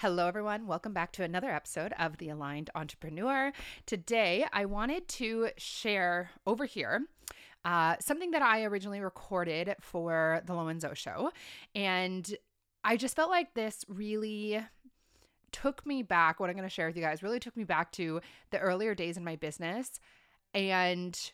Hello, 0.00 0.26
everyone. 0.26 0.66
Welcome 0.66 0.94
back 0.94 1.12
to 1.12 1.24
another 1.24 1.50
episode 1.50 1.92
of 1.98 2.16
The 2.16 2.30
Aligned 2.30 2.70
Entrepreneur. 2.74 3.52
Today, 3.84 4.46
I 4.50 4.64
wanted 4.64 5.06
to 5.08 5.50
share 5.58 6.30
over 6.46 6.64
here 6.64 7.02
uh, 7.66 7.96
something 8.00 8.30
that 8.30 8.40
I 8.40 8.64
originally 8.64 9.02
recorded 9.02 9.74
for 9.78 10.40
the 10.46 10.54
Lo 10.54 10.68
and 10.68 10.80
Zo 10.80 10.94
show. 10.94 11.32
And 11.74 12.34
I 12.82 12.96
just 12.96 13.14
felt 13.14 13.28
like 13.28 13.52
this 13.52 13.84
really 13.88 14.64
took 15.52 15.84
me 15.84 16.02
back. 16.02 16.40
What 16.40 16.48
I'm 16.48 16.56
going 16.56 16.66
to 16.66 16.74
share 16.74 16.86
with 16.86 16.96
you 16.96 17.02
guys 17.02 17.22
really 17.22 17.38
took 17.38 17.58
me 17.58 17.64
back 17.64 17.92
to 17.92 18.22
the 18.52 18.58
earlier 18.58 18.94
days 18.94 19.18
in 19.18 19.22
my 19.22 19.36
business 19.36 20.00
and 20.54 21.30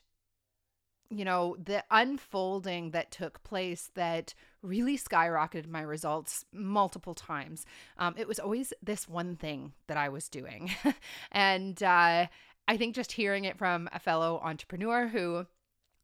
you 1.11 1.25
know, 1.25 1.57
the 1.63 1.85
unfolding 1.91 2.91
that 2.91 3.11
took 3.11 3.43
place 3.43 3.91
that 3.95 4.35
really 4.63 4.99
skyrocketed 4.99 5.69
my 5.69 5.83
results 5.83 6.45
multiple 6.53 7.15
times. 7.15 7.65
Um, 7.99 8.15
it 8.17 8.27
was 8.27 8.39
always 8.39 8.73
this 8.83 9.09
one 9.09 9.37
thing 9.37 9.73
that 9.87 9.97
I 9.97 10.09
was 10.09 10.29
doing. 10.29 10.71
and 11.33 11.81
uh, 11.83 12.27
I 12.69 12.77
think 12.77 12.95
just 12.95 13.13
hearing 13.13 13.45
it 13.45 13.59
from 13.59 13.89
a 13.93 13.99
fellow 13.99 14.41
entrepreneur 14.43 15.09
who 15.09 15.47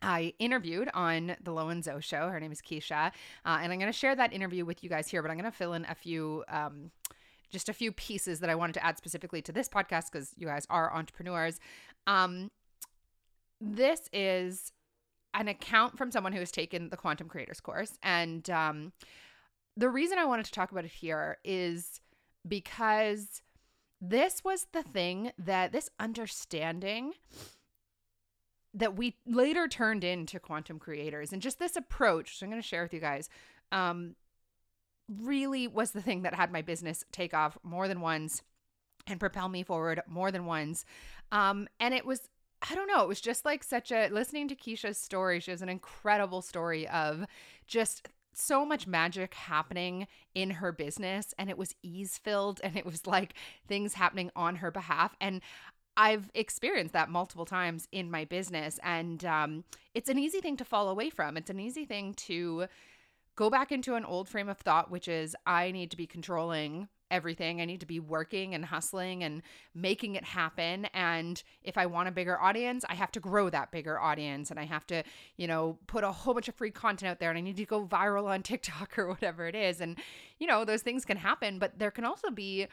I 0.01 0.34
interviewed 0.38 0.91
on 0.95 1.37
the 1.43 1.52
Lo 1.52 1.69
and 1.69 1.82
Zo 1.82 2.01
show. 2.01 2.29
Her 2.29 2.41
name 2.41 2.52
is 2.52 2.60
Keshia. 2.60 3.12
Uh, 3.45 3.59
and 3.62 3.73
I'm 3.73 3.79
going 3.79 3.93
to 3.93 3.98
share 3.98 4.16
that 4.16 4.32
interview 4.32 4.65
with 4.65 4.82
you 4.82 4.91
guys 4.91 5.09
here, 5.09 5.23
but 5.23 5.30
I'm 5.30 5.38
going 5.38 5.51
to 5.51 5.57
fill 5.57 5.74
in 5.74 5.84
a 5.88 5.95
few. 5.95 6.45
Um, 6.48 6.91
just 7.51 7.69
a 7.69 7.74
few 7.74 7.93
pieces 7.93 8.41
that 8.41 8.48
I 8.48 8.55
wanted 8.55 8.73
to 8.74 8.84
add 8.84 8.96
specifically 8.96 9.43
to 9.43 9.52
this 9.52 9.69
podcast 9.69 10.10
because 10.10 10.32
you 10.38 10.46
guys 10.46 10.66
are 10.71 10.91
entrepreneurs. 10.95 11.60
Um, 12.07 12.51
this 13.60 14.09
is 14.10 14.73
an 15.34 15.48
account 15.48 15.96
from 15.96 16.10
someone 16.10 16.32
who 16.32 16.41
has 16.41 16.50
taken 16.50 16.88
the 16.91 16.96
Quantum 16.96 17.28
Creators 17.28 17.60
course. 17.60 17.98
And 18.02 18.48
um, 18.50 18.92
the 19.77 19.88
reason 19.88 20.18
I 20.18 20.24
wanted 20.24 20.46
to 20.46 20.52
talk 20.52 20.73
about 20.73 20.84
it 20.84 20.90
here 20.90 21.38
is 21.45 22.00
because 22.46 23.42
this 24.00 24.42
was 24.45 24.66
the 24.73 24.82
thing 24.82 25.32
that 25.38 25.73
this 25.73 25.88
understanding 26.01 27.12
that 28.74 28.96
we 28.96 29.16
later 29.26 29.68
turned 29.68 30.02
into 30.02 30.40
quantum 30.40 30.79
creators 30.79 31.32
and 31.32 31.42
just 31.42 31.59
this 31.59 31.76
approach 31.76 32.30
which 32.30 32.42
i'm 32.42 32.48
going 32.48 32.60
to 32.60 32.66
share 32.66 32.82
with 32.82 32.95
you 32.95 33.01
guys 33.01 33.29
um, 33.70 34.16
really 35.20 35.68
was 35.68 35.92
the 35.92 36.02
thing 36.02 36.23
that 36.23 36.35
had 36.35 36.51
my 36.51 36.62
business 36.62 37.04
take 37.12 37.32
off 37.32 37.57
more 37.62 37.87
than 37.87 38.01
once 38.01 38.42
and 39.07 39.20
propel 39.20 39.48
me 39.48 39.62
forward 39.62 40.01
more 40.09 40.32
than 40.32 40.46
once 40.46 40.85
um, 41.30 41.68
and 41.79 41.95
it 41.95 42.04
was 42.04 42.29
I 42.71 42.74
don't 42.74 42.87
know. 42.87 43.02
It 43.02 43.09
was 43.09 43.21
just 43.21 43.45
like 43.45 43.65
such 43.65 43.91
a 43.91 44.09
listening 44.09 44.49
to 44.49 44.55
Keshia's 44.55 44.99
story. 44.99 45.41
She 45.41 45.51
has 45.51 45.63
an 45.63 45.68
incredible 45.68 46.43
story 46.43 46.88
of 46.88 47.27
just 47.66 48.09
so 48.35 48.65
much 48.65 48.87
magic 48.87 49.35
happening 49.35 50.07
in 50.35 50.51
her 50.51 50.73
business 50.73 51.35
and 51.38 51.51
it 51.51 51.59
was 51.59 51.74
ease 51.82 52.19
filled 52.19 52.60
and 52.65 52.77
it 52.77 52.87
was 52.87 53.07
like 53.07 53.35
things 53.66 53.95
happening 53.95 54.30
on 54.35 54.57
her 54.57 54.71
behalf 54.71 55.15
and 55.21 55.43
I've 55.96 56.30
experienced 56.35 56.95
that 56.95 57.10
multiple 57.10 57.45
times 57.45 57.87
in 57.93 58.10
my 58.10 58.24
business 58.24 58.80
and 58.82 59.23
um, 59.26 59.65
it's 59.95 60.09
an 60.09 60.19
easy 60.19 60.41
thing 60.41 60.57
to 60.57 60.65
fall 60.65 60.88
away 60.88 61.10
from. 61.10 61.37
It's 61.37 61.51
an 61.51 61.60
easy 61.60 61.85
thing 61.85 62.15
to 62.15 62.66
go 63.37 63.51
back 63.51 63.71
into 63.71 63.97
an 63.97 64.04
old 64.06 64.28
frame 64.28 64.49
of 64.49 64.59
thought 64.59 64.91
which 64.91 65.09
is 65.09 65.37
I 65.44 65.71
need 65.71 65.91
to 65.91 65.97
be 65.97 66.06
controlling 66.06 66.88
everything. 67.12 67.60
I 67.60 67.65
need 67.66 67.81
to 67.81 67.87
be 67.87 68.00
working 68.00 68.55
and 68.55 68.65
hustling 68.65 69.22
and 69.22 69.43
making 69.75 70.16
it 70.16 70.25
happen. 70.25 70.87
And 70.87 71.41
if 71.62 71.78
I 71.78 71.87
want 71.87 72.09
a 72.09 72.12
bigger 72.12 72.41
audience, 72.41 72.84
I 72.88 72.94
have 72.94 73.12
to 73.12 73.21
grow 73.21 73.50
that 73.50 73.71
bigger 73.71 74.00
audience 74.00 74.50
and 74.50 74.59
I 74.59 74.65
have 74.65 74.87
to, 74.88 75.04
you 75.37 75.47
know, 75.47 75.78
put 75.87 76.03
a 76.03 76.10
whole 76.10 76.34
bunch 76.34 76.49
of 76.49 76.54
free 76.54 76.71
content 76.71 77.10
out 77.10 77.21
there 77.21 77.31
and 77.31 77.38
I 77.38 77.43
need 77.43 77.56
to 77.59 77.66
go 77.66 77.87
viral 77.87 78.27
on 78.27 78.43
TikTok 78.43 78.99
or 78.99 79.09
whatever 79.09 79.47
it 79.47 79.54
is. 79.54 79.81
And, 79.81 79.99
you 80.38 80.47
know, 80.47 80.65
those 80.65 80.82
things 80.82 81.04
can 81.04 81.19
happen, 81.19 81.59
but 81.59 81.78
there 81.78 81.91
can 81.91 82.04
also 82.04 82.31
be 82.31 82.66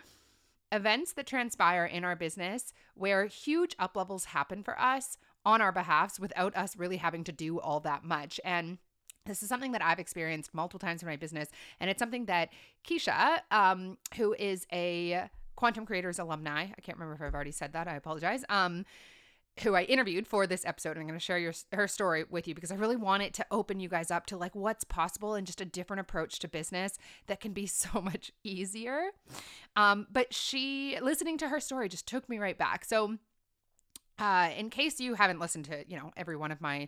events 0.71 1.13
that 1.13 1.27
transpire 1.27 1.85
in 1.85 2.03
our 2.03 2.15
business 2.15 2.73
where 2.93 3.25
huge 3.25 3.75
up 3.77 3.95
levels 3.95 4.25
happen 4.25 4.63
for 4.63 4.79
us 4.79 5.17
on 5.45 5.61
our 5.61 5.71
behalfs 5.71 6.19
without 6.19 6.55
us 6.55 6.77
really 6.77 6.97
having 6.97 7.23
to 7.23 7.31
do 7.31 7.59
all 7.59 7.79
that 7.79 8.03
much. 8.03 8.39
And 8.43 8.77
this 9.29 9.43
is 9.43 9.49
something 9.49 9.71
that 9.71 9.83
I've 9.83 9.99
experienced 9.99 10.53
multiple 10.53 10.79
times 10.79 11.01
in 11.01 11.07
my 11.07 11.15
business, 11.15 11.49
and 11.79 11.89
it's 11.89 11.99
something 11.99 12.25
that 12.25 12.49
Keshia, 12.87 13.39
um, 13.51 13.97
who 14.15 14.35
is 14.37 14.67
a 14.73 15.29
Quantum 15.55 15.85
Creators 15.85 16.19
alumni, 16.19 16.63
I 16.63 16.81
can't 16.81 16.97
remember 16.97 17.15
if 17.15 17.21
I've 17.21 17.35
already 17.35 17.51
said 17.51 17.73
that. 17.73 17.87
I 17.87 17.95
apologize. 17.95 18.43
Um, 18.49 18.85
who 19.61 19.75
I 19.75 19.83
interviewed 19.83 20.27
for 20.27 20.47
this 20.47 20.65
episode. 20.65 20.91
And 20.91 21.01
I'm 21.01 21.07
going 21.07 21.19
to 21.19 21.23
share 21.23 21.37
your 21.37 21.53
her 21.73 21.87
story 21.87 22.23
with 22.29 22.47
you 22.47 22.55
because 22.55 22.71
I 22.71 22.75
really 22.75 22.95
want 22.95 23.23
it 23.23 23.33
to 23.35 23.45
open 23.51 23.79
you 23.79 23.89
guys 23.89 24.11
up 24.11 24.25
to 24.27 24.37
like 24.37 24.55
what's 24.55 24.83
possible 24.83 25.33
and 25.33 25.45
just 25.45 25.61
a 25.61 25.65
different 25.65 25.99
approach 25.99 26.39
to 26.39 26.47
business 26.47 26.97
that 27.27 27.39
can 27.39 27.53
be 27.53 27.65
so 27.67 28.01
much 28.01 28.31
easier. 28.43 29.09
Um, 29.75 30.07
but 30.11 30.33
she 30.33 30.97
listening 31.01 31.37
to 31.39 31.49
her 31.49 31.59
story 31.59 31.89
just 31.89 32.07
took 32.07 32.29
me 32.29 32.39
right 32.39 32.57
back. 32.57 32.85
So, 32.85 33.17
uh, 34.17 34.49
in 34.57 34.69
case 34.69 34.99
you 34.99 35.15
haven't 35.15 35.39
listened 35.39 35.65
to 35.65 35.83
you 35.87 35.97
know 35.97 36.11
every 36.17 36.35
one 36.35 36.51
of 36.51 36.61
my 36.61 36.87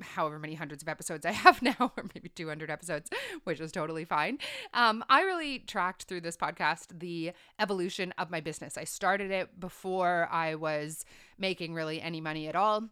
however 0.00 0.38
many 0.38 0.54
hundreds 0.54 0.82
of 0.82 0.88
episodes 0.88 1.26
I 1.26 1.32
have 1.32 1.62
now, 1.62 1.92
or 1.96 2.04
maybe 2.14 2.28
200 2.28 2.70
episodes, 2.70 3.10
which 3.44 3.60
is 3.60 3.72
totally 3.72 4.04
fine. 4.04 4.38
Um, 4.74 5.04
I 5.08 5.22
really 5.22 5.60
tracked 5.60 6.04
through 6.04 6.22
this 6.22 6.36
podcast 6.36 6.98
the 6.98 7.32
evolution 7.58 8.12
of 8.18 8.30
my 8.30 8.40
business. 8.40 8.76
I 8.76 8.84
started 8.84 9.30
it 9.30 9.58
before 9.58 10.28
I 10.30 10.54
was 10.54 11.04
making 11.38 11.74
really 11.74 12.00
any 12.00 12.20
money 12.20 12.48
at 12.48 12.56
all. 12.56 12.88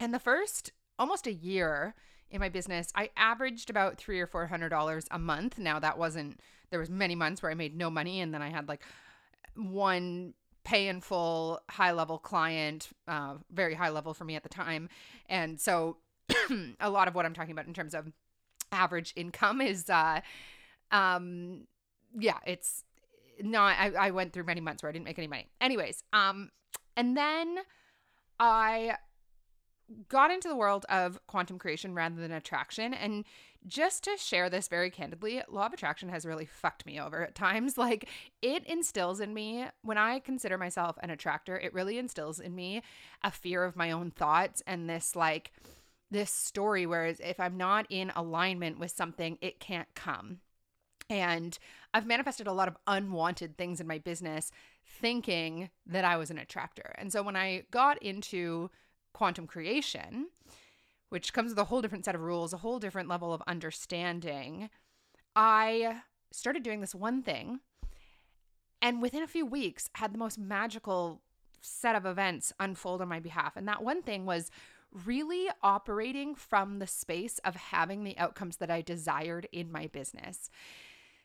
And 0.00 0.12
the 0.12 0.18
first 0.18 0.72
almost 0.98 1.26
a 1.26 1.32
year 1.32 1.94
in 2.30 2.40
my 2.40 2.48
business, 2.48 2.90
I 2.94 3.10
averaged 3.16 3.70
about 3.70 3.98
three 3.98 4.20
or 4.20 4.26
four 4.26 4.46
hundred 4.46 4.70
dollars 4.70 5.06
a 5.10 5.18
month. 5.18 5.58
Now 5.58 5.78
that 5.78 5.98
wasn't 5.98 6.40
there 6.70 6.80
was 6.80 6.90
many 6.90 7.14
months 7.14 7.42
where 7.42 7.52
I 7.52 7.54
made 7.54 7.76
no 7.76 7.90
money, 7.90 8.20
and 8.20 8.32
then 8.32 8.42
I 8.42 8.48
had 8.48 8.68
like 8.68 8.82
one 9.54 10.34
pay 10.64 10.88
in 10.88 11.00
full 11.00 11.60
high 11.70 11.92
level 11.92 12.18
client, 12.18 12.88
uh, 13.06 13.34
very 13.50 13.74
high 13.74 13.90
level 13.90 14.14
for 14.14 14.24
me 14.24 14.36
at 14.36 14.42
the 14.42 14.48
time, 14.48 14.88
and 15.28 15.60
so 15.60 15.98
a 16.80 16.90
lot 16.90 17.08
of 17.08 17.14
what 17.14 17.26
I'm 17.26 17.34
talking 17.34 17.52
about 17.52 17.66
in 17.66 17.74
terms 17.74 17.94
of 17.94 18.12
average 18.70 19.12
income 19.16 19.60
is 19.60 19.88
uh 19.90 20.20
um 20.90 21.66
yeah, 22.18 22.38
it's 22.46 22.84
not 23.40 23.76
I, 23.78 23.92
I 23.98 24.10
went 24.10 24.32
through 24.32 24.44
many 24.44 24.60
months 24.60 24.82
where 24.82 24.90
I 24.90 24.92
didn't 24.92 25.06
make 25.06 25.18
any 25.18 25.28
money. 25.28 25.48
Anyways, 25.60 26.02
um 26.12 26.50
and 26.96 27.16
then 27.16 27.58
I 28.38 28.96
got 30.08 30.30
into 30.30 30.48
the 30.48 30.56
world 30.56 30.86
of 30.88 31.18
quantum 31.26 31.58
creation 31.58 31.94
rather 31.94 32.16
than 32.16 32.32
attraction 32.32 32.94
and 32.94 33.24
just 33.66 34.04
to 34.04 34.16
share 34.16 34.50
this 34.50 34.66
very 34.68 34.90
candidly, 34.90 35.42
law 35.48 35.66
of 35.66 35.72
attraction 35.72 36.08
has 36.08 36.26
really 36.26 36.46
fucked 36.46 36.84
me 36.84 36.98
over 36.98 37.22
at 37.22 37.34
times. 37.34 37.78
Like 37.82 38.08
it 38.42 38.64
instills 38.66 39.18
in 39.18 39.34
me 39.34 39.66
when 39.82 39.98
I 39.98 40.20
consider 40.20 40.56
myself 40.56 40.96
an 41.02 41.10
attractor, 41.10 41.58
it 41.58 41.74
really 41.74 41.98
instills 41.98 42.38
in 42.38 42.54
me 42.54 42.82
a 43.24 43.30
fear 43.30 43.64
of 43.64 43.74
my 43.74 43.90
own 43.90 44.12
thoughts 44.12 44.62
and 44.68 44.88
this 44.88 45.16
like 45.16 45.52
this 46.12 46.30
story 46.30 46.86
whereas 46.86 47.20
if 47.20 47.40
I'm 47.40 47.56
not 47.56 47.86
in 47.90 48.12
alignment 48.14 48.78
with 48.78 48.90
something, 48.90 49.38
it 49.40 49.60
can't 49.60 49.88
come. 49.94 50.40
And 51.10 51.58
I've 51.92 52.06
manifested 52.06 52.46
a 52.46 52.52
lot 52.52 52.68
of 52.68 52.76
unwanted 52.86 53.58
things 53.58 53.80
in 53.80 53.86
my 53.86 53.98
business 53.98 54.50
thinking 54.86 55.70
that 55.86 56.04
I 56.04 56.16
was 56.16 56.30
an 56.30 56.38
attractor. 56.38 56.94
And 56.96 57.12
so 57.12 57.22
when 57.22 57.36
I 57.36 57.64
got 57.70 58.00
into 58.02 58.70
quantum 59.12 59.46
creation, 59.46 60.28
which 61.08 61.32
comes 61.32 61.50
with 61.50 61.58
a 61.58 61.64
whole 61.64 61.82
different 61.82 62.04
set 62.04 62.14
of 62.14 62.20
rules, 62.22 62.52
a 62.52 62.58
whole 62.58 62.78
different 62.78 63.08
level 63.08 63.34
of 63.34 63.42
understanding, 63.46 64.70
I 65.34 66.02
started 66.30 66.62
doing 66.62 66.80
this 66.80 66.94
one 66.94 67.22
thing 67.22 67.60
and 68.82 69.00
within 69.00 69.22
a 69.22 69.28
few 69.28 69.46
weeks 69.46 69.88
had 69.94 70.12
the 70.12 70.18
most 70.18 70.38
magical 70.38 71.22
set 71.60 71.94
of 71.94 72.04
events 72.04 72.52
unfold 72.58 73.00
on 73.00 73.08
my 73.08 73.20
behalf. 73.20 73.56
And 73.56 73.66
that 73.68 73.84
one 73.84 74.02
thing 74.02 74.26
was 74.26 74.50
really 75.04 75.48
operating 75.62 76.34
from 76.34 76.78
the 76.78 76.86
space 76.86 77.38
of 77.44 77.56
having 77.56 78.04
the 78.04 78.16
outcomes 78.18 78.56
that 78.58 78.70
I 78.70 78.82
desired 78.82 79.48
in 79.52 79.72
my 79.72 79.86
business. 79.86 80.50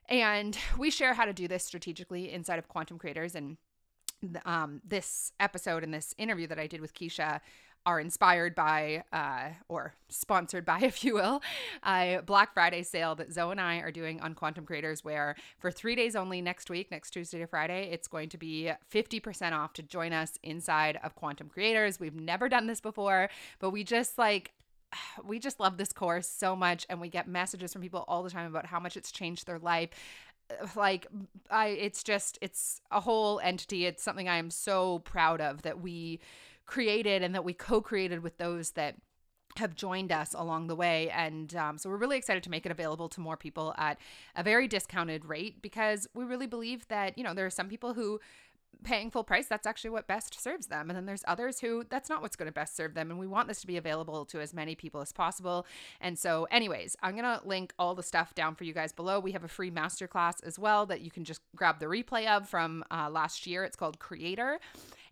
And 0.09 0.57
we 0.77 0.89
share 0.89 1.13
how 1.13 1.25
to 1.25 1.33
do 1.33 1.47
this 1.47 1.65
strategically 1.65 2.31
inside 2.31 2.59
of 2.59 2.67
Quantum 2.67 2.97
Creators. 2.97 3.35
And 3.35 3.57
um, 4.45 4.81
this 4.85 5.31
episode 5.39 5.83
and 5.83 5.93
this 5.93 6.15
interview 6.17 6.47
that 6.47 6.59
I 6.59 6.67
did 6.67 6.81
with 6.81 6.93
Keshia 6.93 7.39
are 7.87 8.01
inspired 8.01 8.53
by 8.53 9.01
uh, 9.13 9.47
or 9.69 9.93
sponsored 10.09 10.65
by, 10.65 10.79
if 10.81 11.05
you 11.05 11.13
will, 11.13 11.41
a 11.85 12.19
Black 12.25 12.53
Friday 12.53 12.83
sale 12.83 13.15
that 13.15 13.31
Zoe 13.31 13.51
and 13.51 13.61
I 13.61 13.77
are 13.77 13.91
doing 13.91 14.19
on 14.19 14.33
Quantum 14.35 14.65
Creators, 14.65 15.05
where 15.05 15.37
for 15.57 15.71
three 15.71 15.95
days 15.95 16.13
only 16.13 16.41
next 16.41 16.69
week, 16.69 16.91
next 16.91 17.11
Tuesday 17.11 17.39
to 17.39 17.47
Friday, 17.47 17.89
it's 17.89 18.09
going 18.09 18.27
to 18.29 18.37
be 18.37 18.69
50% 18.93 19.53
off 19.53 19.71
to 19.73 19.81
join 19.81 20.11
us 20.11 20.37
inside 20.43 20.99
of 21.01 21.15
Quantum 21.15 21.47
Creators. 21.47 21.97
We've 21.97 22.13
never 22.13 22.49
done 22.49 22.67
this 22.67 22.81
before, 22.81 23.29
but 23.59 23.69
we 23.69 23.85
just 23.85 24.17
like, 24.17 24.51
we 25.25 25.39
just 25.39 25.57
love 25.57 25.77
this 25.77 25.93
course 25.93 26.27
so 26.27 26.57
much 26.57 26.85
and 26.89 26.99
we 26.99 27.07
get 27.07 27.25
messages 27.25 27.71
from 27.71 27.81
people 27.81 28.03
all 28.09 28.21
the 28.21 28.29
time 28.29 28.47
about 28.47 28.65
how 28.65 28.81
much 28.81 28.97
it's 28.97 29.13
changed 29.13 29.47
their 29.47 29.59
life 29.59 29.89
like 30.75 31.07
i 31.49 31.67
it's 31.67 32.03
just 32.03 32.37
it's 32.41 32.79
a 32.91 33.01
whole 33.01 33.41
entity 33.41 33.85
it's 33.85 34.01
something 34.01 34.29
i 34.29 34.37
am 34.37 34.49
so 34.49 34.99
proud 34.99 35.41
of 35.41 35.61
that 35.63 35.81
we 35.81 36.21
created 36.67 37.23
and 37.23 37.33
that 37.33 37.43
we 37.43 37.53
co 37.53 37.81
created 37.81 38.21
with 38.21 38.37
those 38.37 38.71
that 38.71 38.95
have 39.57 39.75
joined 39.75 40.11
us 40.11 40.35
along 40.35 40.67
the 40.67 40.75
way. 40.75 41.09
And 41.09 41.55
um, 41.55 41.77
so 41.77 41.89
we're 41.89 41.97
really 41.97 42.17
excited 42.17 42.43
to 42.43 42.51
make 42.51 42.65
it 42.65 42.71
available 42.71 43.09
to 43.09 43.19
more 43.19 43.37
people 43.37 43.73
at 43.77 43.97
a 44.35 44.43
very 44.43 44.67
discounted 44.67 45.25
rate 45.25 45.61
because 45.61 46.07
we 46.13 46.23
really 46.23 46.47
believe 46.47 46.87
that, 46.89 47.17
you 47.17 47.23
know, 47.23 47.33
there 47.33 47.45
are 47.45 47.51
some 47.51 47.67
people 47.67 47.93
who 47.93 48.19
paying 48.83 49.09
full 49.09 49.23
price 49.23 49.47
that's 49.47 49.65
actually 49.65 49.89
what 49.89 50.07
best 50.07 50.39
serves 50.39 50.67
them. 50.67 50.89
And 50.89 50.97
then 50.97 51.05
there's 51.05 51.23
others 51.27 51.59
who 51.59 51.83
that's 51.89 52.09
not 52.09 52.21
what's 52.21 52.35
going 52.35 52.47
to 52.47 52.53
best 52.53 52.75
serve 52.75 52.93
them. 52.93 53.09
And 53.09 53.19
we 53.19 53.25
want 53.25 53.47
this 53.47 53.61
to 53.61 53.67
be 53.67 53.77
available 53.77 54.25
to 54.25 54.39
as 54.39 54.53
many 54.53 54.75
people 54.75 55.01
as 55.01 55.11
possible. 55.11 55.65
And 55.99 56.17
so 56.17 56.47
anyways 56.51 56.95
i'm 57.01 57.13
going 57.13 57.23
to 57.23 57.41
link 57.45 57.73
all 57.79 57.95
the 57.95 58.03
stuff 58.03 58.35
down 58.35 58.55
for 58.55 58.65
you 58.65 58.73
guys 58.73 58.91
below. 58.91 59.19
We 59.19 59.31
have 59.31 59.43
a 59.43 59.47
free 59.47 59.71
masterclass 59.71 60.43
as 60.45 60.59
well 60.59 60.85
that 60.87 61.01
you 61.01 61.09
can 61.09 61.23
just 61.23 61.41
grab 61.55 61.79
the 61.79 61.87
replay 61.87 62.27
of 62.27 62.47
from 62.47 62.83
uh, 62.91 63.09
last 63.09 63.47
year. 63.47 63.63
It's 63.63 63.75
called 63.75 63.99
creator 63.99 64.59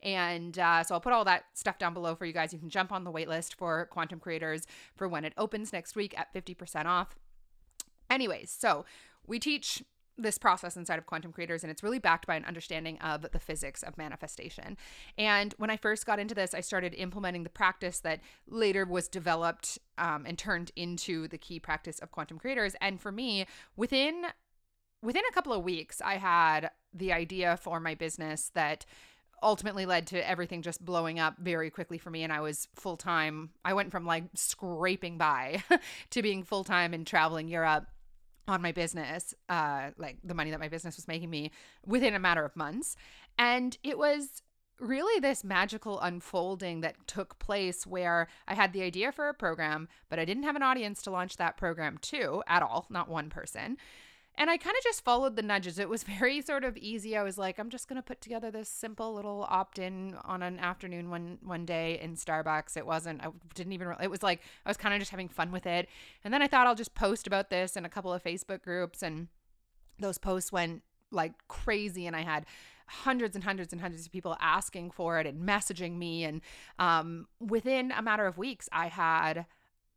and 0.06 0.57
uh, 0.60 0.84
so 0.84 0.94
I'll 0.94 1.02
put 1.02 1.13
all 1.13 1.25
that 1.25 1.46
stuff 1.56 1.80
down 1.80 1.96
below 1.96 2.16
for 2.16 2.25
you 2.25 2.31
guys. 2.31 2.54
You 2.54 2.60
can 2.60 2.69
jump 2.69 2.92
on 2.92 3.04
the 3.04 3.12
waitlist 3.12 3.56
for 3.56 3.88
Quantum 3.88 4.19
Creators 4.19 4.68
for 4.96 5.07
when 5.07 5.25
it 5.25 5.34
opens 5.36 5.74
next 5.74 5.96
week 5.96 6.18
at 6.18 6.31
50% 6.34 6.86
off. 6.86 7.16
Anyways, 8.10 8.56
so 8.57 8.86
we 9.25 9.40
teach 9.40 9.84
this 10.18 10.38
process 10.38 10.78
inside 10.78 10.98
of 10.98 11.06
quantum 11.06 11.34
creators 11.34 11.62
and 11.62 11.69
it's 11.69 11.84
really 11.84 12.00
backed 12.00 12.25
by 12.25 12.36
an 12.36 12.46
understanding 12.46 12.98
of 13.00 13.22
the 13.34 13.40
physics 13.40 13.84
of 13.84 13.98
manifestation 13.98 14.78
and 15.18 15.54
when 15.57 15.69
i 15.69 15.75
first 15.75 16.06
got 16.06 16.19
into 16.19 16.34
this 16.34 16.54
i 16.54 16.62
started 16.62 16.94
implementing 16.94 17.44
the 17.44 17.50
practice 17.50 18.00
that 18.00 18.22
later 18.48 18.86
was 18.86 19.10
developed 19.10 19.78
um, 19.98 20.25
and 20.25 20.38
turned 20.38 20.72
into 20.78 21.28
the 21.28 21.38
key 21.38 21.60
practice 21.60 22.00
of 22.00 22.12
quantum 22.12 22.40
creators 22.40 22.78
and 22.80 23.01
for 23.01 23.12
me 23.12 23.46
within 23.75 24.24
within 25.01 25.24
a 25.30 25.34
couple 25.34 25.51
of 25.51 25.66
weeks 25.66 26.01
i 26.01 26.16
had 26.16 26.72
the 26.94 27.12
idea 27.12 27.58
for 27.58 27.81
my 27.81 27.94
business 27.94 28.51
that 28.54 28.86
ultimately 29.42 29.86
led 29.86 30.08
to 30.08 30.30
everything 30.30 30.62
just 30.62 30.84
blowing 30.84 31.20
up 31.20 31.38
very 31.38 31.70
quickly 31.70 31.98
for 31.98 32.10
me 32.10 32.24
and 32.24 32.34
I 32.34 32.42
was 32.42 32.68
full 32.76 32.98
time. 32.98 33.50
I 33.64 33.74
went 33.74 33.92
from 33.92 34.06
like 34.06 34.26
scraping 34.34 35.18
by 35.18 35.64
to 36.12 36.22
being 36.22 36.44
full 36.44 36.64
time 36.64 36.94
and 36.94 37.06
traveling 37.06 37.48
Europe 37.48 37.86
on 38.48 38.62
my 38.62 38.72
business, 38.72 39.34
uh 39.50 39.92
like 39.98 40.18
the 40.24 40.34
money 40.34 40.52
that 40.52 40.60
my 40.60 40.70
business 40.70 40.96
was 40.96 41.08
making 41.08 41.30
me 41.30 41.52
within 41.86 42.14
a 42.14 42.20
matter 42.20 42.46
of 42.46 42.56
months. 42.56 42.96
And 43.38 43.78
it 43.84 43.98
was 43.98 44.42
really 44.80 45.20
this 45.20 45.44
magical 45.44 46.00
unfolding 46.02 46.82
that 46.82 47.08
took 47.08 47.40
place 47.40 47.88
where 47.88 48.28
I 48.48 48.56
had 48.56 48.74
the 48.74 48.82
idea 48.82 49.12
for 49.12 49.30
a 49.30 49.34
program, 49.34 49.88
but 50.10 50.20
I 50.20 50.26
didn't 50.26 50.44
have 50.44 50.56
an 50.56 50.64
audience 50.64 51.02
to 51.04 51.12
launch 51.12 51.38
that 51.38 51.58
program 51.58 51.98
to 52.04 52.44
at 52.48 52.62
all, 52.62 52.86
not 52.90 53.10
one 53.10 53.30
person. 53.30 53.78
And 54.38 54.50
I 54.50 54.58
kind 54.58 54.76
of 54.78 54.84
just 54.84 55.04
followed 55.04 55.36
the 55.36 55.42
nudges. 55.42 55.80
It 55.80 55.90
was 55.90 56.04
very 56.20 56.42
sort 56.42 56.64
of 56.64 56.78
easy. 56.78 57.16
I 57.16 57.24
was 57.24 57.38
like, 57.38 57.60
I'm 57.60 57.70
just 57.70 57.88
going 57.88 57.98
to 57.98 58.04
put 58.04 58.22
together 58.22 58.52
this 58.52 58.70
simple 58.70 59.14
little 59.14 59.46
opt-in 59.50 60.16
on 60.24 60.42
an 60.42 60.60
afternoon 60.60 61.10
one 61.10 61.38
one 61.42 61.66
day 61.66 62.00
in 62.02 62.16
Starbucks. 62.16 62.78
It 62.78 62.86
wasn't 62.86 63.24
I 63.24 63.30
didn't 63.54 63.74
even 63.74 63.94
it 64.02 64.10
was 64.10 64.24
like 64.24 64.42
I 64.66 64.70
was 64.70 64.78
kind 64.78 64.94
of 64.94 65.00
just 65.00 65.12
having 65.12 65.30
fun 65.30 65.52
with 65.52 65.66
it. 65.66 65.88
And 66.24 66.34
then 66.34 66.42
I 66.42 66.48
thought 66.48 66.68
I'll 66.68 66.76
just 66.76 66.96
post 66.96 67.28
about 67.28 67.50
this 67.50 67.76
in 67.76 67.86
a 67.86 67.90
couple 67.90 68.14
of 68.14 68.24
Facebook 68.24 68.62
groups 68.62 69.02
and 69.02 69.28
those 70.00 70.18
posts 70.18 70.52
went 70.52 70.82
like 71.12 71.34
crazy 71.48 72.06
and 72.08 72.16
I 72.16 72.22
had 72.22 72.46
hundreds 72.88 73.36
and 73.36 73.44
hundreds 73.44 73.72
and 73.72 73.82
hundreds 73.82 74.06
of 74.06 74.12
people 74.12 74.38
asking 74.40 74.92
for 74.92 75.20
it 75.20 75.26
and 75.26 75.48
messaging 75.48 75.98
me 75.98 76.24
and 76.24 76.42
um, 76.78 77.28
within 77.40 77.92
a 77.92 78.02
matter 78.02 78.28
of 78.28 78.38
weeks 78.38 78.70
I 78.72 78.88
had 78.88 79.46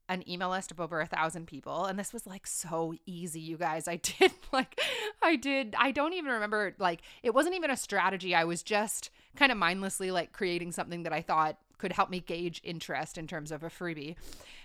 an 0.08 0.28
email 0.28 0.50
list 0.50 0.70
of 0.70 0.80
over 0.80 1.00
a 1.00 1.06
thousand 1.06 1.46
people. 1.46 1.84
And 1.84 1.98
this 1.98 2.12
was 2.12 2.26
like 2.26 2.46
so 2.46 2.94
easy 3.06 3.40
you 3.40 3.56
guys. 3.56 3.86
I 3.86 3.96
did 4.18 4.32
like 4.52 4.80
i 5.22 5.36
did 5.36 5.74
i 5.78 5.90
don't 5.90 6.14
even 6.14 6.32
remember 6.32 6.74
like 6.78 7.00
it 7.22 7.34
wasn't 7.34 7.54
even 7.54 7.70
a 7.70 7.76
strategy. 7.76 8.34
I 8.34 8.44
was 8.44 8.62
just 8.62 9.10
kind 9.36 9.52
of 9.52 9.58
mindlessly 9.58 10.10
like 10.10 10.32
creating 10.32 10.72
something 10.72 11.02
that 11.04 11.12
i 11.12 11.20
thought 11.20 11.58
could 11.78 11.92
help 11.92 12.10
me 12.10 12.18
gauge 12.18 12.60
interest 12.64 13.18
in 13.18 13.26
terms 13.26 13.52
of 13.52 13.62
a 13.62 13.68
freebie. 13.68 14.16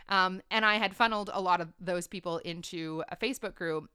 Um, 0.09 0.41
and 0.49 0.65
i 0.65 0.75
had 0.75 0.95
funneled 0.95 1.29
a 1.33 1.41
lot 1.41 1.61
of 1.61 1.73
those 1.79 2.07
people 2.07 2.37
into 2.39 3.03
a 3.09 3.15
facebook 3.15 3.55
group 3.55 3.89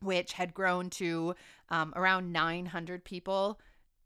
which 0.00 0.32
had 0.34 0.52
grown 0.52 0.90
to 0.90 1.34
um, 1.70 1.92
around 1.96 2.30
900 2.32 3.02
people 3.02 3.58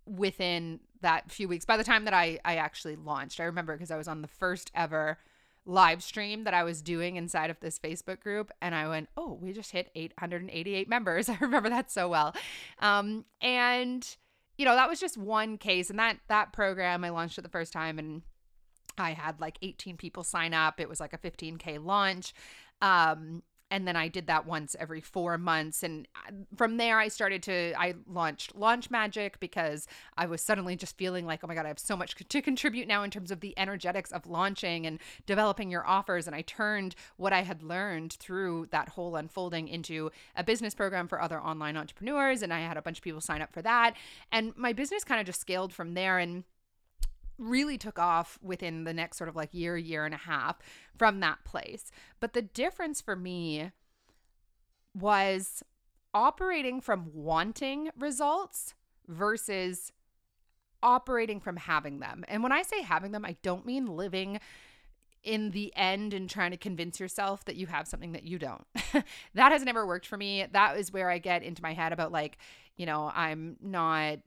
within 0.06 0.78
that 1.02 1.30
few 1.30 1.48
weeks. 1.48 1.64
By 1.64 1.76
the 1.76 1.84
time 1.84 2.04
that 2.04 2.14
i 2.14 2.38
i 2.44 2.56
actually 2.56 2.96
launched 2.96 3.40
i 3.40 3.44
remember 3.44 3.74
because 3.74 3.90
i 3.90 3.96
was 3.96 4.08
on 4.08 4.22
the 4.22 4.28
first 4.28 4.70
ever 4.74 5.18
live 5.66 6.02
stream 6.02 6.44
that 6.44 6.54
I 6.54 6.64
was 6.64 6.82
doing 6.82 7.16
inside 7.16 7.50
of 7.50 7.60
this 7.60 7.78
Facebook 7.78 8.20
group. 8.20 8.50
And 8.60 8.74
I 8.74 8.88
went, 8.88 9.08
oh, 9.16 9.38
we 9.40 9.52
just 9.52 9.72
hit 9.72 9.90
888 9.94 10.88
members. 10.88 11.28
I 11.28 11.36
remember 11.40 11.68
that 11.68 11.90
so 11.90 12.08
well. 12.08 12.34
Um, 12.78 13.24
and, 13.40 14.06
you 14.56 14.64
know, 14.64 14.74
that 14.74 14.88
was 14.88 15.00
just 15.00 15.16
one 15.16 15.58
case. 15.58 15.90
And 15.90 15.98
that, 15.98 16.18
that 16.28 16.52
program 16.52 17.04
I 17.04 17.10
launched 17.10 17.38
it 17.38 17.42
the 17.42 17.48
first 17.48 17.72
time 17.72 17.98
and 17.98 18.22
I 18.98 19.12
had 19.12 19.40
like 19.40 19.58
18 19.62 19.96
people 19.96 20.24
sign 20.24 20.54
up. 20.54 20.80
It 20.80 20.88
was 20.88 21.00
like 21.00 21.12
a 21.12 21.18
15K 21.18 21.84
launch. 21.84 22.34
Um, 22.82 23.42
and 23.70 23.86
then 23.86 23.96
I 23.96 24.08
did 24.08 24.26
that 24.26 24.46
once 24.46 24.74
every 24.78 25.00
four 25.00 25.38
months. 25.38 25.82
And 25.82 26.08
uh, 26.16 26.32
from 26.56 26.76
there, 26.76 26.98
I 26.98 27.08
started 27.08 27.42
to, 27.44 27.72
I 27.78 27.94
launched 28.06 28.56
Launch 28.56 28.90
Magic 28.90 29.38
because 29.38 29.86
I 30.16 30.26
was 30.26 30.42
suddenly 30.42 30.76
just 30.76 30.96
feeling 30.96 31.24
like, 31.24 31.40
oh 31.44 31.46
my 31.46 31.54
God, 31.54 31.64
I 31.64 31.68
have 31.68 31.78
so 31.78 31.96
much 31.96 32.16
to 32.16 32.42
contribute 32.42 32.88
now 32.88 33.02
in 33.02 33.10
terms 33.10 33.30
of 33.30 33.40
the 33.40 33.56
energetics 33.58 34.10
of 34.10 34.26
launching 34.26 34.86
and 34.86 34.98
developing 35.26 35.70
your 35.70 35.86
offers. 35.86 36.26
And 36.26 36.34
I 36.34 36.42
turned 36.42 36.96
what 37.16 37.32
I 37.32 37.42
had 37.42 37.62
learned 37.62 38.14
through 38.14 38.68
that 38.72 38.90
whole 38.90 39.16
unfolding 39.16 39.68
into 39.68 40.10
a 40.36 40.42
business 40.42 40.74
program 40.74 41.06
for 41.06 41.20
other 41.22 41.40
online 41.40 41.76
entrepreneurs. 41.76 42.42
And 42.42 42.52
I 42.52 42.60
had 42.60 42.76
a 42.76 42.82
bunch 42.82 42.98
of 42.98 43.04
people 43.04 43.20
sign 43.20 43.42
up 43.42 43.52
for 43.52 43.62
that. 43.62 43.94
And 44.32 44.56
my 44.56 44.72
business 44.72 45.04
kind 45.04 45.20
of 45.20 45.26
just 45.26 45.40
scaled 45.40 45.72
from 45.72 45.94
there. 45.94 46.18
And 46.18 46.44
really 47.40 47.78
took 47.78 47.98
off 47.98 48.38
within 48.42 48.84
the 48.84 48.92
next 48.92 49.16
sort 49.16 49.28
of 49.28 49.36
like 49.36 49.52
year, 49.52 49.76
year 49.76 50.04
and 50.04 50.14
a 50.14 50.18
half 50.18 50.58
from 50.96 51.20
that 51.20 51.44
place. 51.44 51.90
But 52.20 52.32
the 52.32 52.42
difference 52.42 53.00
for 53.00 53.16
me 53.16 53.72
was 54.94 55.62
operating 56.12 56.80
from 56.80 57.10
wanting 57.12 57.90
results 57.98 58.74
versus 59.08 59.92
operating 60.82 61.40
from 61.40 61.56
having 61.56 62.00
them. 62.00 62.24
And 62.28 62.42
when 62.42 62.52
I 62.52 62.62
say 62.62 62.82
having 62.82 63.12
them, 63.12 63.24
I 63.24 63.36
don't 63.42 63.66
mean 63.66 63.86
living 63.86 64.40
in 65.22 65.50
the 65.50 65.72
end 65.76 66.14
and 66.14 66.30
trying 66.30 66.50
to 66.50 66.56
convince 66.56 66.98
yourself 66.98 67.44
that 67.44 67.56
you 67.56 67.66
have 67.66 67.86
something 67.86 68.12
that 68.12 68.24
you 68.24 68.38
don't. 68.38 68.64
that 69.34 69.52
has 69.52 69.62
never 69.62 69.86
worked 69.86 70.06
for 70.06 70.16
me. 70.16 70.46
That 70.52 70.78
is 70.78 70.92
where 70.92 71.10
I 71.10 71.18
get 71.18 71.42
into 71.42 71.62
my 71.62 71.74
head 71.74 71.92
about 71.92 72.10
like, 72.10 72.38
you 72.76 72.86
know, 72.86 73.10
I'm 73.14 73.56
not 73.60 74.20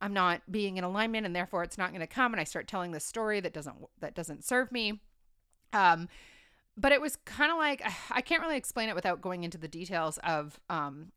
I'm 0.00 0.12
not 0.12 0.42
being 0.50 0.76
in 0.76 0.84
alignment 0.84 1.26
and 1.26 1.34
therefore 1.34 1.62
it's 1.62 1.78
not 1.78 1.90
going 1.90 2.00
to 2.00 2.06
come 2.06 2.32
and 2.32 2.40
I 2.40 2.44
start 2.44 2.68
telling 2.68 2.92
this 2.92 3.04
story 3.04 3.40
that 3.40 3.52
doesn't 3.52 3.76
that 4.00 4.14
doesn't 4.14 4.44
serve 4.44 4.70
me. 4.72 5.00
Um 5.72 6.08
but 6.76 6.92
it 6.92 7.00
was 7.00 7.16
kind 7.24 7.50
of 7.50 7.58
like 7.58 7.82
I 8.10 8.20
can't 8.20 8.42
really 8.42 8.56
explain 8.56 8.88
it 8.88 8.94
without 8.94 9.20
going 9.20 9.44
into 9.44 9.58
the 9.58 9.68
details 9.68 10.18
of 10.24 10.60
um 10.68 11.12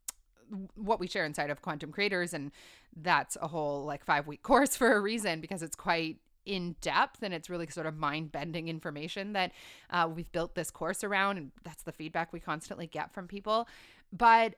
what 0.74 1.00
we 1.00 1.06
share 1.06 1.24
inside 1.24 1.50
of 1.50 1.62
quantum 1.62 1.90
creators 1.92 2.34
and 2.34 2.50
that's 2.94 3.38
a 3.40 3.48
whole 3.48 3.84
like 3.84 4.04
5 4.04 4.26
week 4.26 4.42
course 4.42 4.76
for 4.76 4.92
a 4.94 5.00
reason 5.00 5.40
because 5.40 5.62
it's 5.62 5.76
quite 5.76 6.18
in 6.44 6.74
depth 6.80 7.22
and 7.22 7.32
it's 7.32 7.48
really 7.48 7.68
sort 7.68 7.86
of 7.86 7.96
mind 7.96 8.32
bending 8.32 8.68
information 8.68 9.32
that 9.32 9.52
uh, 9.90 10.08
we've 10.12 10.30
built 10.32 10.56
this 10.56 10.70
course 10.72 11.04
around 11.04 11.38
and 11.38 11.52
that's 11.62 11.84
the 11.84 11.92
feedback 11.92 12.32
we 12.32 12.40
constantly 12.40 12.86
get 12.86 13.14
from 13.14 13.28
people 13.28 13.68
but 14.12 14.56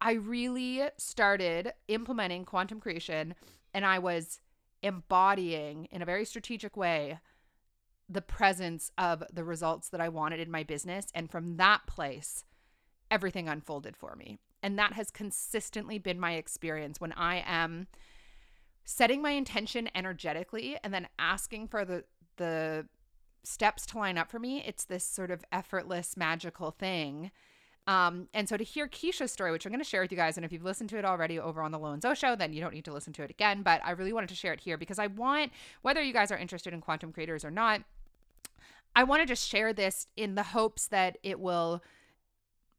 I 0.00 0.12
really 0.12 0.82
started 0.96 1.72
implementing 1.88 2.44
quantum 2.44 2.80
creation 2.80 3.34
and 3.72 3.84
I 3.84 3.98
was 3.98 4.40
embodying 4.82 5.86
in 5.90 6.02
a 6.02 6.06
very 6.06 6.24
strategic 6.24 6.76
way 6.76 7.18
the 8.08 8.22
presence 8.22 8.90
of 8.96 9.24
the 9.32 9.44
results 9.44 9.88
that 9.88 10.00
I 10.00 10.08
wanted 10.08 10.38
in 10.38 10.50
my 10.50 10.62
business. 10.62 11.06
And 11.14 11.30
from 11.30 11.56
that 11.56 11.86
place, 11.86 12.44
everything 13.10 13.48
unfolded 13.48 13.96
for 13.96 14.14
me. 14.14 14.38
And 14.62 14.78
that 14.78 14.92
has 14.92 15.10
consistently 15.10 15.98
been 15.98 16.20
my 16.20 16.34
experience 16.34 17.00
when 17.00 17.12
I 17.12 17.42
am 17.46 17.88
setting 18.84 19.20
my 19.20 19.32
intention 19.32 19.90
energetically 19.94 20.76
and 20.84 20.94
then 20.94 21.08
asking 21.18 21.68
for 21.68 21.84
the, 21.84 22.04
the, 22.36 22.86
steps 23.42 23.86
to 23.86 23.96
line 23.96 24.18
up 24.18 24.28
for 24.28 24.40
me 24.40 24.60
it's 24.66 24.84
this 24.86 25.04
sort 25.04 25.30
of 25.30 25.44
effortless 25.52 26.16
magical 26.16 26.72
thing 26.72 27.30
um, 27.86 28.28
and 28.34 28.48
so 28.48 28.56
to 28.56 28.64
hear 28.64 28.88
Keshia's 28.88 29.30
story, 29.30 29.52
which 29.52 29.64
I'm 29.64 29.70
going 29.70 29.82
to 29.82 29.88
share 29.88 30.00
with 30.00 30.10
you 30.10 30.16
guys, 30.16 30.36
and 30.36 30.44
if 30.44 30.52
you've 30.52 30.64
listened 30.64 30.90
to 30.90 30.98
it 30.98 31.04
already 31.04 31.38
over 31.38 31.62
on 31.62 31.70
the 31.70 31.78
Lo 31.78 31.92
and 31.92 32.02
Zo 32.02 32.14
show, 32.14 32.34
then 32.34 32.52
you 32.52 32.60
don't 32.60 32.74
need 32.74 32.84
to 32.86 32.92
listen 32.92 33.12
to 33.14 33.22
it 33.22 33.30
again. 33.30 33.62
But 33.62 33.80
I 33.84 33.92
really 33.92 34.12
wanted 34.12 34.28
to 34.30 34.34
share 34.34 34.52
it 34.52 34.60
here 34.60 34.76
because 34.76 34.98
I 34.98 35.06
want, 35.06 35.52
whether 35.82 36.02
you 36.02 36.12
guys 36.12 36.32
are 36.32 36.38
interested 36.38 36.72
in 36.72 36.80
quantum 36.80 37.12
creators 37.12 37.44
or 37.44 37.50
not, 37.50 37.82
I 38.96 39.04
want 39.04 39.22
to 39.22 39.26
just 39.26 39.48
share 39.48 39.72
this 39.72 40.08
in 40.16 40.34
the 40.34 40.42
hopes 40.42 40.88
that 40.88 41.18
it 41.22 41.38
will 41.38 41.82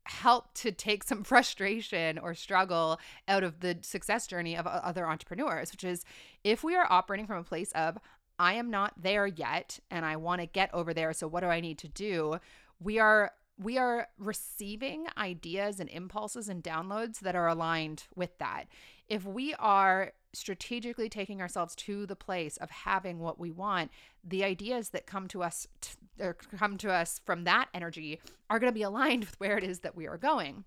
help 0.03 0.53
to 0.55 0.71
take 0.71 1.03
some 1.03 1.23
frustration 1.23 2.17
or 2.17 2.33
struggle 2.33 2.99
out 3.29 3.43
of 3.43 3.61
the 3.61 3.77
success 3.81 4.27
journey 4.27 4.57
of 4.57 4.67
other 4.67 5.07
entrepreneurs, 5.07 5.71
which 5.71 5.85
is 5.85 6.03
if 6.43 6.65
we 6.65 6.75
are 6.75 6.87
operating 6.89 7.27
from 7.27 7.37
a 7.37 7.43
place 7.43 7.71
of, 7.73 7.97
I 8.39 8.53
am 8.53 8.69
not 8.69 8.93
there 9.01 9.25
yet 9.25 9.79
and 9.89 10.05
I 10.05 10.17
want 10.17 10.41
to 10.41 10.47
get 10.47 10.73
over 10.73 10.93
there. 10.93 11.13
So 11.13 11.27
what 11.27 11.41
do 11.41 11.47
I 11.47 11.61
need 11.61 11.77
to 11.79 11.87
do? 11.87 12.39
We 12.79 12.99
are 12.99 13.31
we 13.57 13.77
are 13.77 14.07
receiving 14.17 15.07
ideas 15.17 15.79
and 15.79 15.89
impulses 15.89 16.47
and 16.47 16.63
downloads 16.63 17.19
that 17.19 17.35
are 17.35 17.47
aligned 17.47 18.03
with 18.15 18.37
that. 18.37 18.65
If 19.07 19.25
we 19.25 19.53
are 19.55 20.13
strategically 20.33 21.09
taking 21.09 21.41
ourselves 21.41 21.75
to 21.75 22.05
the 22.05 22.15
place 22.15 22.57
of 22.57 22.69
having 22.69 23.19
what 23.19 23.39
we 23.39 23.49
want, 23.49 23.89
the 24.23 24.43
ideas 24.43 24.89
that 24.89 25.07
come 25.07 25.27
to 25.29 25.41
us 25.41 25.67
t- 25.81 25.95
or 26.19 26.33
come 26.33 26.77
to 26.77 26.91
us 26.91 27.19
from 27.25 27.45
that 27.45 27.69
energy 27.73 28.19
are 28.49 28.59
going 28.59 28.71
to 28.71 28.75
be 28.75 28.83
aligned 28.83 29.25
with 29.25 29.39
where 29.39 29.57
it 29.57 29.63
is 29.63 29.79
that 29.79 29.95
we 29.95 30.07
are 30.07 30.17
going. 30.17 30.63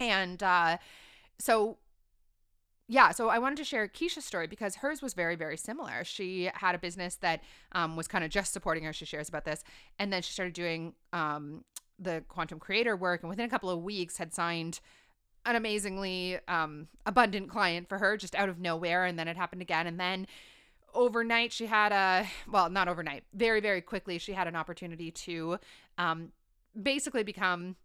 And 0.00 0.42
uh, 0.42 0.78
so 1.38 1.78
yeah, 2.88 3.10
so 3.10 3.28
I 3.28 3.38
wanted 3.38 3.56
to 3.58 3.64
share 3.64 3.88
Keshia's 3.88 4.24
story 4.24 4.46
because 4.46 4.76
hers 4.76 5.02
was 5.02 5.12
very, 5.12 5.34
very 5.34 5.56
similar. 5.56 6.04
She 6.04 6.50
had 6.54 6.74
a 6.74 6.78
business 6.78 7.16
that 7.16 7.42
um, 7.72 7.96
was 7.96 8.06
kind 8.06 8.22
of 8.24 8.30
just 8.30 8.52
supporting 8.52 8.84
her. 8.84 8.92
She 8.92 9.04
shares 9.04 9.28
about 9.28 9.44
this. 9.44 9.64
And 9.98 10.12
then 10.12 10.22
she 10.22 10.32
started 10.32 10.54
doing 10.54 10.94
um, 11.12 11.64
the 11.98 12.22
quantum 12.28 12.58
creator 12.58 12.96
work. 12.96 13.22
And 13.22 13.30
within 13.30 13.46
a 13.46 13.50
couple 13.50 13.70
of 13.70 13.82
weeks, 13.82 14.18
had 14.18 14.34
signed 14.34 14.80
an 15.44 15.56
amazingly 15.56 16.38
um, 16.48 16.88
abundant 17.06 17.48
client 17.48 17.88
for 17.88 17.98
her 17.98 18.16
just 18.16 18.34
out 18.34 18.48
of 18.48 18.58
nowhere. 18.58 19.04
And 19.04 19.18
then 19.18 19.28
it 19.28 19.36
happened 19.36 19.62
again. 19.62 19.86
And 19.86 19.98
then 19.98 20.26
overnight, 20.94 21.52
she 21.52 21.66
had 21.66 21.92
a, 21.92 22.26
well, 22.50 22.68
not 22.70 22.88
overnight, 22.88 23.24
very, 23.32 23.60
very 23.60 23.80
quickly, 23.80 24.18
she 24.18 24.32
had 24.32 24.48
an 24.48 24.56
opportunity 24.56 25.10
to 25.10 25.58
um, 25.98 26.32
basically 26.80 27.22
become 27.22 27.76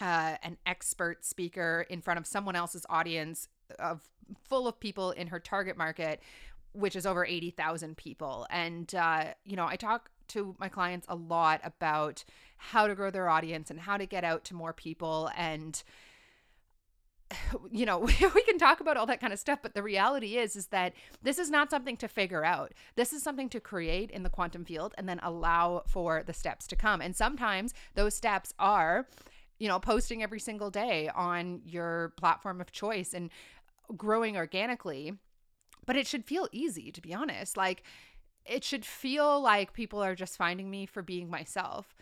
uh, 0.00 0.36
an 0.42 0.58
expert 0.66 1.24
speaker 1.24 1.86
in 1.88 2.00
front 2.00 2.18
of 2.18 2.26
someone 2.26 2.56
else's 2.56 2.84
audience 2.90 3.48
of 3.78 4.08
full 4.44 4.66
of 4.66 4.78
people 4.80 5.12
in 5.12 5.28
her 5.28 5.38
target 5.38 5.76
market, 5.76 6.20
which 6.72 6.96
is 6.96 7.06
over 7.06 7.24
80,000 7.24 7.96
people. 7.96 8.46
And, 8.50 8.92
uh, 8.94 9.26
you 9.44 9.56
know, 9.56 9.66
I 9.66 9.76
talk 9.76 10.10
to 10.32 10.54
my 10.58 10.68
clients 10.68 11.06
a 11.08 11.14
lot 11.14 11.60
about 11.64 12.24
how 12.56 12.86
to 12.86 12.94
grow 12.94 13.10
their 13.10 13.28
audience 13.28 13.70
and 13.70 13.80
how 13.80 13.96
to 13.96 14.06
get 14.06 14.24
out 14.24 14.44
to 14.44 14.54
more 14.54 14.72
people. 14.72 15.30
And, 15.36 15.82
you 17.70 17.86
know, 17.86 17.98
we 18.34 18.42
can 18.42 18.58
talk 18.58 18.80
about 18.80 18.96
all 18.96 19.06
that 19.06 19.20
kind 19.20 19.32
of 19.32 19.38
stuff, 19.38 19.60
but 19.62 19.74
the 19.74 19.82
reality 19.82 20.36
is, 20.36 20.56
is 20.56 20.68
that 20.68 20.94
this 21.22 21.38
is 21.38 21.50
not 21.50 21.70
something 21.70 21.96
to 21.98 22.08
figure 22.08 22.44
out. 22.44 22.72
This 22.94 23.12
is 23.12 23.22
something 23.22 23.48
to 23.50 23.60
create 23.60 24.10
in 24.10 24.22
the 24.22 24.30
quantum 24.30 24.64
field 24.64 24.94
and 24.96 25.08
then 25.08 25.20
allow 25.22 25.82
for 25.86 26.22
the 26.24 26.32
steps 26.32 26.66
to 26.68 26.76
come. 26.76 27.00
And 27.00 27.16
sometimes 27.16 27.74
those 27.94 28.14
steps 28.14 28.54
are, 28.58 29.08
you 29.58 29.68
know, 29.68 29.78
posting 29.78 30.22
every 30.22 30.40
single 30.40 30.70
day 30.70 31.08
on 31.14 31.62
your 31.64 32.12
platform 32.16 32.60
of 32.60 32.72
choice 32.72 33.12
and 33.12 33.30
growing 33.96 34.36
organically, 34.36 35.14
but 35.86 35.96
it 35.96 36.06
should 36.06 36.24
feel 36.24 36.48
easy, 36.52 36.92
to 36.92 37.00
be 37.00 37.12
honest. 37.12 37.56
Like, 37.56 37.82
it 38.44 38.64
should 38.64 38.84
feel 38.84 39.40
like 39.40 39.72
people 39.72 40.02
are 40.02 40.14
just 40.14 40.36
finding 40.36 40.70
me 40.70 40.86
for 40.86 41.02
being 41.02 41.30
myself 41.30 41.94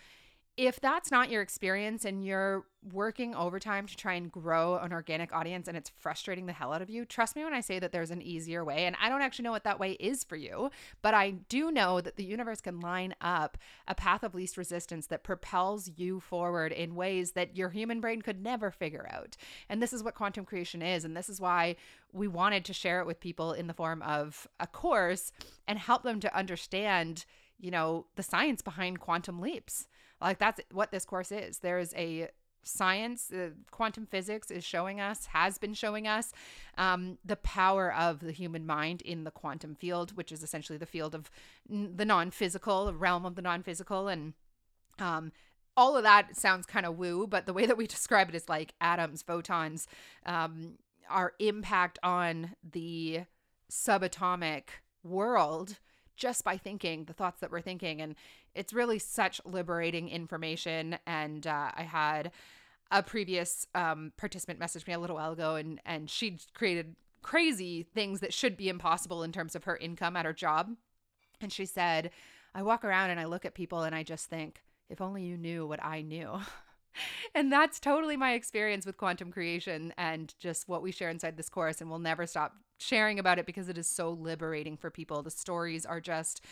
if 0.56 0.80
that's 0.80 1.10
not 1.10 1.30
your 1.30 1.42
experience 1.42 2.04
and 2.04 2.24
you're 2.24 2.66
working 2.92 3.34
overtime 3.34 3.86
to 3.86 3.96
try 3.96 4.14
and 4.14 4.32
grow 4.32 4.76
an 4.76 4.92
organic 4.92 5.32
audience 5.34 5.68
and 5.68 5.76
it's 5.76 5.90
frustrating 5.98 6.46
the 6.46 6.52
hell 6.52 6.72
out 6.72 6.82
of 6.82 6.90
you, 6.90 7.04
trust 7.04 7.36
me 7.36 7.44
when 7.44 7.54
I 7.54 7.60
say 7.60 7.78
that 7.78 7.92
there's 7.92 8.10
an 8.10 8.20
easier 8.20 8.64
way. 8.64 8.84
And 8.84 8.96
I 9.00 9.08
don't 9.08 9.22
actually 9.22 9.44
know 9.44 9.52
what 9.52 9.64
that 9.64 9.78
way 9.78 9.92
is 9.92 10.24
for 10.24 10.36
you, 10.36 10.70
but 11.02 11.14
I 11.14 11.30
do 11.30 11.70
know 11.70 12.00
that 12.00 12.16
the 12.16 12.24
universe 12.24 12.60
can 12.60 12.80
line 12.80 13.14
up 13.20 13.58
a 13.86 13.94
path 13.94 14.22
of 14.22 14.34
least 14.34 14.56
resistance 14.56 15.06
that 15.06 15.22
propels 15.24 15.90
you 15.96 16.20
forward 16.20 16.72
in 16.72 16.94
ways 16.94 17.32
that 17.32 17.56
your 17.56 17.70
human 17.70 18.00
brain 18.00 18.20
could 18.20 18.42
never 18.42 18.70
figure 18.70 19.08
out. 19.10 19.36
And 19.68 19.82
this 19.82 19.92
is 19.92 20.02
what 20.02 20.14
quantum 20.14 20.44
creation 20.44 20.82
is. 20.82 21.04
And 21.04 21.16
this 21.16 21.28
is 21.28 21.40
why 21.40 21.76
we 22.12 22.28
wanted 22.28 22.64
to 22.66 22.72
share 22.72 23.00
it 23.00 23.06
with 23.06 23.20
people 23.20 23.52
in 23.52 23.66
the 23.66 23.74
form 23.74 24.02
of 24.02 24.46
a 24.58 24.66
course 24.66 25.32
and 25.68 25.78
help 25.78 26.02
them 26.02 26.20
to 26.20 26.36
understand, 26.36 27.24
you 27.58 27.70
know, 27.70 28.06
the 28.16 28.22
science 28.22 28.62
behind 28.62 29.00
quantum 29.00 29.40
leaps 29.40 29.86
like 30.20 30.38
that's 30.38 30.60
what 30.72 30.90
this 30.90 31.04
course 31.04 31.32
is. 31.32 31.58
There's 31.58 31.94
a 31.94 32.28
science, 32.62 33.32
uh, 33.32 33.50
quantum 33.70 34.06
physics 34.06 34.50
is 34.50 34.64
showing 34.64 35.00
us, 35.00 35.26
has 35.26 35.58
been 35.58 35.74
showing 35.74 36.06
us 36.06 36.32
um, 36.76 37.18
the 37.24 37.36
power 37.36 37.92
of 37.92 38.20
the 38.20 38.32
human 38.32 38.66
mind 38.66 39.02
in 39.02 39.24
the 39.24 39.30
quantum 39.30 39.74
field, 39.74 40.16
which 40.16 40.32
is 40.32 40.42
essentially 40.42 40.78
the 40.78 40.86
field 40.86 41.14
of 41.14 41.30
n- 41.70 41.94
the 41.96 42.04
non 42.04 42.30
physical, 42.30 42.86
the 42.86 42.94
realm 42.94 43.24
of 43.24 43.34
the 43.34 43.42
non 43.42 43.62
physical. 43.62 44.08
And 44.08 44.34
um, 44.98 45.32
all 45.76 45.96
of 45.96 46.02
that 46.02 46.36
sounds 46.36 46.66
kind 46.66 46.86
of 46.86 46.98
woo, 46.98 47.26
but 47.26 47.46
the 47.46 47.52
way 47.52 47.66
that 47.66 47.76
we 47.76 47.86
describe 47.88 48.28
it 48.28 48.34
is 48.34 48.48
like 48.48 48.74
atoms, 48.80 49.22
photons, 49.22 49.86
um, 50.26 50.74
our 51.08 51.32
impact 51.38 51.98
on 52.02 52.54
the 52.62 53.22
subatomic 53.70 54.64
world 55.02 55.78
just 56.16 56.44
by 56.44 56.56
thinking 56.56 57.04
the 57.04 57.14
thoughts 57.14 57.40
that 57.40 57.50
we're 57.50 57.62
thinking. 57.62 58.00
And 58.00 58.14
it's 58.54 58.72
really 58.72 58.98
such 58.98 59.40
liberating 59.44 60.08
information. 60.08 60.98
And 61.06 61.46
uh, 61.46 61.70
I 61.74 61.82
had 61.82 62.32
a 62.90 63.02
previous 63.02 63.66
um, 63.74 64.12
participant 64.16 64.58
message 64.58 64.86
me 64.86 64.92
a 64.92 64.98
little 64.98 65.16
while 65.16 65.32
ago, 65.32 65.56
and 65.56 65.80
and 65.86 66.10
she 66.10 66.38
created 66.54 66.96
crazy 67.22 67.82
things 67.82 68.20
that 68.20 68.32
should 68.32 68.56
be 68.56 68.68
impossible 68.68 69.22
in 69.22 69.32
terms 69.32 69.54
of 69.54 69.64
her 69.64 69.76
income 69.76 70.16
at 70.16 70.24
her 70.24 70.32
job. 70.32 70.74
And 71.40 71.52
she 71.52 71.66
said, 71.66 72.10
I 72.54 72.62
walk 72.62 72.84
around 72.84 73.10
and 73.10 73.20
I 73.20 73.26
look 73.26 73.44
at 73.44 73.54
people 73.54 73.82
and 73.82 73.94
I 73.94 74.02
just 74.02 74.28
think, 74.28 74.62
if 74.88 75.00
only 75.00 75.24
you 75.24 75.36
knew 75.36 75.66
what 75.66 75.82
I 75.84 76.02
knew. 76.02 76.40
and 77.34 77.52
that's 77.52 77.78
totally 77.78 78.16
my 78.16 78.32
experience 78.32 78.86
with 78.86 78.96
quantum 78.96 79.30
creation 79.30 79.92
and 79.96 80.34
just 80.38 80.68
what 80.68 80.82
we 80.82 80.92
share 80.92 81.10
inside 81.10 81.36
this 81.36 81.48
course. 81.48 81.80
And 81.80 81.90
we'll 81.90 81.98
never 81.98 82.26
stop 82.26 82.54
sharing 82.78 83.18
about 83.18 83.38
it 83.38 83.46
because 83.46 83.68
it 83.68 83.78
is 83.78 83.86
so 83.86 84.10
liberating 84.10 84.76
for 84.76 84.90
people. 84.90 85.22
The 85.22 85.30
stories 85.30 85.86
are 85.86 86.00
just 86.00 86.44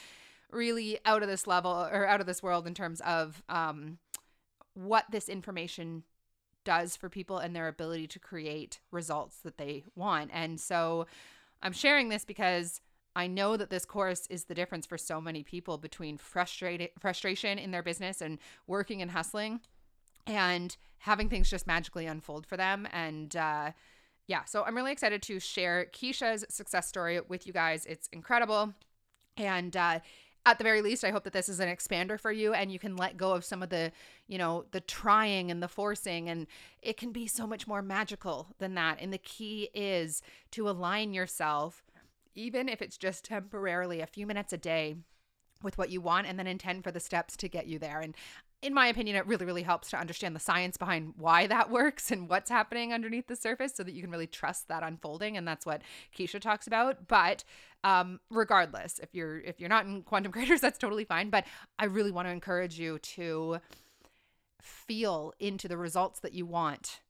really 0.50 0.98
out 1.04 1.22
of 1.22 1.28
this 1.28 1.46
level 1.46 1.70
or 1.70 2.06
out 2.06 2.20
of 2.20 2.26
this 2.26 2.42
world 2.42 2.66
in 2.66 2.74
terms 2.74 3.00
of 3.02 3.42
um, 3.48 3.98
what 4.74 5.04
this 5.10 5.28
information 5.28 6.04
does 6.64 6.96
for 6.96 7.08
people 7.08 7.38
and 7.38 7.54
their 7.54 7.68
ability 7.68 8.06
to 8.06 8.18
create 8.18 8.80
results 8.90 9.38
that 9.40 9.58
they 9.58 9.84
want. 9.94 10.30
And 10.32 10.60
so 10.60 11.06
I'm 11.62 11.72
sharing 11.72 12.08
this 12.08 12.24
because 12.24 12.80
I 13.16 13.26
know 13.26 13.56
that 13.56 13.70
this 13.70 13.84
course 13.84 14.26
is 14.28 14.44
the 14.44 14.54
difference 14.54 14.86
for 14.86 14.98
so 14.98 15.20
many 15.20 15.42
people 15.42 15.78
between 15.78 16.18
frustrated 16.18 16.90
frustration 16.98 17.58
in 17.58 17.70
their 17.70 17.82
business 17.82 18.20
and 18.20 18.38
working 18.66 19.02
and 19.02 19.10
hustling 19.10 19.60
and 20.26 20.76
having 20.98 21.28
things 21.28 21.48
just 21.50 21.66
magically 21.66 22.06
unfold 22.06 22.46
for 22.46 22.56
them 22.56 22.86
and 22.92 23.34
uh 23.34 23.72
yeah, 24.28 24.44
so 24.44 24.62
I'm 24.62 24.76
really 24.76 24.92
excited 24.92 25.22
to 25.22 25.40
share 25.40 25.86
Keshia's 25.86 26.44
success 26.50 26.86
story 26.86 27.18
with 27.26 27.46
you 27.46 27.52
guys. 27.52 27.86
It's 27.86 28.08
incredible. 28.12 28.74
And 29.38 29.74
uh, 29.74 30.00
at 30.50 30.58
the 30.58 30.64
very 30.64 30.82
least, 30.82 31.04
I 31.04 31.10
hope 31.10 31.24
that 31.24 31.32
this 31.32 31.48
is 31.48 31.60
an 31.60 31.68
expander 31.68 32.18
for 32.18 32.32
you 32.32 32.52
and 32.52 32.72
you 32.72 32.78
can 32.78 32.96
let 32.96 33.16
go 33.16 33.32
of 33.32 33.44
some 33.44 33.62
of 33.62 33.70
the, 33.70 33.92
you 34.26 34.38
know, 34.38 34.64
the 34.70 34.80
trying 34.80 35.50
and 35.50 35.62
the 35.62 35.68
forcing. 35.68 36.28
And 36.28 36.46
it 36.82 36.96
can 36.96 37.12
be 37.12 37.26
so 37.26 37.46
much 37.46 37.66
more 37.66 37.82
magical 37.82 38.48
than 38.58 38.74
that. 38.74 38.98
And 39.00 39.12
the 39.12 39.18
key 39.18 39.70
is 39.74 40.22
to 40.52 40.68
align 40.68 41.12
yourself, 41.12 41.84
even 42.34 42.68
if 42.68 42.82
it's 42.82 42.96
just 42.96 43.24
temporarily 43.24 44.00
a 44.00 44.06
few 44.06 44.26
minutes 44.26 44.52
a 44.52 44.58
day 44.58 44.96
with 45.62 45.76
what 45.76 45.90
you 45.90 46.00
want 46.00 46.26
and 46.26 46.38
then 46.38 46.46
intend 46.46 46.84
for 46.84 46.92
the 46.92 47.00
steps 47.00 47.36
to 47.36 47.48
get 47.48 47.66
you 47.66 47.78
there. 47.78 48.00
And 48.00 48.14
in 48.60 48.74
my 48.74 48.88
opinion, 48.88 49.16
it 49.16 49.26
really, 49.26 49.46
really 49.46 49.62
helps 49.62 49.90
to 49.90 49.98
understand 49.98 50.34
the 50.34 50.40
science 50.40 50.76
behind 50.76 51.14
why 51.16 51.46
that 51.46 51.70
works 51.70 52.10
and 52.10 52.28
what's 52.28 52.50
happening 52.50 52.92
underneath 52.92 53.26
the 53.26 53.36
surface 53.36 53.74
so 53.74 53.82
that 53.82 53.92
you 53.92 54.02
can 54.02 54.10
really 54.10 54.26
trust 54.26 54.68
that 54.68 54.82
unfolding. 54.82 55.36
And 55.36 55.46
that's 55.46 55.64
what 55.64 55.82
Keshia 56.16 56.40
talks 56.40 56.66
about. 56.66 57.06
But 57.06 57.44
um, 57.84 58.20
regardless, 58.30 58.98
if 58.98 59.14
you're 59.14 59.38
if 59.40 59.60
you're 59.60 59.68
not 59.68 59.86
in 59.86 60.02
quantum 60.02 60.32
creators, 60.32 60.60
that's 60.60 60.78
totally 60.78 61.04
fine. 61.04 61.30
But 61.30 61.44
I 61.78 61.84
really 61.84 62.10
want 62.10 62.26
to 62.26 62.32
encourage 62.32 62.78
you 62.78 62.98
to 62.98 63.58
feel 64.60 65.32
into 65.38 65.68
the 65.68 65.76
results 65.76 66.20
that 66.20 66.34
you 66.34 66.44
want 66.44 67.00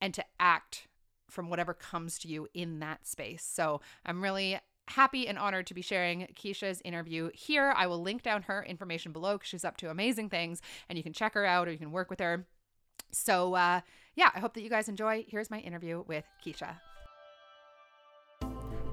and 0.00 0.14
to 0.14 0.24
act 0.38 0.86
from 1.28 1.50
whatever 1.50 1.74
comes 1.74 2.18
to 2.20 2.28
you 2.28 2.48
in 2.54 2.78
that 2.78 3.06
space. 3.06 3.44
So 3.44 3.80
I'm 4.06 4.22
really 4.22 4.58
happy 4.88 5.28
and 5.28 5.38
honored 5.38 5.66
to 5.66 5.74
be 5.74 5.82
sharing 5.82 6.26
Keshia's 6.34 6.80
interview 6.84 7.30
here. 7.34 7.72
I 7.76 7.86
will 7.86 8.02
link 8.02 8.22
down 8.22 8.42
her 8.42 8.64
information 8.64 9.12
below 9.12 9.34
because 9.34 9.48
she's 9.48 9.64
up 9.64 9.76
to 9.78 9.90
amazing 9.90 10.30
things 10.30 10.62
and 10.88 10.96
you 10.96 11.02
can 11.02 11.12
check 11.12 11.34
her 11.34 11.44
out 11.44 11.68
or 11.68 11.72
you 11.72 11.78
can 11.78 11.92
work 11.92 12.10
with 12.10 12.20
her. 12.20 12.46
So, 13.10 13.54
uh, 13.54 13.80
yeah, 14.16 14.30
I 14.34 14.40
hope 14.40 14.54
that 14.54 14.62
you 14.62 14.70
guys 14.70 14.88
enjoy. 14.88 15.24
Here's 15.28 15.50
my 15.50 15.60
interview 15.60 16.04
with 16.06 16.24
Keshia. 16.44 16.76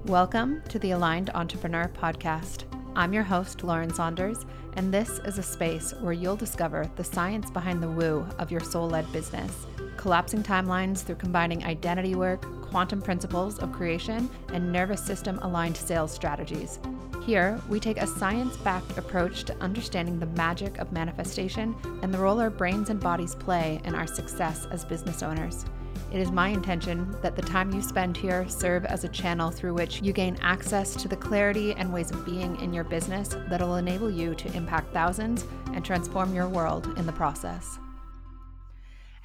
Welcome 0.05 0.61
to 0.69 0.79
the 0.79 0.91
Aligned 0.91 1.31
Entrepreneur 1.31 1.87
Podcast. 1.87 2.65
I'm 2.95 3.11
your 3.11 3.23
host, 3.23 3.63
Lauren 3.63 3.93
Saunders, 3.93 4.45
and 4.77 4.93
this 4.93 5.19
is 5.25 5.37
a 5.37 5.43
space 5.43 5.93
where 5.99 6.13
you'll 6.13 6.35
discover 6.35 6.89
the 6.95 7.03
science 7.03 7.49
behind 7.49 7.81
the 7.81 7.89
woo 7.89 8.25
of 8.37 8.51
your 8.51 8.61
soul 8.61 8.89
led 8.89 9.11
business, 9.11 9.65
collapsing 9.97 10.43
timelines 10.43 10.99
through 10.99 11.15
combining 11.15 11.65
identity 11.65 12.15
work, 12.15 12.45
quantum 12.75 13.01
principles 13.01 13.57
of 13.59 13.71
creation, 13.71 14.29
and 14.51 14.69
nervous 14.69 15.01
system 15.01 15.39
aligned 15.43 15.77
sales 15.77 16.11
strategies. 16.11 16.77
Here, 17.25 17.57
we 17.69 17.79
take 17.79 18.01
a 18.01 18.05
science 18.05 18.57
backed 18.57 18.97
approach 18.97 19.45
to 19.45 19.55
understanding 19.63 20.19
the 20.19 20.25
magic 20.25 20.77
of 20.79 20.91
manifestation 20.91 21.73
and 22.01 22.13
the 22.13 22.17
role 22.17 22.41
our 22.41 22.49
brains 22.49 22.89
and 22.89 22.99
bodies 22.99 23.33
play 23.33 23.79
in 23.85 23.95
our 23.95 24.05
success 24.05 24.67
as 24.71 24.83
business 24.83 25.23
owners. 25.23 25.63
It 26.11 26.19
is 26.19 26.31
my 26.31 26.49
intention 26.49 27.15
that 27.21 27.37
the 27.37 27.41
time 27.41 27.73
you 27.73 27.81
spend 27.81 28.17
here 28.17 28.45
serve 28.49 28.83
as 28.83 29.05
a 29.05 29.09
channel 29.09 29.51
through 29.51 29.73
which 29.73 30.01
you 30.01 30.11
gain 30.11 30.37
access 30.41 30.97
to 30.97 31.07
the 31.07 31.15
clarity 31.15 31.71
and 31.75 31.93
ways 31.93 32.11
of 32.11 32.25
being 32.25 32.59
in 32.59 32.73
your 32.73 32.83
business 32.83 33.37
that 33.47 33.61
will 33.61 33.77
enable 33.77 34.11
you 34.11 34.35
to 34.35 34.53
impact 34.53 34.91
thousands 34.91 35.45
and 35.73 35.85
transform 35.85 36.35
your 36.35 36.49
world 36.49 36.93
in 36.97 37.05
the 37.05 37.13
process. 37.13 37.79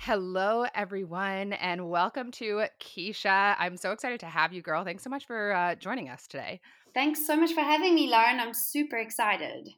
Hello, 0.04 0.64
everyone, 0.75 1.52
and 1.52 1.90
welcome 1.90 2.30
to 2.30 2.64
Keshia. 2.80 3.54
I'm 3.59 3.76
so 3.76 3.92
excited 3.92 4.19
to 4.21 4.26
have 4.26 4.50
you, 4.50 4.62
girl. 4.62 4.83
Thanks 4.83 5.04
so 5.04 5.11
much 5.11 5.26
for 5.26 5.52
uh, 5.52 5.75
joining 5.75 6.09
us 6.09 6.26
today. 6.26 6.62
Thanks 6.95 7.26
so 7.26 7.37
much 7.37 7.52
for 7.52 7.61
having 7.61 7.95
me, 7.95 8.09
Lauren. 8.09 8.40
I'm 8.40 8.54
super 8.54 8.97
excited. 8.97 9.69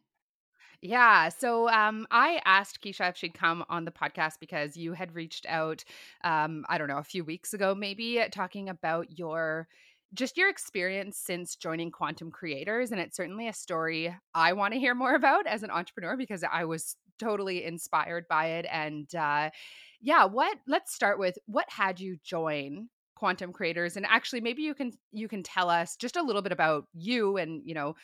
Yeah. 0.80 1.28
So 1.28 1.68
um, 1.70 2.06
I 2.12 2.40
asked 2.44 2.80
Keshia 2.80 3.10
if 3.10 3.16
she'd 3.16 3.34
come 3.34 3.64
on 3.68 3.84
the 3.84 3.90
podcast 3.90 4.34
because 4.38 4.76
you 4.76 4.92
had 4.92 5.12
reached 5.12 5.44
out, 5.48 5.82
um, 6.22 6.64
I 6.68 6.78
don't 6.78 6.86
know, 6.86 6.98
a 6.98 7.02
few 7.02 7.24
weeks 7.24 7.52
ago, 7.52 7.74
maybe 7.74 8.24
talking 8.30 8.68
about 8.68 9.18
your 9.18 9.66
just 10.14 10.36
your 10.36 10.50
experience 10.50 11.16
since 11.16 11.56
joining 11.56 11.90
Quantum 11.90 12.30
Creators. 12.30 12.92
And 12.92 13.00
it's 13.00 13.16
certainly 13.16 13.48
a 13.48 13.52
story 13.52 14.14
I 14.34 14.52
want 14.52 14.74
to 14.74 14.78
hear 14.78 14.94
more 14.94 15.14
about 15.16 15.48
as 15.48 15.64
an 15.64 15.70
entrepreneur 15.70 16.16
because 16.16 16.44
I 16.44 16.64
was 16.64 16.96
totally 17.22 17.64
inspired 17.64 18.26
by 18.28 18.46
it. 18.46 18.66
And 18.70 19.12
uh, 19.14 19.50
yeah, 20.00 20.24
what 20.24 20.58
let's 20.66 20.94
start 20.94 21.18
with 21.18 21.38
what 21.46 21.68
had 21.68 22.00
you 22.00 22.16
join 22.24 22.88
Quantum 23.14 23.52
Creators? 23.52 23.96
And 23.96 24.06
actually 24.06 24.40
maybe 24.40 24.62
you 24.62 24.74
can 24.74 24.92
you 25.12 25.28
can 25.28 25.42
tell 25.42 25.70
us 25.70 25.96
just 25.96 26.16
a 26.16 26.22
little 26.22 26.42
bit 26.42 26.52
about 26.52 26.86
you 26.92 27.36
and 27.36 27.62
you 27.64 27.74
know 27.74 27.94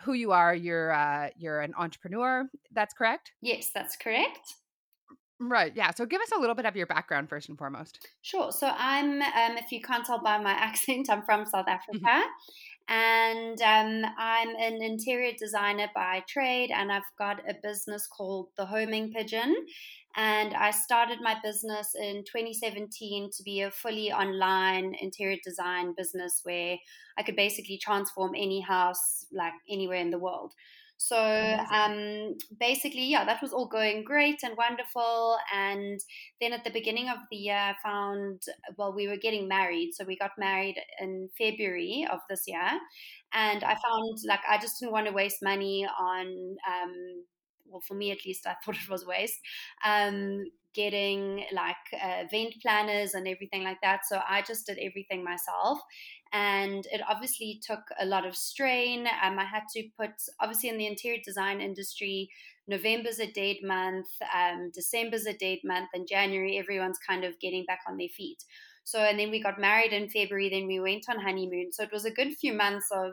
who 0.00 0.12
you 0.12 0.32
are. 0.32 0.54
You're 0.54 0.92
uh, 0.92 1.28
you're 1.36 1.60
an 1.60 1.74
entrepreneur. 1.78 2.48
That's 2.72 2.94
correct. 2.94 3.32
Yes, 3.40 3.70
that's 3.74 3.96
correct. 3.96 4.54
Right. 5.40 5.72
Yeah. 5.74 5.90
So 5.90 6.06
give 6.06 6.20
us 6.20 6.30
a 6.36 6.38
little 6.38 6.54
bit 6.54 6.64
of 6.64 6.76
your 6.76 6.86
background 6.86 7.28
first 7.28 7.48
and 7.48 7.58
foremost. 7.58 8.06
Sure. 8.22 8.52
So 8.52 8.70
I'm, 8.76 9.20
um, 9.20 9.56
if 9.58 9.72
you 9.72 9.80
can't 9.80 10.04
tell 10.04 10.22
by 10.22 10.38
my 10.38 10.52
accent, 10.58 11.08
I'm 11.10 11.22
from 11.22 11.44
South 11.44 11.66
mm-hmm. 11.66 12.04
Africa. 12.06 12.28
And 12.86 13.60
um, 13.62 14.12
I'm 14.18 14.48
an 14.56 14.82
interior 14.82 15.32
designer 15.38 15.88
by 15.94 16.22
trade, 16.28 16.70
and 16.70 16.92
I've 16.92 17.02
got 17.18 17.40
a 17.48 17.54
business 17.62 18.06
called 18.06 18.48
The 18.58 18.66
Homing 18.66 19.10
Pigeon. 19.10 19.54
And 20.16 20.54
I 20.54 20.70
started 20.70 21.18
my 21.20 21.36
business 21.42 21.94
in 21.98 22.24
2017 22.24 23.30
to 23.36 23.42
be 23.42 23.62
a 23.62 23.70
fully 23.70 24.12
online 24.12 24.94
interior 25.00 25.38
design 25.42 25.94
business 25.96 26.40
where 26.44 26.76
I 27.18 27.22
could 27.24 27.36
basically 27.36 27.78
transform 27.78 28.34
any 28.36 28.60
house 28.60 29.26
like 29.32 29.54
anywhere 29.68 29.98
in 29.98 30.10
the 30.10 30.18
world. 30.18 30.52
So 31.06 31.18
um, 31.70 32.34
basically, 32.58 33.04
yeah, 33.10 33.26
that 33.26 33.42
was 33.42 33.52
all 33.52 33.66
going 33.66 34.04
great 34.04 34.42
and 34.42 34.56
wonderful. 34.56 35.36
And 35.54 36.00
then 36.40 36.54
at 36.54 36.64
the 36.64 36.70
beginning 36.70 37.10
of 37.10 37.18
the 37.30 37.36
year, 37.36 37.58
I 37.58 37.74
found, 37.82 38.40
well, 38.78 38.94
we 38.94 39.06
were 39.06 39.18
getting 39.18 39.46
married. 39.46 39.90
So 39.92 40.06
we 40.06 40.16
got 40.16 40.30
married 40.38 40.76
in 40.98 41.28
February 41.36 42.06
of 42.10 42.20
this 42.30 42.44
year. 42.46 42.80
And 43.34 43.62
I 43.62 43.74
found 43.74 44.18
like 44.26 44.40
I 44.48 44.56
just 44.56 44.80
didn't 44.80 44.92
want 44.92 45.06
to 45.06 45.12
waste 45.12 45.42
money 45.42 45.86
on, 45.86 46.26
um, 46.66 47.24
well, 47.66 47.82
for 47.86 47.92
me 47.92 48.10
at 48.10 48.24
least, 48.24 48.46
I 48.46 48.54
thought 48.64 48.76
it 48.76 48.88
was 48.88 49.04
waste. 49.04 49.40
Um, 49.84 50.44
getting 50.74 51.44
like 51.52 51.76
uh, 51.94 52.24
event 52.24 52.54
planners 52.60 53.14
and 53.14 53.28
everything 53.28 53.62
like 53.62 53.80
that. 53.82 54.00
So 54.08 54.20
I 54.28 54.42
just 54.42 54.66
did 54.66 54.78
everything 54.78 55.22
myself 55.22 55.78
and 56.34 56.84
it 56.90 57.00
obviously 57.08 57.60
took 57.64 57.84
a 58.00 58.04
lot 58.04 58.26
of 58.26 58.34
strain. 58.34 59.06
Um, 59.22 59.38
I 59.38 59.44
had 59.44 59.62
to 59.74 59.88
put, 59.98 60.10
obviously, 60.40 60.68
in 60.68 60.78
the 60.78 60.88
interior 60.88 61.20
design 61.24 61.60
industry, 61.60 62.28
November's 62.66 63.20
a 63.20 63.30
dead 63.30 63.58
month, 63.62 64.08
um, 64.36 64.72
December's 64.74 65.26
a 65.26 65.34
dead 65.34 65.58
month, 65.64 65.90
and 65.94 66.08
January, 66.08 66.58
everyone's 66.58 66.98
kind 67.08 67.22
of 67.22 67.38
getting 67.38 67.64
back 67.66 67.80
on 67.88 67.96
their 67.98 68.08
feet. 68.08 68.42
So, 68.82 68.98
and 68.98 69.18
then 69.18 69.30
we 69.30 69.40
got 69.40 69.60
married 69.60 69.92
in 69.92 70.08
February, 70.08 70.50
then 70.50 70.66
we 70.66 70.80
went 70.80 71.04
on 71.08 71.20
honeymoon. 71.20 71.70
So 71.72 71.84
it 71.84 71.92
was 71.92 72.04
a 72.04 72.10
good 72.10 72.34
few 72.34 72.52
months 72.52 72.88
of 72.90 73.12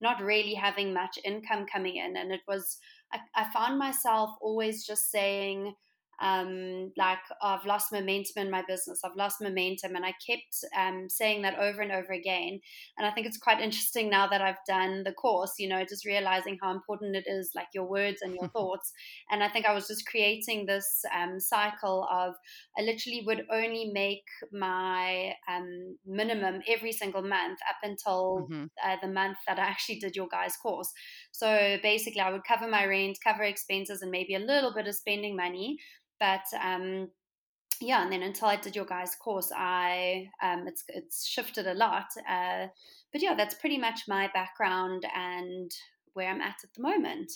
not 0.00 0.22
really 0.22 0.54
having 0.54 0.94
much 0.94 1.18
income 1.24 1.66
coming 1.70 1.96
in. 1.96 2.16
And 2.16 2.32
it 2.32 2.40
was, 2.48 2.78
I, 3.12 3.18
I 3.34 3.52
found 3.52 3.78
myself 3.78 4.30
always 4.40 4.86
just 4.86 5.10
saying, 5.10 5.74
um, 6.22 6.92
like 6.96 7.18
I've 7.42 7.66
lost 7.66 7.92
momentum 7.92 8.44
in 8.44 8.50
my 8.50 8.62
business, 8.66 9.00
I've 9.04 9.16
lost 9.16 9.40
momentum, 9.40 9.96
and 9.96 10.04
I 10.04 10.14
kept 10.24 10.64
um, 10.78 11.08
saying 11.08 11.42
that 11.42 11.58
over 11.58 11.82
and 11.82 11.90
over 11.90 12.12
again. 12.12 12.60
And 12.96 13.06
I 13.06 13.10
think 13.10 13.26
it's 13.26 13.38
quite 13.38 13.60
interesting 13.60 14.08
now 14.08 14.28
that 14.28 14.40
I've 14.40 14.64
done 14.68 15.02
the 15.02 15.12
course, 15.12 15.54
you 15.58 15.68
know, 15.68 15.84
just 15.84 16.06
realizing 16.06 16.58
how 16.62 16.70
important 16.70 17.16
it 17.16 17.24
is, 17.26 17.50
like 17.56 17.66
your 17.74 17.88
words 17.88 18.22
and 18.22 18.34
your 18.34 18.48
thoughts. 18.56 18.92
And 19.32 19.42
I 19.42 19.48
think 19.48 19.66
I 19.66 19.74
was 19.74 19.88
just 19.88 20.06
creating 20.06 20.64
this 20.66 20.86
um, 21.12 21.40
cycle 21.40 22.06
of 22.10 22.34
I 22.78 22.82
literally 22.82 23.24
would 23.26 23.44
only 23.50 23.90
make 23.92 24.22
my 24.52 25.32
um, 25.50 25.96
minimum 26.06 26.60
every 26.68 26.92
single 26.92 27.22
month 27.22 27.58
up 27.68 27.76
until 27.82 28.46
mm-hmm. 28.48 28.64
uh, 28.86 28.96
the 29.02 29.08
month 29.08 29.38
that 29.48 29.58
I 29.58 29.62
actually 29.62 29.98
did 29.98 30.14
your 30.14 30.28
guys' 30.28 30.56
course. 30.56 30.92
So 31.32 31.78
basically, 31.82 32.20
I 32.20 32.30
would 32.30 32.44
cover 32.46 32.68
my 32.68 32.84
rent, 32.86 33.18
cover 33.24 33.42
expenses, 33.42 34.02
and 34.02 34.10
maybe 34.12 34.36
a 34.36 34.38
little 34.38 34.72
bit 34.72 34.86
of 34.86 34.94
spending 34.94 35.34
money 35.34 35.78
but 36.22 36.44
um, 36.62 37.08
yeah, 37.80 38.04
and 38.04 38.12
then 38.12 38.22
until 38.22 38.46
I 38.46 38.54
did 38.54 38.76
your 38.76 38.84
guys' 38.84 39.16
course, 39.16 39.50
I 39.54 40.28
um, 40.40 40.68
it's 40.68 40.84
it's 40.86 41.26
shifted 41.26 41.66
a 41.66 41.74
lot. 41.74 42.06
Uh, 42.30 42.68
but 43.12 43.20
yeah, 43.20 43.34
that's 43.34 43.56
pretty 43.56 43.76
much 43.76 44.02
my 44.06 44.30
background 44.32 45.04
and 45.16 45.68
where 46.14 46.30
I'm 46.30 46.40
at 46.40 46.62
at 46.62 46.72
the 46.76 46.82
moment. 46.82 47.32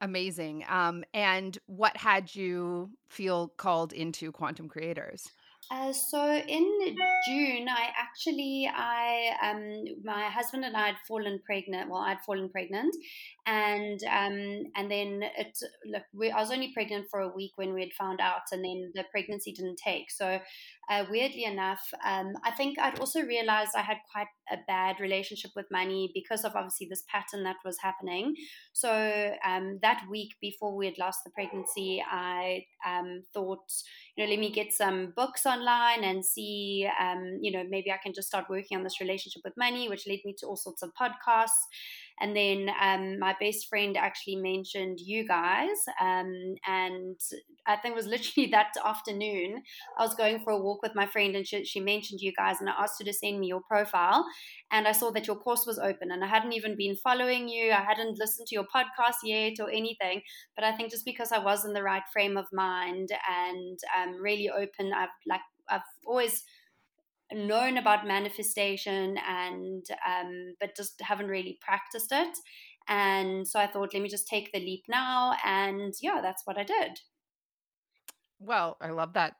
Amazing. 0.00 0.64
Um, 0.68 1.04
and 1.14 1.56
what 1.66 1.96
had 1.96 2.34
you 2.34 2.90
feel 3.08 3.52
called 3.56 3.92
into 3.92 4.32
Quantum 4.32 4.68
Creators? 4.68 5.28
Uh, 5.70 5.92
so 5.92 6.34
in 6.34 6.96
June, 7.28 7.68
I 7.68 7.90
actually, 7.96 8.68
I, 8.74 9.36
um, 9.40 9.84
my 10.02 10.24
husband 10.24 10.64
and 10.64 10.76
I 10.76 10.88
had 10.88 10.96
fallen 11.06 11.38
pregnant. 11.46 11.88
Well, 11.88 12.00
I'd 12.00 12.20
fallen 12.26 12.48
pregnant, 12.48 12.92
and 13.46 14.00
um, 14.10 14.64
and 14.74 14.90
then 14.90 15.22
it. 15.38 15.56
Look, 15.86 16.02
we, 16.12 16.32
I 16.32 16.40
was 16.40 16.50
only 16.50 16.72
pregnant 16.72 17.06
for 17.08 17.20
a 17.20 17.28
week 17.28 17.52
when 17.54 17.72
we 17.72 17.82
had 17.82 17.92
found 17.92 18.20
out, 18.20 18.50
and 18.50 18.64
then 18.64 18.90
the 18.96 19.04
pregnancy 19.12 19.52
didn't 19.52 19.76
take. 19.76 20.10
So, 20.10 20.40
uh, 20.90 21.04
weirdly 21.08 21.44
enough, 21.44 21.80
um, 22.04 22.32
I 22.44 22.50
think 22.50 22.76
I'd 22.78 22.98
also 22.98 23.22
realized 23.22 23.70
I 23.76 23.82
had 23.82 23.98
quite 24.12 24.26
a 24.50 24.56
bad 24.66 24.98
relationship 24.98 25.52
with 25.54 25.66
money 25.70 26.10
because 26.12 26.44
of 26.44 26.56
obviously 26.56 26.88
this 26.90 27.04
pattern 27.08 27.44
that 27.44 27.56
was 27.64 27.78
happening. 27.80 28.34
So 28.72 29.32
um, 29.46 29.78
that 29.82 30.02
week 30.10 30.30
before 30.40 30.76
we 30.76 30.86
had 30.86 30.98
lost 30.98 31.20
the 31.24 31.30
pregnancy, 31.30 32.02
I 32.10 32.64
um, 32.84 33.22
thought, 33.32 33.70
you 34.16 34.24
know, 34.24 34.30
let 34.30 34.40
me 34.40 34.50
get 34.50 34.72
some 34.72 35.12
books 35.14 35.46
online 35.46 36.02
and 36.02 36.24
see, 36.24 36.88
um, 37.00 37.38
you 37.40 37.52
know, 37.52 37.62
maybe 37.68 37.92
I 37.92 37.98
can 38.02 38.12
just 38.12 38.26
start 38.26 38.46
working 38.50 38.76
on 38.76 38.82
this 38.82 39.00
relationship 39.00 39.42
with 39.44 39.54
money, 39.56 39.88
which 39.88 40.08
led 40.08 40.18
me 40.24 40.34
to 40.40 40.46
all 40.46 40.56
sorts 40.56 40.82
of 40.82 40.90
podcasts. 41.00 41.68
And 42.20 42.36
then 42.36 42.70
um, 42.80 43.18
my 43.18 43.34
best 43.40 43.68
friend 43.68 43.96
actually 43.96 44.36
mentioned 44.36 45.00
you 45.00 45.26
guys. 45.26 45.76
Um, 46.00 46.54
and 46.66 47.18
I 47.66 47.76
think 47.76 47.92
it 47.92 47.96
was 47.96 48.06
literally 48.14 48.50
that 48.50 48.72
afternoon. 48.84 49.62
I 49.98 50.02
was 50.04 50.14
going 50.14 50.40
for 50.40 50.52
a 50.52 50.58
walk 50.60 50.82
with 50.82 50.94
my 50.94 51.06
friend 51.06 51.34
and 51.34 51.46
she, 51.46 51.64
she 51.64 51.80
mentioned 51.80 52.20
you 52.20 52.32
guys. 52.36 52.56
And 52.60 52.68
I 52.68 52.72
asked 52.78 52.98
her 52.98 53.04
to 53.04 53.12
send 53.12 53.40
me 53.40 53.46
your 53.48 53.62
profile. 53.62 54.24
And 54.70 54.86
I 54.86 54.92
saw 54.92 55.10
that 55.12 55.26
your 55.26 55.36
course 55.36 55.66
was 55.66 55.78
open. 55.78 56.10
And 56.10 56.22
I 56.24 56.28
hadn't 56.28 56.52
even 56.52 56.76
been 56.76 56.96
following 56.96 57.48
you, 57.48 57.72
I 57.72 57.82
hadn't 57.82 58.18
listened 58.18 58.48
to 58.48 58.54
your 58.54 58.66
podcast 58.74 59.16
yet 59.24 59.54
or 59.60 59.70
anything. 59.70 60.22
But 60.54 60.64
I 60.64 60.72
think 60.76 60.90
just 60.90 61.04
because 61.04 61.32
I 61.32 61.38
was 61.38 61.64
in 61.64 61.72
the 61.72 61.82
right 61.82 62.02
frame 62.12 62.36
of 62.36 62.46
mind 62.52 63.10
and 63.28 63.78
um, 63.98 64.20
really 64.20 64.50
open, 64.50 64.92
I've 64.92 65.08
like, 65.26 65.40
I've 65.68 65.80
always 66.06 66.42
known 67.32 67.78
about 67.78 68.06
manifestation 68.06 69.16
and 69.26 69.84
um, 70.06 70.54
but 70.60 70.76
just 70.76 71.00
haven't 71.00 71.28
really 71.28 71.58
practiced 71.60 72.12
it. 72.12 72.36
And 72.88 73.46
so 73.46 73.60
i 73.60 73.66
thought 73.66 73.94
let 73.94 74.02
me 74.02 74.08
just 74.08 74.26
take 74.26 74.50
the 74.52 74.58
leap 74.58 74.84
now 74.88 75.34
and 75.44 75.94
yeah 76.00 76.20
that's 76.22 76.42
what 76.44 76.58
i 76.58 76.64
did. 76.64 76.98
Well 78.40 78.76
i 78.80 78.90
love 78.90 79.12
that 79.12 79.34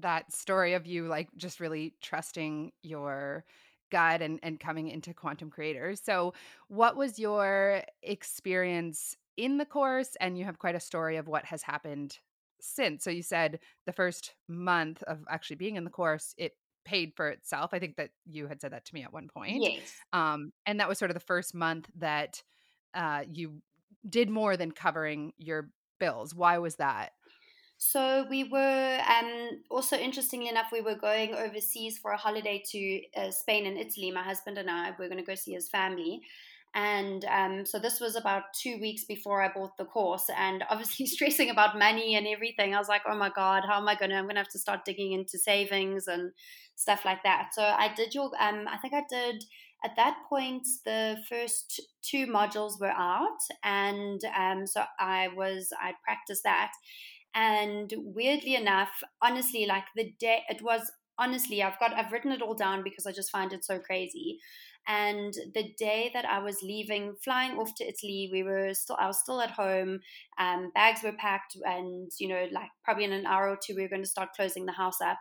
that 0.00 0.32
story 0.32 0.74
of 0.74 0.86
you 0.86 1.06
like 1.06 1.28
just 1.36 1.60
really 1.60 1.94
trusting 2.02 2.72
your 2.82 3.44
gut 3.90 4.22
and, 4.22 4.40
and 4.42 4.58
coming 4.58 4.88
into 4.88 5.14
quantum 5.14 5.50
creators. 5.50 6.00
So 6.02 6.34
what 6.68 6.96
was 6.96 7.18
your 7.18 7.82
experience 8.02 9.16
in 9.36 9.58
the 9.58 9.64
course? 9.64 10.16
And 10.20 10.36
you 10.36 10.44
have 10.44 10.58
quite 10.58 10.74
a 10.74 10.80
story 10.80 11.16
of 11.16 11.28
what 11.28 11.44
has 11.44 11.62
happened 11.62 12.18
since. 12.60 13.04
So 13.04 13.10
you 13.10 13.22
said 13.22 13.60
the 13.86 13.92
first 13.92 14.34
month 14.48 15.02
of 15.04 15.20
actually 15.28 15.56
being 15.56 15.76
in 15.76 15.84
the 15.84 15.90
course 15.90 16.34
it 16.38 16.52
paid 16.84 17.12
for 17.16 17.28
itself. 17.28 17.70
I 17.72 17.78
think 17.78 17.96
that 17.96 18.10
you 18.26 18.46
had 18.46 18.60
said 18.60 18.72
that 18.72 18.84
to 18.86 18.94
me 18.94 19.02
at 19.02 19.12
one 19.12 19.28
point. 19.28 19.62
Yes. 19.62 19.80
Um, 20.12 20.52
and 20.66 20.80
that 20.80 20.88
was 20.88 20.98
sort 20.98 21.10
of 21.10 21.14
the 21.14 21.20
first 21.20 21.54
month 21.54 21.88
that 21.98 22.42
uh, 22.94 23.22
you 23.30 23.62
did 24.08 24.30
more 24.30 24.56
than 24.56 24.70
covering 24.70 25.32
your 25.38 25.70
bills. 25.98 26.34
Why 26.34 26.58
was 26.58 26.76
that? 26.76 27.12
So 27.76 28.26
we 28.30 28.44
were 28.44 29.00
um, 29.06 29.62
also 29.70 29.96
interestingly 29.96 30.48
enough, 30.48 30.68
we 30.72 30.80
were 30.80 30.94
going 30.94 31.34
overseas 31.34 31.98
for 31.98 32.12
a 32.12 32.16
holiday 32.16 32.62
to 32.70 33.00
uh, 33.16 33.30
Spain 33.30 33.66
and 33.66 33.76
Italy. 33.76 34.10
My 34.10 34.22
husband 34.22 34.58
and 34.58 34.70
I 34.70 34.90
were 34.90 35.08
going 35.08 35.18
to 35.18 35.24
go 35.24 35.34
see 35.34 35.52
his 35.52 35.68
family. 35.68 36.22
And 36.74 37.24
um, 37.26 37.64
so 37.64 37.78
this 37.78 38.00
was 38.00 38.16
about 38.16 38.44
two 38.60 38.78
weeks 38.80 39.04
before 39.04 39.40
I 39.40 39.52
bought 39.52 39.76
the 39.76 39.84
course, 39.84 40.28
and 40.36 40.64
obviously 40.68 41.06
stressing 41.06 41.50
about 41.50 41.78
money 41.78 42.16
and 42.16 42.26
everything. 42.26 42.74
I 42.74 42.78
was 42.78 42.88
like, 42.88 43.02
oh 43.08 43.16
my 43.16 43.30
god, 43.30 43.62
how 43.68 43.78
am 43.80 43.88
I 43.88 43.94
gonna? 43.94 44.16
I'm 44.16 44.26
gonna 44.26 44.40
have 44.40 44.48
to 44.48 44.58
start 44.58 44.84
digging 44.84 45.12
into 45.12 45.38
savings 45.38 46.08
and 46.08 46.32
stuff 46.74 47.04
like 47.04 47.22
that. 47.22 47.50
So 47.54 47.62
I 47.62 47.92
did 47.94 48.14
your, 48.14 48.30
um, 48.40 48.66
I 48.68 48.76
think 48.78 48.92
I 48.94 49.04
did 49.08 49.44
at 49.84 49.94
that 49.96 50.16
point 50.28 50.66
the 50.84 51.18
first 51.28 51.80
two 52.02 52.26
modules 52.26 52.80
were 52.80 52.88
out, 52.90 53.38
and 53.62 54.20
um, 54.36 54.66
so 54.66 54.82
I 54.98 55.28
was 55.28 55.68
I 55.80 55.92
practiced 56.04 56.42
that, 56.44 56.72
and 57.34 57.92
weirdly 57.98 58.54
enough, 58.54 58.90
honestly, 59.22 59.66
like 59.66 59.84
the 59.96 60.12
day 60.18 60.42
it 60.48 60.62
was 60.62 60.90
honestly, 61.18 61.62
I've 61.62 61.78
got 61.78 61.92
I've 61.92 62.12
written 62.12 62.32
it 62.32 62.42
all 62.42 62.54
down 62.54 62.82
because 62.82 63.06
I 63.06 63.12
just 63.12 63.30
find 63.30 63.52
it 63.52 63.64
so 63.64 63.78
crazy. 63.78 64.38
And 64.86 65.32
the 65.54 65.72
day 65.78 66.10
that 66.12 66.26
I 66.26 66.40
was 66.40 66.62
leaving, 66.62 67.14
flying 67.22 67.58
off 67.58 67.74
to 67.76 67.84
Italy, 67.84 68.28
we 68.30 68.42
were 68.42 68.74
still 68.74 68.96
I 69.00 69.06
was 69.06 69.18
still 69.18 69.40
at 69.40 69.50
home. 69.50 70.00
Um, 70.38 70.70
bags 70.74 71.02
were 71.02 71.12
packed, 71.12 71.56
and 71.64 72.10
you 72.18 72.28
know, 72.28 72.46
like 72.52 72.68
probably 72.84 73.04
in 73.04 73.12
an 73.12 73.26
hour 73.26 73.48
or 73.48 73.58
two, 73.64 73.74
we 73.74 73.82
were 73.82 73.88
going 73.88 74.02
to 74.02 74.08
start 74.08 74.34
closing 74.36 74.66
the 74.66 74.72
house 74.72 75.00
up. 75.00 75.18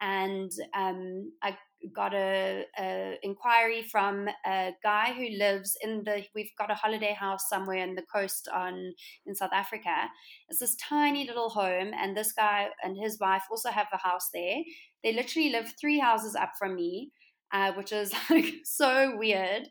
And 0.00 0.50
um, 0.74 1.32
I 1.42 1.56
got 1.94 2.14
a, 2.14 2.64
a, 2.78 3.18
inquiry 3.22 3.82
from 3.82 4.28
a 4.46 4.72
guy 4.82 5.12
who 5.12 5.28
lives 5.38 5.76
in 5.82 6.04
the 6.04 6.24
we've 6.34 6.50
got 6.58 6.70
a 6.70 6.74
holiday 6.74 7.12
house 7.12 7.48
somewhere 7.48 7.78
in 7.78 7.94
the 7.94 8.04
coast 8.14 8.48
on 8.52 8.92
in 9.26 9.34
South 9.34 9.52
Africa. 9.52 10.08
It's 10.48 10.60
this 10.60 10.76
tiny 10.76 11.26
little 11.26 11.48
home, 11.48 11.92
and 11.98 12.16
this 12.16 12.32
guy 12.32 12.68
and 12.82 12.96
his 12.96 13.18
wife 13.18 13.42
also 13.50 13.70
have 13.70 13.88
a 13.92 13.98
house 13.98 14.28
there. 14.32 14.58
They 15.02 15.12
literally 15.12 15.50
live 15.50 15.72
three 15.80 15.98
houses 15.98 16.34
up 16.34 16.52
from 16.58 16.74
me. 16.76 17.10
Uh, 17.52 17.72
which 17.72 17.92
is 17.92 18.12
like 18.30 18.54
so 18.64 19.16
weird, 19.16 19.68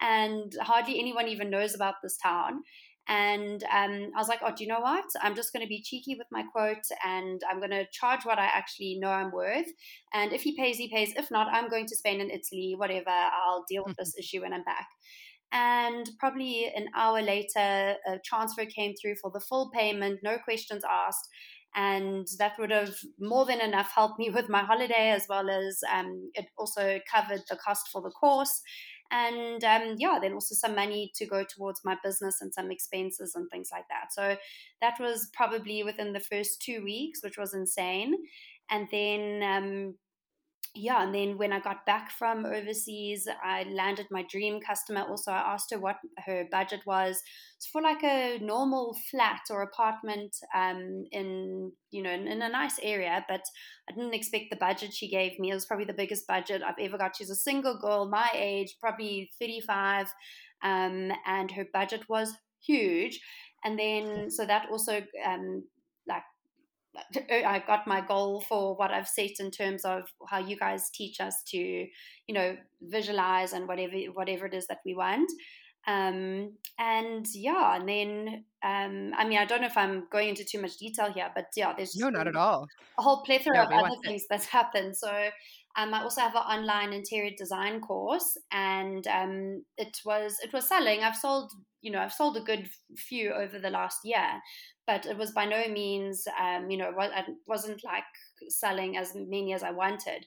and 0.00 0.52
hardly 0.60 0.98
anyone 0.98 1.28
even 1.28 1.50
knows 1.50 1.74
about 1.74 1.94
this 2.02 2.16
town. 2.16 2.62
And 3.08 3.64
um, 3.64 4.12
I 4.14 4.18
was 4.18 4.28
like, 4.28 4.40
oh, 4.44 4.52
do 4.56 4.62
you 4.62 4.68
know 4.68 4.80
what? 4.80 5.04
I'm 5.20 5.34
just 5.34 5.52
going 5.52 5.64
to 5.64 5.68
be 5.68 5.82
cheeky 5.82 6.14
with 6.16 6.28
my 6.30 6.44
quote 6.44 6.84
and 7.04 7.40
I'm 7.50 7.58
going 7.58 7.70
to 7.70 7.86
charge 7.92 8.24
what 8.24 8.38
I 8.38 8.44
actually 8.44 8.98
know 9.00 9.08
I'm 9.08 9.32
worth. 9.32 9.66
And 10.14 10.32
if 10.32 10.42
he 10.42 10.56
pays, 10.56 10.76
he 10.76 10.88
pays. 10.88 11.12
If 11.16 11.30
not, 11.30 11.48
I'm 11.52 11.68
going 11.68 11.86
to 11.86 11.96
Spain 11.96 12.20
and 12.20 12.30
Italy, 12.30 12.74
whatever. 12.76 13.10
I'll 13.10 13.64
deal 13.68 13.82
with 13.84 13.96
this 13.96 14.16
issue 14.16 14.42
when 14.42 14.52
I'm 14.52 14.62
back. 14.62 14.86
And 15.52 16.08
probably 16.18 16.72
an 16.74 16.86
hour 16.96 17.20
later, 17.20 17.96
a 18.06 18.18
transfer 18.24 18.64
came 18.64 18.94
through 18.94 19.16
for 19.20 19.30
the 19.30 19.40
full 19.40 19.70
payment, 19.74 20.20
no 20.22 20.38
questions 20.38 20.82
asked. 20.88 21.28
And 21.74 22.26
that 22.38 22.58
would 22.58 22.70
have 22.70 22.94
more 23.18 23.46
than 23.46 23.60
enough 23.60 23.92
helped 23.94 24.18
me 24.18 24.28
with 24.30 24.48
my 24.48 24.62
holiday, 24.62 25.10
as 25.10 25.26
well 25.28 25.48
as 25.48 25.80
um, 25.90 26.30
it 26.34 26.46
also 26.58 27.00
covered 27.10 27.42
the 27.48 27.56
cost 27.56 27.88
for 27.90 28.02
the 28.02 28.10
course 28.10 28.62
and 29.12 29.62
um, 29.62 29.96
yeah, 29.98 30.18
then 30.20 30.32
also 30.32 30.54
some 30.54 30.74
money 30.74 31.12
to 31.16 31.26
go 31.26 31.44
towards 31.44 31.82
my 31.84 31.96
business 32.02 32.40
and 32.40 32.52
some 32.52 32.70
expenses 32.70 33.34
and 33.34 33.46
things 33.50 33.68
like 33.70 33.84
that. 33.90 34.06
So 34.10 34.38
that 34.80 34.98
was 34.98 35.28
probably 35.34 35.82
within 35.82 36.14
the 36.14 36.20
first 36.20 36.62
two 36.62 36.82
weeks, 36.82 37.22
which 37.22 37.36
was 37.36 37.52
insane. 37.52 38.14
And 38.70 38.88
then 38.90 39.42
um, 39.42 39.94
yeah, 40.74 41.02
and 41.02 41.14
then 41.14 41.36
when 41.36 41.52
I 41.52 41.60
got 41.60 41.84
back 41.84 42.10
from 42.10 42.46
overseas, 42.46 43.28
I 43.44 43.64
landed 43.64 44.06
my 44.10 44.24
dream 44.30 44.58
customer. 44.60 45.02
Also, 45.02 45.30
I 45.30 45.52
asked 45.52 45.70
her 45.70 45.78
what 45.78 45.96
her 46.24 46.46
budget 46.50 46.80
was 46.86 47.22
it's 47.62 47.70
for 47.70 47.80
like 47.80 48.02
a 48.02 48.38
normal 48.40 48.96
flat 49.10 49.42
or 49.50 49.62
apartment 49.62 50.34
um, 50.54 51.04
in 51.12 51.70
you 51.90 52.02
know 52.02 52.10
in, 52.10 52.26
in, 52.26 52.42
a 52.42 52.48
nice 52.48 52.78
area. 52.82 53.24
But 53.28 53.42
I 53.88 53.94
didn't 53.94 54.14
expect 54.14 54.46
the 54.50 54.56
budget 54.56 54.92
she 54.92 55.08
gave 55.08 55.38
me. 55.38 55.50
It 55.50 55.54
was 55.54 55.66
probably 55.66 55.84
the 55.84 55.92
biggest 55.92 56.26
budget 56.26 56.62
I've 56.62 56.74
ever 56.80 56.98
got. 56.98 57.16
She's 57.16 57.30
a 57.30 57.36
single 57.36 57.78
girl, 57.78 58.08
my 58.08 58.28
age, 58.34 58.76
probably 58.80 59.30
thirty 59.38 59.60
five, 59.60 60.06
um, 60.64 61.12
and 61.26 61.50
her 61.52 61.66
budget 61.72 62.08
was 62.08 62.32
huge. 62.66 63.20
And 63.64 63.78
then 63.78 64.30
so 64.30 64.44
that 64.44 64.66
also 64.70 65.02
um, 65.24 65.64
I 67.30 67.62
got 67.66 67.86
my 67.86 68.00
goal 68.00 68.42
for 68.42 68.76
what 68.76 68.90
I've 68.90 69.08
set 69.08 69.40
in 69.40 69.50
terms 69.50 69.84
of 69.84 70.02
how 70.28 70.38
you 70.38 70.56
guys 70.56 70.90
teach 70.90 71.20
us 71.20 71.42
to, 71.48 71.58
you 71.58 72.34
know, 72.34 72.56
visualize 72.82 73.52
and 73.52 73.66
whatever 73.66 73.96
whatever 74.12 74.46
it 74.46 74.54
is 74.54 74.66
that 74.66 74.80
we 74.84 74.94
want. 74.94 75.30
Um, 75.86 76.52
and 76.78 77.26
yeah, 77.34 77.76
and 77.76 77.88
then 77.88 78.44
um, 78.62 79.12
I 79.16 79.26
mean, 79.26 79.38
I 79.38 79.44
don't 79.44 79.60
know 79.60 79.66
if 79.66 79.76
I'm 79.76 80.06
going 80.12 80.28
into 80.28 80.44
too 80.44 80.60
much 80.60 80.76
detail 80.76 81.12
here, 81.12 81.30
but 81.34 81.46
yeah, 81.56 81.72
there's 81.76 81.96
no, 81.96 82.08
not 82.10 82.28
at 82.28 82.36
all. 82.36 82.68
A 82.98 83.02
whole 83.02 83.22
plethora 83.22 83.64
of 83.64 83.72
other 83.72 83.96
things 84.04 84.24
that's 84.30 84.46
happened. 84.58 84.96
So 84.96 85.10
um, 85.76 85.94
I 85.94 86.02
also 86.02 86.20
have 86.20 86.34
an 86.34 86.42
online 86.42 86.92
interior 86.92 87.32
design 87.36 87.80
course, 87.80 88.36
and 88.52 89.06
um, 89.08 89.64
it 89.76 89.98
was 90.04 90.36
it 90.42 90.52
was 90.52 90.68
selling. 90.68 91.02
I've 91.02 91.16
sold, 91.16 91.50
you 91.80 91.90
know, 91.90 91.98
I've 92.00 92.12
sold 92.12 92.36
a 92.36 92.40
good 92.40 92.68
few 92.96 93.32
over 93.32 93.58
the 93.58 93.70
last 93.70 94.00
year, 94.04 94.40
but 94.86 95.06
it 95.06 95.16
was 95.16 95.32
by 95.32 95.44
no 95.44 95.68
means, 95.68 96.24
um, 96.40 96.70
you 96.70 96.76
know, 96.76 96.90
it 96.90 97.26
wasn't 97.46 97.84
like 97.84 98.04
selling 98.48 98.96
as 98.96 99.14
many 99.14 99.52
as 99.52 99.62
I 99.62 99.70
wanted. 99.70 100.26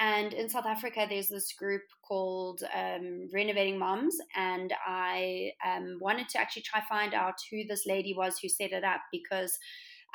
And 0.00 0.32
in 0.32 0.48
South 0.48 0.66
Africa, 0.66 1.06
there's 1.08 1.28
this 1.28 1.52
group 1.52 1.82
called 2.06 2.62
um, 2.74 3.28
Renovating 3.32 3.78
Moms, 3.78 4.16
and 4.34 4.72
I 4.84 5.52
um, 5.64 5.98
wanted 6.00 6.28
to 6.30 6.40
actually 6.40 6.62
try 6.62 6.80
find 6.88 7.14
out 7.14 7.34
who 7.50 7.64
this 7.68 7.86
lady 7.86 8.14
was 8.16 8.38
who 8.38 8.48
set 8.48 8.72
it 8.72 8.82
up 8.82 9.02
because 9.12 9.56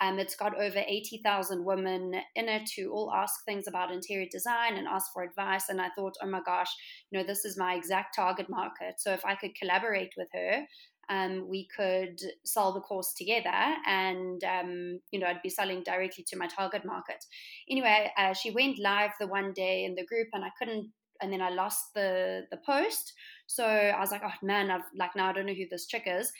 um, 0.01 0.19
it's 0.19 0.35
got 0.35 0.59
over 0.59 0.83
80,000 0.85 1.63
women 1.63 2.13
in 2.35 2.49
it 2.49 2.69
who 2.75 2.91
all 2.91 3.11
ask 3.13 3.43
things 3.45 3.67
about 3.67 3.91
interior 3.91 4.27
design 4.31 4.75
and 4.75 4.87
ask 4.87 5.11
for 5.13 5.23
advice. 5.23 5.69
And 5.69 5.81
I 5.81 5.89
thought, 5.95 6.13
oh 6.21 6.27
my 6.27 6.41
gosh, 6.45 6.69
you 7.09 7.17
know, 7.17 7.25
this 7.25 7.45
is 7.45 7.57
my 7.57 7.73
exact 7.73 8.15
target 8.15 8.49
market. 8.49 8.95
So 8.99 9.11
if 9.13 9.25
I 9.25 9.35
could 9.35 9.55
collaborate 9.55 10.13
with 10.17 10.27
her, 10.33 10.65
um, 11.09 11.47
we 11.49 11.67
could 11.75 12.19
sell 12.43 12.73
the 12.73 12.81
course 12.81 13.13
together 13.13 13.75
and 13.85 14.43
um, 14.43 14.99
you 15.11 15.19
know 15.19 15.27
i'd 15.27 15.41
be 15.41 15.49
selling 15.49 15.83
directly 15.83 16.23
to 16.27 16.37
my 16.37 16.47
target 16.47 16.85
market. 16.85 17.23
Anyway 17.69 18.11
uh, 18.17 18.33
she 18.33 18.51
went 18.51 18.79
live 18.79 19.11
the 19.19 19.27
one 19.27 19.53
day 19.53 19.85
in 19.85 19.95
the 19.95 20.05
group 20.05 20.27
and 20.33 20.43
i 20.43 20.51
couldn't 20.57 20.89
and 21.21 21.31
then 21.31 21.41
i 21.41 21.49
lost 21.49 21.93
the 21.93 22.43
the 22.51 22.57
post. 22.65 23.13
So 23.47 23.65
i 23.65 23.99
was 23.99 24.11
like 24.11 24.21
oh 24.23 24.45
man 24.45 24.69
i've 24.69 24.81
like 24.95 25.15
now 25.15 25.29
i 25.29 25.33
don't 25.33 25.45
know 25.45 25.53
who 25.53 25.67
this 25.69 25.87
chick 25.87 26.03
is. 26.05 26.31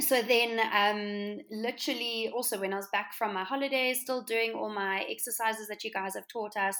So 0.00 0.22
then 0.22 0.58
um, 0.72 1.38
literally 1.50 2.30
also 2.34 2.58
when 2.58 2.72
i 2.72 2.76
was 2.76 2.88
back 2.92 3.12
from 3.14 3.34
my 3.34 3.44
holidays 3.44 4.00
still 4.00 4.22
doing 4.22 4.52
all 4.52 4.72
my 4.74 5.04
exercises 5.08 5.68
that 5.68 5.84
you 5.84 5.90
guys 5.90 6.14
have 6.14 6.26
taught 6.28 6.56
us 6.56 6.76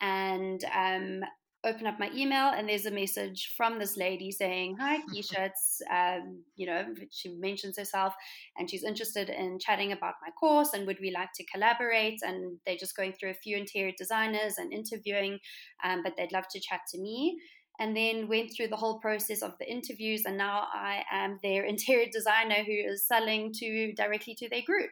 and 0.00 0.64
um, 0.74 1.22
open 1.64 1.86
up 1.86 1.98
my 1.98 2.10
email 2.14 2.48
and 2.48 2.68
there's 2.68 2.86
a 2.86 2.90
message 2.90 3.54
from 3.56 3.78
this 3.78 3.96
lady 3.96 4.32
saying, 4.32 4.76
Hi, 4.80 4.98
Keshia. 5.14 5.50
It's, 5.50 5.80
um, 5.90 6.42
you 6.56 6.66
know, 6.66 6.86
she 7.10 7.30
mentions 7.30 7.78
herself 7.78 8.14
and 8.56 8.68
she's 8.68 8.84
interested 8.84 9.28
in 9.28 9.58
chatting 9.58 9.92
about 9.92 10.14
my 10.22 10.30
course 10.32 10.72
and 10.72 10.86
would 10.86 10.98
we 11.00 11.12
like 11.12 11.30
to 11.36 11.44
collaborate? 11.44 12.20
And 12.22 12.58
they're 12.66 12.76
just 12.76 12.96
going 12.96 13.12
through 13.12 13.30
a 13.30 13.34
few 13.34 13.56
interior 13.56 13.92
designers 13.96 14.54
and 14.58 14.72
interviewing, 14.72 15.38
um, 15.84 16.02
but 16.02 16.14
they'd 16.16 16.32
love 16.32 16.48
to 16.50 16.60
chat 16.60 16.80
to 16.92 17.00
me. 17.00 17.38
And 17.78 17.96
then 17.96 18.28
went 18.28 18.52
through 18.54 18.68
the 18.68 18.76
whole 18.76 19.00
process 19.00 19.40
of 19.42 19.54
the 19.58 19.68
interviews, 19.68 20.24
and 20.26 20.36
now 20.36 20.66
I 20.72 21.02
am 21.10 21.40
their 21.42 21.64
interior 21.72 22.06
designer 22.12 22.62
who 22.62 22.72
is 22.72 23.06
selling 23.08 23.50
to 23.54 23.92
directly 23.94 24.36
to 24.38 24.48
their 24.50 24.62
group. 24.62 24.90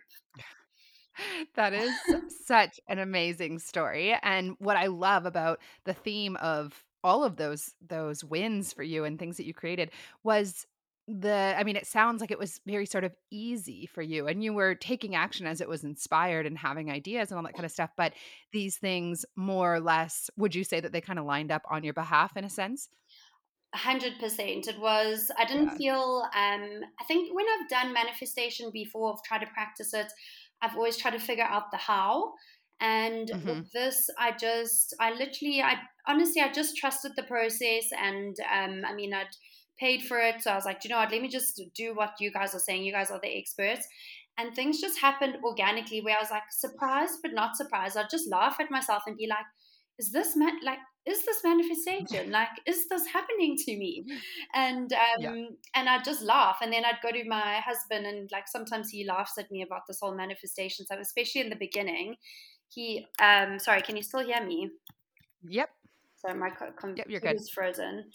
That 1.54 1.72
is 1.72 1.92
such 2.46 2.80
an 2.88 2.98
amazing 2.98 3.58
story. 3.58 4.16
And 4.22 4.56
what 4.58 4.76
I 4.76 4.86
love 4.86 5.26
about 5.26 5.60
the 5.84 5.92
theme 5.92 6.36
of 6.36 6.84
all 7.02 7.24
of 7.24 7.36
those 7.36 7.72
those 7.86 8.22
wins 8.22 8.72
for 8.72 8.82
you 8.82 9.04
and 9.04 9.18
things 9.18 9.36
that 9.38 9.46
you 9.46 9.54
created 9.54 9.90
was 10.22 10.66
the 11.08 11.54
I 11.56 11.64
mean 11.64 11.76
it 11.76 11.86
sounds 11.86 12.20
like 12.20 12.30
it 12.30 12.38
was 12.38 12.60
very 12.66 12.86
sort 12.86 13.04
of 13.04 13.14
easy 13.30 13.86
for 13.86 14.02
you 14.02 14.28
and 14.28 14.44
you 14.44 14.52
were 14.52 14.74
taking 14.74 15.14
action 15.14 15.46
as 15.46 15.60
it 15.60 15.68
was 15.68 15.82
inspired 15.82 16.46
and 16.46 16.58
having 16.58 16.90
ideas 16.90 17.30
and 17.30 17.38
all 17.38 17.44
that 17.44 17.54
kind 17.54 17.64
of 17.64 17.72
stuff 17.72 17.90
but 17.96 18.12
these 18.52 18.76
things 18.76 19.24
more 19.34 19.74
or 19.74 19.80
less 19.80 20.30
would 20.36 20.54
you 20.54 20.62
say 20.62 20.78
that 20.78 20.92
they 20.92 21.00
kind 21.00 21.18
of 21.18 21.24
lined 21.24 21.50
up 21.50 21.62
on 21.70 21.82
your 21.82 21.94
behalf 21.94 22.36
in 22.36 22.44
a 22.44 22.50
sense? 22.50 22.88
hundred 23.74 24.18
percent. 24.18 24.66
It 24.66 24.80
was. 24.80 25.30
I 25.38 25.44
didn't 25.44 25.66
yeah. 25.66 25.76
feel. 25.76 26.22
Um, 26.34 26.80
I 27.00 27.04
think 27.06 27.34
when 27.34 27.46
I've 27.48 27.68
done 27.68 27.92
manifestation 27.92 28.70
before, 28.72 29.12
I've 29.12 29.22
tried 29.22 29.44
to 29.44 29.52
practice 29.52 29.94
it. 29.94 30.12
I've 30.62 30.76
always 30.76 30.96
tried 30.96 31.12
to 31.12 31.18
figure 31.18 31.44
out 31.44 31.70
the 31.70 31.76
how. 31.76 32.32
And 32.80 33.28
mm-hmm. 33.28 33.48
with 33.48 33.72
this, 33.72 34.08
I 34.18 34.32
just, 34.32 34.94
I 34.98 35.12
literally, 35.12 35.62
I 35.62 35.76
honestly, 36.06 36.40
I 36.40 36.50
just 36.50 36.76
trusted 36.76 37.12
the 37.16 37.24
process. 37.24 37.90
And 38.00 38.36
um, 38.52 38.82
I 38.86 38.94
mean, 38.94 39.12
I'd 39.12 39.26
paid 39.78 40.02
for 40.02 40.18
it. 40.18 40.42
So 40.42 40.50
I 40.50 40.54
was 40.54 40.64
like, 40.64 40.84
you 40.84 40.90
know 40.90 40.96
what, 40.96 41.10
let 41.10 41.22
me 41.22 41.28
just 41.28 41.60
do 41.74 41.94
what 41.94 42.12
you 42.20 42.30
guys 42.30 42.54
are 42.54 42.60
saying. 42.60 42.84
You 42.84 42.92
guys 42.92 43.10
are 43.10 43.20
the 43.22 43.38
experts. 43.38 43.86
And 44.38 44.54
things 44.54 44.80
just 44.80 45.00
happened 45.00 45.36
organically 45.44 46.00
where 46.00 46.16
I 46.16 46.20
was 46.20 46.30
like 46.30 46.44
surprised, 46.50 47.18
but 47.22 47.34
not 47.34 47.56
surprised. 47.56 47.96
I'd 47.96 48.10
just 48.10 48.30
laugh 48.30 48.56
at 48.60 48.70
myself 48.70 49.02
and 49.06 49.16
be 49.16 49.26
like, 49.26 49.44
is 49.98 50.12
this 50.12 50.34
man 50.34 50.58
like 50.64 50.78
is 51.06 51.24
this 51.24 51.42
manifestation? 51.44 52.30
Like 52.40 52.48
is 52.66 52.88
this 52.88 53.06
happening 53.06 53.56
to 53.56 53.76
me? 53.76 54.04
And 54.54 54.92
um 54.92 55.20
yeah. 55.20 55.46
and 55.74 55.88
i'd 55.88 56.04
just 56.04 56.22
laugh 56.22 56.58
and 56.62 56.72
then 56.72 56.84
i'd 56.84 57.02
go 57.02 57.10
to 57.10 57.24
my 57.28 57.60
husband 57.60 58.06
and 58.06 58.30
like 58.32 58.48
sometimes 58.48 58.90
he 58.90 59.04
laughs 59.06 59.38
at 59.38 59.50
me 59.50 59.62
about 59.62 59.82
this 59.88 60.00
whole 60.00 60.14
manifestation 60.14 60.84
stuff 60.84 60.98
especially 61.00 61.40
in 61.42 61.50
the 61.50 61.56
beginning. 61.56 62.16
He 62.68 63.06
um 63.20 63.58
sorry 63.58 63.82
can 63.82 63.96
you 63.96 64.02
still 64.02 64.24
hear 64.24 64.44
me? 64.44 64.70
Yep. 65.48 65.70
So 66.16 66.34
my 66.34 66.50
com- 66.50 66.96
yep, 66.96 67.06
you're 67.08 67.20
good. 67.20 67.36
is 67.36 67.50
frozen 67.50 68.10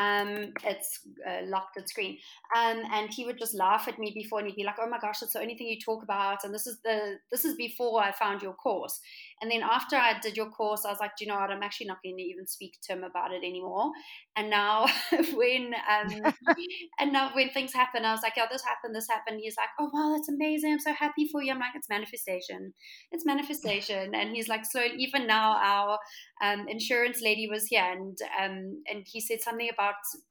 Um, 0.00 0.52
it's 0.64 1.00
uh, 1.28 1.46
locked 1.46 1.76
at 1.76 1.88
screen. 1.88 2.18
Um, 2.56 2.82
and 2.92 3.10
he 3.12 3.24
would 3.24 3.38
just 3.38 3.54
laugh 3.54 3.88
at 3.88 3.98
me 3.98 4.12
before 4.14 4.38
and 4.38 4.48
he'd 4.48 4.56
be 4.56 4.64
like, 4.64 4.76
oh 4.80 4.88
my 4.88 4.98
gosh, 4.98 5.22
it's 5.22 5.32
the 5.32 5.40
only 5.40 5.56
thing 5.56 5.66
you 5.66 5.78
talk 5.80 6.02
about. 6.02 6.44
And 6.44 6.54
this 6.54 6.66
is 6.66 6.78
the, 6.84 7.18
this 7.30 7.44
is 7.44 7.56
before 7.56 8.02
I 8.02 8.12
found 8.12 8.42
your 8.42 8.54
course. 8.54 9.00
And 9.42 9.50
then 9.50 9.62
after 9.62 9.96
I 9.96 10.18
did 10.20 10.36
your 10.36 10.50
course, 10.50 10.84
I 10.84 10.90
was 10.90 11.00
like, 11.00 11.16
do 11.16 11.24
you 11.24 11.30
know 11.30 11.38
what? 11.38 11.50
I'm 11.50 11.62
actually 11.62 11.86
not 11.86 12.02
going 12.04 12.16
to 12.16 12.22
even 12.22 12.46
speak 12.46 12.76
to 12.82 12.92
him 12.92 13.04
about 13.04 13.32
it 13.32 13.38
anymore. 13.38 13.90
And 14.36 14.50
now 14.50 14.86
when, 15.34 15.74
um, 15.74 16.32
and 17.00 17.12
now 17.12 17.30
when 17.34 17.50
things 17.50 17.72
happen, 17.72 18.04
I 18.04 18.12
was 18.12 18.22
like, 18.22 18.34
oh, 18.38 18.46
this 18.50 18.64
happened, 18.64 18.94
this 18.94 19.08
happened. 19.08 19.40
He's 19.42 19.56
like, 19.56 19.70
oh, 19.78 19.90
wow, 19.92 20.14
that's 20.14 20.28
amazing. 20.28 20.72
I'm 20.72 20.78
so 20.78 20.92
happy 20.92 21.28
for 21.30 21.42
you. 21.42 21.52
I'm 21.52 21.58
like, 21.58 21.74
it's 21.74 21.88
manifestation. 21.88 22.72
It's 23.12 23.26
manifestation. 23.26 24.14
And 24.14 24.34
he's 24.36 24.48
like, 24.48 24.64
so 24.64 24.82
even 24.96 25.26
now 25.26 25.56
our 25.60 25.98
um, 26.42 26.66
insurance 26.68 27.20
lady 27.20 27.48
was 27.50 27.66
here 27.66 27.84
and, 27.84 28.16
um, 28.40 28.82
and 28.88 29.04
he 29.06 29.20
said 29.20 29.40
something 29.40 29.68
about 29.72 29.79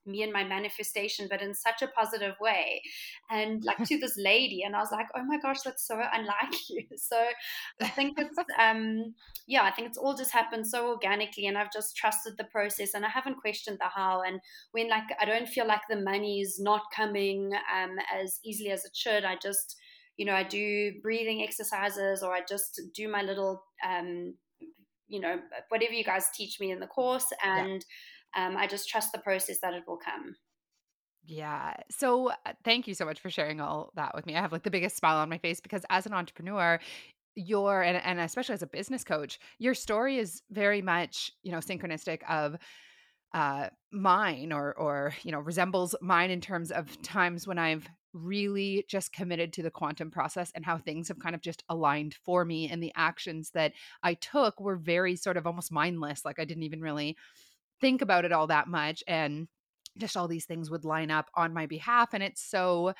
me 0.05 0.23
and 0.23 0.33
my 0.33 0.43
manifestation, 0.43 1.27
but 1.29 1.41
in 1.41 1.53
such 1.53 1.81
a 1.81 1.87
positive 1.87 2.35
way. 2.41 2.81
And 3.29 3.63
like 3.63 3.83
to 3.85 3.97
this 3.97 4.15
lady, 4.17 4.63
and 4.63 4.75
I 4.75 4.79
was 4.79 4.91
like, 4.91 5.07
oh 5.15 5.23
my 5.23 5.39
gosh, 5.39 5.61
that's 5.61 5.87
so 5.87 5.95
unlike 5.95 6.53
you. 6.69 6.83
So 6.97 7.17
I 7.81 7.87
think 7.87 8.17
it's, 8.17 8.37
um, 8.59 9.13
yeah, 9.47 9.63
I 9.63 9.71
think 9.71 9.87
it's 9.87 9.97
all 9.97 10.15
just 10.15 10.31
happened 10.31 10.67
so 10.67 10.89
organically, 10.89 11.47
and 11.47 11.57
I've 11.57 11.71
just 11.71 11.95
trusted 11.95 12.33
the 12.37 12.45
process, 12.45 12.93
and 12.93 13.05
I 13.05 13.09
haven't 13.09 13.41
questioned 13.41 13.77
the 13.79 13.89
how. 13.89 14.21
And 14.21 14.39
when 14.71 14.89
like 14.89 15.03
I 15.19 15.25
don't 15.25 15.47
feel 15.47 15.67
like 15.67 15.81
the 15.89 16.01
money 16.01 16.41
is 16.41 16.59
not 16.59 16.81
coming 16.95 17.51
um, 17.73 17.97
as 18.13 18.39
easily 18.43 18.71
as 18.71 18.85
it 18.85 18.95
should, 18.95 19.25
I 19.25 19.35
just 19.41 19.75
you 20.19 20.25
know, 20.25 20.33
I 20.33 20.43
do 20.43 20.91
breathing 21.01 21.41
exercises 21.41 22.21
or 22.21 22.33
I 22.33 22.41
just 22.47 22.81
do 22.93 23.07
my 23.07 23.21
little, 23.21 23.63
um, 23.87 24.33
you 25.07 25.21
know, 25.21 25.39
whatever 25.69 25.93
you 25.93 26.03
guys 26.03 26.27
teach 26.35 26.59
me 26.59 26.71
in 26.71 26.81
the 26.81 26.87
course. 26.87 27.27
And 27.41 27.71
yeah. 27.71 27.79
Um, 28.35 28.57
I 28.57 28.67
just 28.67 28.89
trust 28.89 29.11
the 29.11 29.19
process 29.19 29.59
that 29.61 29.73
it 29.73 29.83
will 29.87 29.97
come. 29.97 30.35
Yeah. 31.25 31.75
So 31.91 32.29
uh, 32.29 32.53
thank 32.63 32.87
you 32.87 32.93
so 32.93 33.05
much 33.05 33.19
for 33.19 33.29
sharing 33.29 33.61
all 33.61 33.91
that 33.95 34.15
with 34.15 34.25
me. 34.25 34.35
I 34.35 34.41
have 34.41 34.51
like 34.51 34.63
the 34.63 34.71
biggest 34.71 34.97
smile 34.97 35.17
on 35.17 35.29
my 35.29 35.37
face 35.37 35.59
because 35.59 35.85
as 35.89 36.05
an 36.05 36.13
entrepreneur, 36.13 36.79
your 37.35 37.83
and, 37.83 37.97
and 38.03 38.19
especially 38.19 38.53
as 38.53 38.63
a 38.63 38.67
business 38.67 39.03
coach, 39.03 39.39
your 39.59 39.73
story 39.73 40.17
is 40.17 40.41
very 40.49 40.81
much, 40.81 41.31
you 41.43 41.51
know, 41.51 41.59
synchronistic 41.59 42.21
of 42.29 42.57
uh 43.31 43.69
mine 43.91 44.51
or 44.51 44.73
or 44.73 45.13
you 45.21 45.31
know 45.31 45.37
resembles 45.37 45.93
mine 46.01 46.31
in 46.31 46.41
terms 46.41 46.71
of 46.71 46.99
times 47.03 47.45
when 47.45 47.59
I've 47.59 47.87
really 48.11 48.85
just 48.89 49.13
committed 49.13 49.53
to 49.53 49.61
the 49.61 49.69
quantum 49.69 50.09
process 50.09 50.51
and 50.55 50.65
how 50.65 50.79
things 50.79 51.09
have 51.09 51.19
kind 51.19 51.35
of 51.35 51.41
just 51.41 51.63
aligned 51.69 52.15
for 52.25 52.43
me 52.43 52.67
and 52.69 52.81
the 52.81 52.91
actions 52.95 53.51
that 53.51 53.73
I 54.01 54.15
took 54.15 54.59
were 54.59 54.75
very 54.75 55.15
sort 55.15 55.37
of 55.37 55.45
almost 55.45 55.71
mindless 55.71 56.25
like 56.25 56.39
I 56.39 56.45
didn't 56.45 56.63
even 56.63 56.81
really 56.81 57.15
think 57.81 58.01
about 58.01 58.25
it 58.25 58.31
all 58.31 58.47
that 58.47 58.67
much 58.67 59.03
and 59.07 59.47
just 59.97 60.15
all 60.15 60.27
these 60.27 60.45
things 60.45 60.69
would 60.69 60.85
line 60.85 61.11
up 61.11 61.29
on 61.35 61.53
my 61.53 61.65
behalf 61.65 62.09
and 62.13 62.23
it's 62.23 62.43
so 62.43 62.93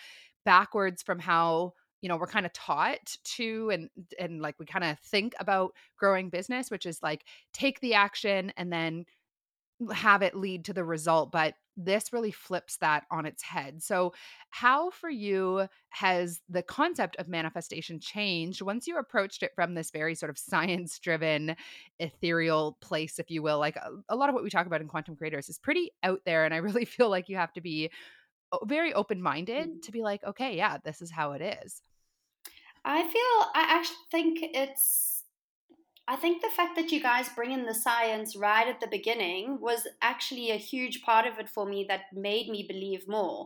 backwards 0.46 1.04
from 1.04 1.20
how 1.20 1.74
you 2.02 2.10
know 2.10 2.18
we're 2.18 2.28
kind 2.28 2.46
of 2.46 2.54
taught 2.54 3.15
to 3.24 3.70
and 3.72 3.89
and 4.20 4.42
like 4.42 4.56
we 4.60 4.65
kind 4.65 4.86
of 4.86 4.98
think 5.00 5.34
about 5.39 5.72
growing 5.98 6.30
business 6.30 6.72
which 6.72 6.86
is 6.86 7.00
like 7.04 7.24
take 7.54 7.80
the 7.82 7.94
action 7.94 8.52
and 8.58 8.72
then 8.72 9.06
have 9.94 10.22
it 10.22 10.36
lead 10.36 10.65
to 10.65 10.74
the 10.74 10.84
result 10.84 11.32
but 11.32 11.56
this 11.82 12.12
really 12.12 12.32
flips 12.32 12.78
that 12.78 13.06
on 13.10 13.26
its 13.26 13.42
head. 13.42 13.82
So 13.82 14.13
how 14.50 14.89
for 14.89 15.10
you 15.10 15.68
has 15.89 16.42
the 16.50 16.62
concept 16.62 17.15
of 17.18 17.28
manifestation 17.28 18.00
changed 18.00 18.62
once 18.62 18.86
you 18.86 18.98
approached 18.98 19.44
it 19.44 19.52
from 19.56 19.74
this 19.74 19.92
very 19.92 20.13
sort 20.13 20.30
of 20.30 20.38
science 20.38 21.00
driven 21.00 21.56
ethereal 22.00 22.78
place 22.82 23.18
if 23.18 23.32
you 23.32 23.42
will? 23.42 23.60
Like 23.60 23.78
a, 23.78 23.92
a 24.10 24.15
lot 24.15 24.30
of 24.30 24.36
what 24.36 24.44
we 24.44 24.50
talk 24.50 24.68
about 24.68 24.82
in 24.82 24.88
quantum 24.88 25.15
creators 25.15 25.50
is 25.50 25.58
pretty 25.58 25.92
out 26.04 26.20
there 26.26 26.46
and 26.46 26.54
i 26.54 26.58
really 26.58 26.86
feel 26.86 27.10
like 27.10 27.30
you 27.30 27.38
have 27.38 27.54
to 27.54 27.62
be 27.62 27.89
very 28.63 28.94
open 28.94 29.22
minded 29.22 29.70
mm. 29.70 29.82
to 29.84 29.92
be 29.92 30.02
like 30.02 30.24
okay 30.24 30.58
yeah 30.58 30.78
this 30.84 31.02
is 31.02 31.12
how 31.12 31.32
it 31.32 31.60
is. 31.63 31.82
I 32.86 33.04
feel 33.04 33.52
I 33.56 33.65
actually 33.78 33.98
think 34.12 34.39
it's 34.42 35.09
I 36.10 36.15
think 36.15 36.41
the 36.41 36.50
fact 36.50 36.76
that 36.76 36.91
you 36.91 37.00
guys 37.00 37.30
bring 37.30 37.52
in 37.52 37.67
the 37.67 37.74
science 37.76 38.36
right 38.36 38.67
at 38.67 38.80
the 38.80 38.88
beginning 38.88 39.60
was 39.62 39.88
actually 40.02 40.50
a 40.50 40.56
huge 40.56 41.04
part 41.04 41.28
of 41.28 41.38
it 41.38 41.48
for 41.48 41.67
me 41.67 41.86
that 41.88 42.12
made 42.12 42.50
me 42.50 42.65
believe 42.67 43.08
more. 43.08 43.45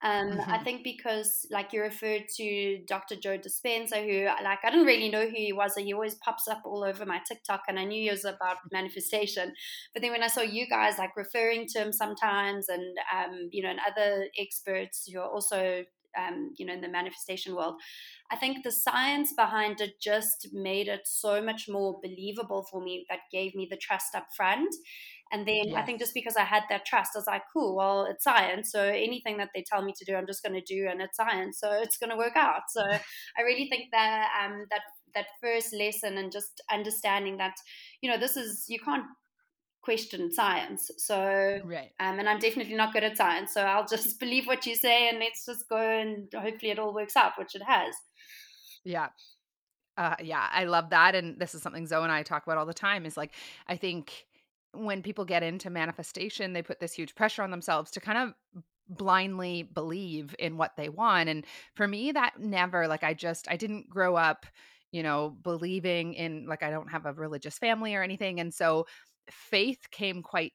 Um, 0.00 0.30
mm-hmm. 0.30 0.50
I 0.50 0.58
think 0.58 0.84
because, 0.84 1.46
like 1.50 1.72
you 1.72 1.82
referred 1.82 2.24
to 2.36 2.78
Dr. 2.86 3.16
Joe 3.16 3.36
Dispenza, 3.36 4.04
who, 4.04 4.26
like, 4.44 4.60
I 4.62 4.70
didn't 4.70 4.86
really 4.86 5.10
know 5.10 5.26
who 5.26 5.34
he 5.34 5.52
was. 5.52 5.74
He 5.74 5.92
always 5.92 6.14
pops 6.16 6.46
up 6.46 6.62
all 6.64 6.84
over 6.84 7.04
my 7.04 7.20
TikTok, 7.26 7.62
and 7.66 7.78
I 7.78 7.84
knew 7.84 8.02
he 8.02 8.10
was 8.10 8.24
about 8.24 8.58
manifestation. 8.70 9.52
But 9.92 10.02
then 10.02 10.12
when 10.12 10.22
I 10.22 10.28
saw 10.28 10.42
you 10.42 10.68
guys, 10.68 10.98
like, 10.98 11.16
referring 11.16 11.66
to 11.68 11.80
him 11.80 11.92
sometimes, 11.92 12.68
and, 12.68 12.96
um, 13.12 13.48
you 13.50 13.62
know, 13.62 13.70
and 13.70 13.80
other 13.88 14.28
experts 14.38 15.08
who 15.12 15.18
are 15.18 15.28
also 15.28 15.84
um, 16.16 16.52
you 16.56 16.66
know, 16.66 16.72
in 16.72 16.80
the 16.80 16.88
manifestation 16.88 17.54
world. 17.54 17.74
I 18.30 18.36
think 18.36 18.64
the 18.64 18.72
science 18.72 19.32
behind 19.32 19.80
it 19.80 20.00
just 20.00 20.48
made 20.52 20.88
it 20.88 21.02
so 21.04 21.42
much 21.42 21.68
more 21.68 21.98
believable 22.02 22.66
for 22.70 22.82
me. 22.82 23.06
That 23.08 23.20
gave 23.32 23.54
me 23.54 23.66
the 23.70 23.76
trust 23.76 24.14
up 24.14 24.26
front. 24.36 24.74
And 25.32 25.46
then 25.46 25.68
yes. 25.68 25.76
I 25.76 25.82
think 25.82 25.98
just 26.00 26.14
because 26.14 26.36
I 26.36 26.44
had 26.44 26.62
that 26.70 26.86
trust, 26.86 27.12
I 27.14 27.18
was 27.18 27.26
like, 27.26 27.42
cool, 27.52 27.76
well, 27.76 28.06
it's 28.06 28.24
science. 28.24 28.72
So 28.72 28.82
anything 28.82 29.36
that 29.38 29.50
they 29.54 29.62
tell 29.62 29.82
me 29.82 29.92
to 29.96 30.04
do, 30.04 30.14
I'm 30.14 30.26
just 30.26 30.42
going 30.42 30.54
to 30.54 30.60
do, 30.60 30.86
and 30.88 31.00
it's 31.00 31.16
science. 31.16 31.58
So 31.60 31.70
it's 31.72 31.96
going 31.98 32.10
to 32.10 32.16
work 32.16 32.36
out. 32.36 32.62
So 32.70 32.82
I 33.38 33.42
really 33.42 33.68
think 33.68 33.90
that 33.92 34.28
um, 34.42 34.66
that 34.70 34.82
that 35.14 35.26
first 35.42 35.74
lesson 35.74 36.18
and 36.18 36.30
just 36.30 36.62
understanding 36.72 37.38
that, 37.38 37.54
you 38.00 38.10
know, 38.10 38.18
this 38.18 38.36
is 38.36 38.66
you 38.68 38.78
can't 38.78 39.04
question 39.82 40.30
science. 40.30 40.90
So, 40.98 41.60
right. 41.64 41.90
Um, 41.98 42.18
and 42.18 42.28
I'm 42.28 42.38
definitely 42.38 42.74
not 42.74 42.92
good 42.92 43.04
at 43.04 43.16
science. 43.16 43.54
So 43.54 43.62
I'll 43.62 43.86
just 43.86 44.20
believe 44.24 44.46
what 44.46 44.66
you 44.66 44.74
say 44.74 45.08
and 45.08 45.18
let's 45.18 45.46
just 45.46 45.68
go 45.68 45.78
and 45.78 46.28
hopefully 46.34 46.72
it 46.72 46.78
all 46.78 46.92
works 46.94 47.16
out, 47.16 47.32
which 47.38 47.54
it 47.54 47.62
has. 47.62 47.94
Yeah. 48.84 49.08
Uh, 49.96 50.14
yeah, 50.22 50.46
I 50.52 50.64
love 50.64 50.90
that. 50.90 51.14
And 51.14 51.40
this 51.40 51.54
is 51.54 51.62
something 51.62 51.86
Zoe 51.86 52.02
and 52.02 52.12
I 52.12 52.22
talk 52.22 52.46
about 52.46 52.58
all 52.58 52.66
the 52.66 52.74
time 52.74 53.06
is 53.06 53.16
like, 53.16 53.32
I 53.66 53.76
think 53.76 54.26
when 54.72 55.02
people 55.02 55.24
get 55.24 55.42
into 55.42 55.70
manifestation, 55.70 56.52
they 56.52 56.62
put 56.62 56.80
this 56.80 56.92
huge 56.92 57.14
pressure 57.14 57.42
on 57.42 57.50
themselves 57.50 57.90
to 57.92 58.00
kind 58.00 58.18
of 58.18 58.62
blindly 58.88 59.62
believe 59.62 60.34
in 60.38 60.56
what 60.56 60.76
they 60.76 60.88
want. 60.88 61.28
And 61.28 61.44
for 61.74 61.86
me, 61.86 62.12
that 62.12 62.38
never, 62.38 62.88
like, 62.88 63.04
I 63.04 63.14
just, 63.14 63.48
I 63.50 63.56
didn't 63.56 63.88
grow 63.88 64.16
up 64.16 64.46
you 64.90 65.02
know, 65.02 65.36
believing 65.42 66.14
in 66.14 66.46
like 66.46 66.62
I 66.62 66.70
don't 66.70 66.90
have 66.90 67.04
a 67.04 67.12
religious 67.12 67.58
family 67.58 67.94
or 67.94 68.02
anything. 68.02 68.40
And 68.40 68.54
so 68.54 68.86
faith 69.30 69.90
came 69.90 70.22
quite 70.22 70.54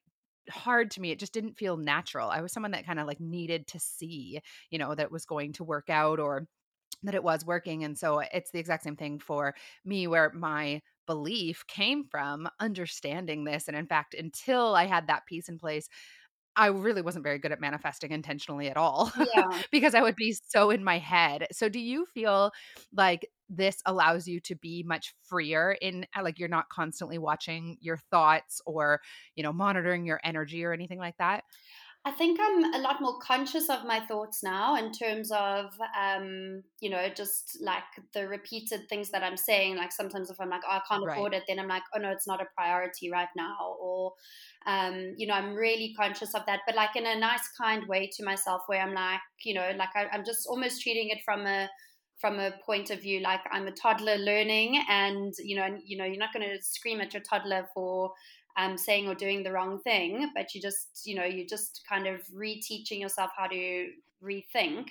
hard 0.50 0.92
to 0.92 1.00
me 1.00 1.12
it 1.12 1.20
just 1.20 1.32
didn't 1.32 1.58
feel 1.58 1.78
natural 1.78 2.30
i 2.30 2.42
was 2.42 2.52
someone 2.52 2.72
that 2.72 2.86
kind 2.86 3.00
of 3.00 3.08
like 3.08 3.20
needed 3.22 3.66
to 3.66 3.80
see 3.80 4.42
you 4.70 4.78
know 4.78 4.94
that 4.94 5.10
was 5.10 5.26
going 5.26 5.54
to 5.54 5.64
work 5.64 5.90
out 5.90 6.20
or 6.20 6.46
that 7.04 7.16
it 7.16 7.24
was 7.24 7.46
working 7.46 7.84
and 7.84 7.98
so 7.98 8.20
it's 8.20 8.52
the 8.52 8.60
exact 8.60 8.84
same 8.84 8.96
thing 8.96 9.20
for 9.20 9.56
me 9.86 10.08
where 10.08 10.32
my 10.34 10.82
belief 11.06 11.66
came 11.68 12.04
from 12.04 12.48
understanding 12.60 13.44
this 13.44 13.68
and 13.68 13.78
in 13.78 13.88
fact 13.88 14.14
until 14.14 14.76
i 14.76 14.86
had 14.86 15.08
that 15.08 15.26
piece 15.26 15.50
in 15.50 15.58
place 15.58 15.90
I 16.56 16.68
really 16.68 17.02
wasn't 17.02 17.24
very 17.24 17.40
good 17.40 17.52
at 17.52 17.60
manifesting 17.60 18.12
intentionally 18.12 18.70
at 18.70 18.78
all 18.78 19.12
yeah. 19.36 19.62
because 19.72 19.96
I 19.96 20.02
would 20.02 20.16
be 20.16 20.36
so 20.48 20.70
in 20.70 20.84
my 20.84 21.00
head. 21.00 21.48
So, 21.52 21.68
do 21.68 21.80
you 21.80 22.06
feel 22.14 22.52
like 22.94 23.28
this 23.50 23.82
allows 23.86 24.28
you 24.28 24.40
to 24.42 24.56
be 24.56 24.84
much 24.84 25.14
freer 25.24 25.76
in 25.82 26.06
uh, 26.16 26.24
like 26.24 26.40
you're 26.40 26.50
not 26.50 26.70
constantly 26.70 27.18
watching 27.18 27.78
your 27.82 27.98
thoughts 28.12 28.62
or, 28.66 29.02
you 29.36 29.44
know, 29.44 29.54
monitoring 29.54 30.06
your 30.06 30.20
energy 30.24 30.64
or 30.64 30.74
anything 30.74 31.00
like 31.00 31.18
that? 31.18 31.44
I 32.06 32.12
think 32.12 32.38
I'm 32.42 32.74
a 32.74 32.80
lot 32.80 33.00
more 33.00 33.18
conscious 33.20 33.70
of 33.70 33.86
my 33.86 34.02
thoughts 34.02 34.44
now 34.44 34.76
in 34.76 34.92
terms 34.92 35.32
of, 35.32 35.68
um, 35.98 36.62
you 36.82 36.90
know, 36.90 37.08
just 37.08 37.58
like 37.62 37.84
the 38.14 38.28
repeated 38.28 38.90
things 38.90 39.10
that 39.12 39.24
I'm 39.24 39.38
saying. 39.38 39.78
Like 39.78 39.94
sometimes 39.94 40.30
if 40.30 40.36
I'm 40.42 40.50
like, 40.50 40.64
oh, 40.68 40.72
I 40.76 40.82
can't 40.90 41.10
afford 41.10 41.32
right. 41.32 41.42
it, 41.42 41.46
then 41.48 41.60
I'm 41.60 41.70
like, 41.70 41.84
oh 41.96 42.00
no, 42.00 42.12
it's 42.12 42.28
not 42.28 42.42
a 42.42 42.46
priority 42.58 43.10
right 43.10 43.30
now. 43.38 43.78
Or, 43.80 44.12
um, 44.66 45.14
you 45.16 45.28
know, 45.28 45.34
I'm 45.34 45.54
really 45.54 45.94
conscious 45.98 46.36
of 46.36 46.46
that, 46.46 46.60
but 46.68 46.76
like 46.76 46.94
in 46.98 47.06
a 47.06 47.18
nice, 47.18 47.48
kind 47.58 47.88
way 47.88 48.10
to 48.18 48.26
myself 48.26 48.64
where 48.68 48.82
I'm 48.82 48.94
like, 48.94 49.22
you 49.46 49.54
know, 49.54 49.72
like 49.78 49.96
I, 49.96 50.08
I'm 50.12 50.26
just 50.26 50.46
almost 50.48 50.82
treating 50.82 51.08
it 51.08 51.20
from 51.24 51.48
a, 51.48 51.70
from 52.20 52.40
a 52.40 52.52
point 52.66 52.90
of 52.90 53.02
view 53.02 53.22
like 53.22 53.42
I'm 53.52 53.68
a 53.68 53.72
toddler 53.72 54.18
learning, 54.18 54.82
and 54.90 55.34
you 55.40 55.58
know, 55.58 55.64
and, 55.64 55.80
you 55.86 55.98
know, 55.98 56.06
you're 56.06 56.18
not 56.18 56.32
going 56.34 56.48
to 56.50 56.64
scream 56.64 57.02
at 57.02 57.14
your 57.14 57.24
toddler 57.24 57.68
for 57.74 58.12
um, 58.58 58.78
saying 58.78 59.08
or 59.08 59.16
doing 59.16 59.44
the 59.44 59.52
wrong 59.52 59.80
thing, 59.80 60.30
but 60.36 60.54
you 60.54 60.62
just, 60.62 61.02
you 61.06 61.16
know, 61.16 61.26
you're 61.26 61.48
just 61.48 61.82
kind 61.88 62.08
of 62.08 62.22
reteaching 62.28 63.00
yourself 63.00 63.32
how 63.38 63.48
to 63.48 63.90
rethink. 64.24 64.90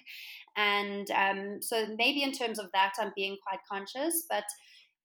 And 0.56 1.10
um, 1.10 1.62
so 1.62 1.86
maybe 1.96 2.22
in 2.22 2.32
terms 2.32 2.58
of 2.58 2.70
that, 2.72 2.94
I'm 2.98 3.12
being 3.16 3.36
quite 3.46 3.60
conscious, 3.70 4.24
but 4.28 4.44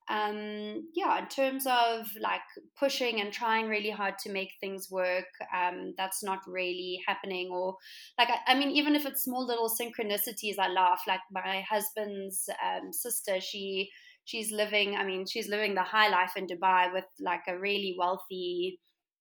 um, 0.09 0.87
yeah, 0.95 1.19
in 1.19 1.27
terms 1.27 1.65
of 1.67 2.07
like 2.21 2.41
pushing 2.79 3.19
and 3.19 3.33
trying 3.33 3.67
really 3.67 3.89
hard 3.89 4.17
to 4.19 4.31
make 4.31 4.53
things 4.61 4.89
work, 4.89 5.25
um, 5.53 5.93
that's 5.97 6.23
not 6.23 6.39
really 6.47 7.01
happening. 7.05 7.49
Or 7.51 7.75
like, 8.17 8.29
I, 8.29 8.53
I, 8.53 8.55
mean, 8.57 8.71
even 8.71 8.95
if 8.95 9.05
it's 9.05 9.23
small 9.23 9.45
little 9.45 9.69
synchronicities, 9.69 10.59
I 10.59 10.69
laugh. 10.69 11.01
Like 11.07 11.19
my 11.29 11.65
husband's 11.69 12.49
um, 12.63 12.93
sister, 12.93 13.41
she 13.41 13.89
she's 14.27 14.51
living 14.51 14.95
i 14.95 15.03
mean 15.09 15.25
she's 15.25 15.49
living 15.55 15.73
the 15.73 15.89
high 15.95 16.09
life 16.09 16.33
in 16.39 16.45
dubai 16.51 16.93
with 16.93 17.05
like 17.19 17.45
a 17.47 17.57
really 17.57 17.95
wealthy 17.97 18.79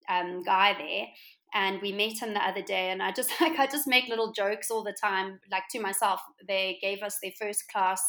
um, 0.08 0.42
guy 0.44 0.74
there. 0.78 1.06
And 1.54 1.80
we 1.80 1.90
met 1.90 2.22
him 2.22 2.34
the 2.34 2.44
other 2.48 2.62
day 2.62 2.90
and 2.90 3.02
i 3.02 3.12
just 3.12 3.30
like 3.40 3.58
i 3.58 3.66
just 3.66 3.86
make 3.86 4.08
little 4.08 4.32
jokes 4.32 4.70
all 4.70 4.84
the 4.84 4.96
time 5.00 5.38
like 5.50 5.64
to 5.72 5.80
myself. 5.80 6.20
They 6.46 6.78
gave 6.82 7.02
us 7.02 7.18
their 7.22 7.32
first 7.40 7.64
class 7.72 8.02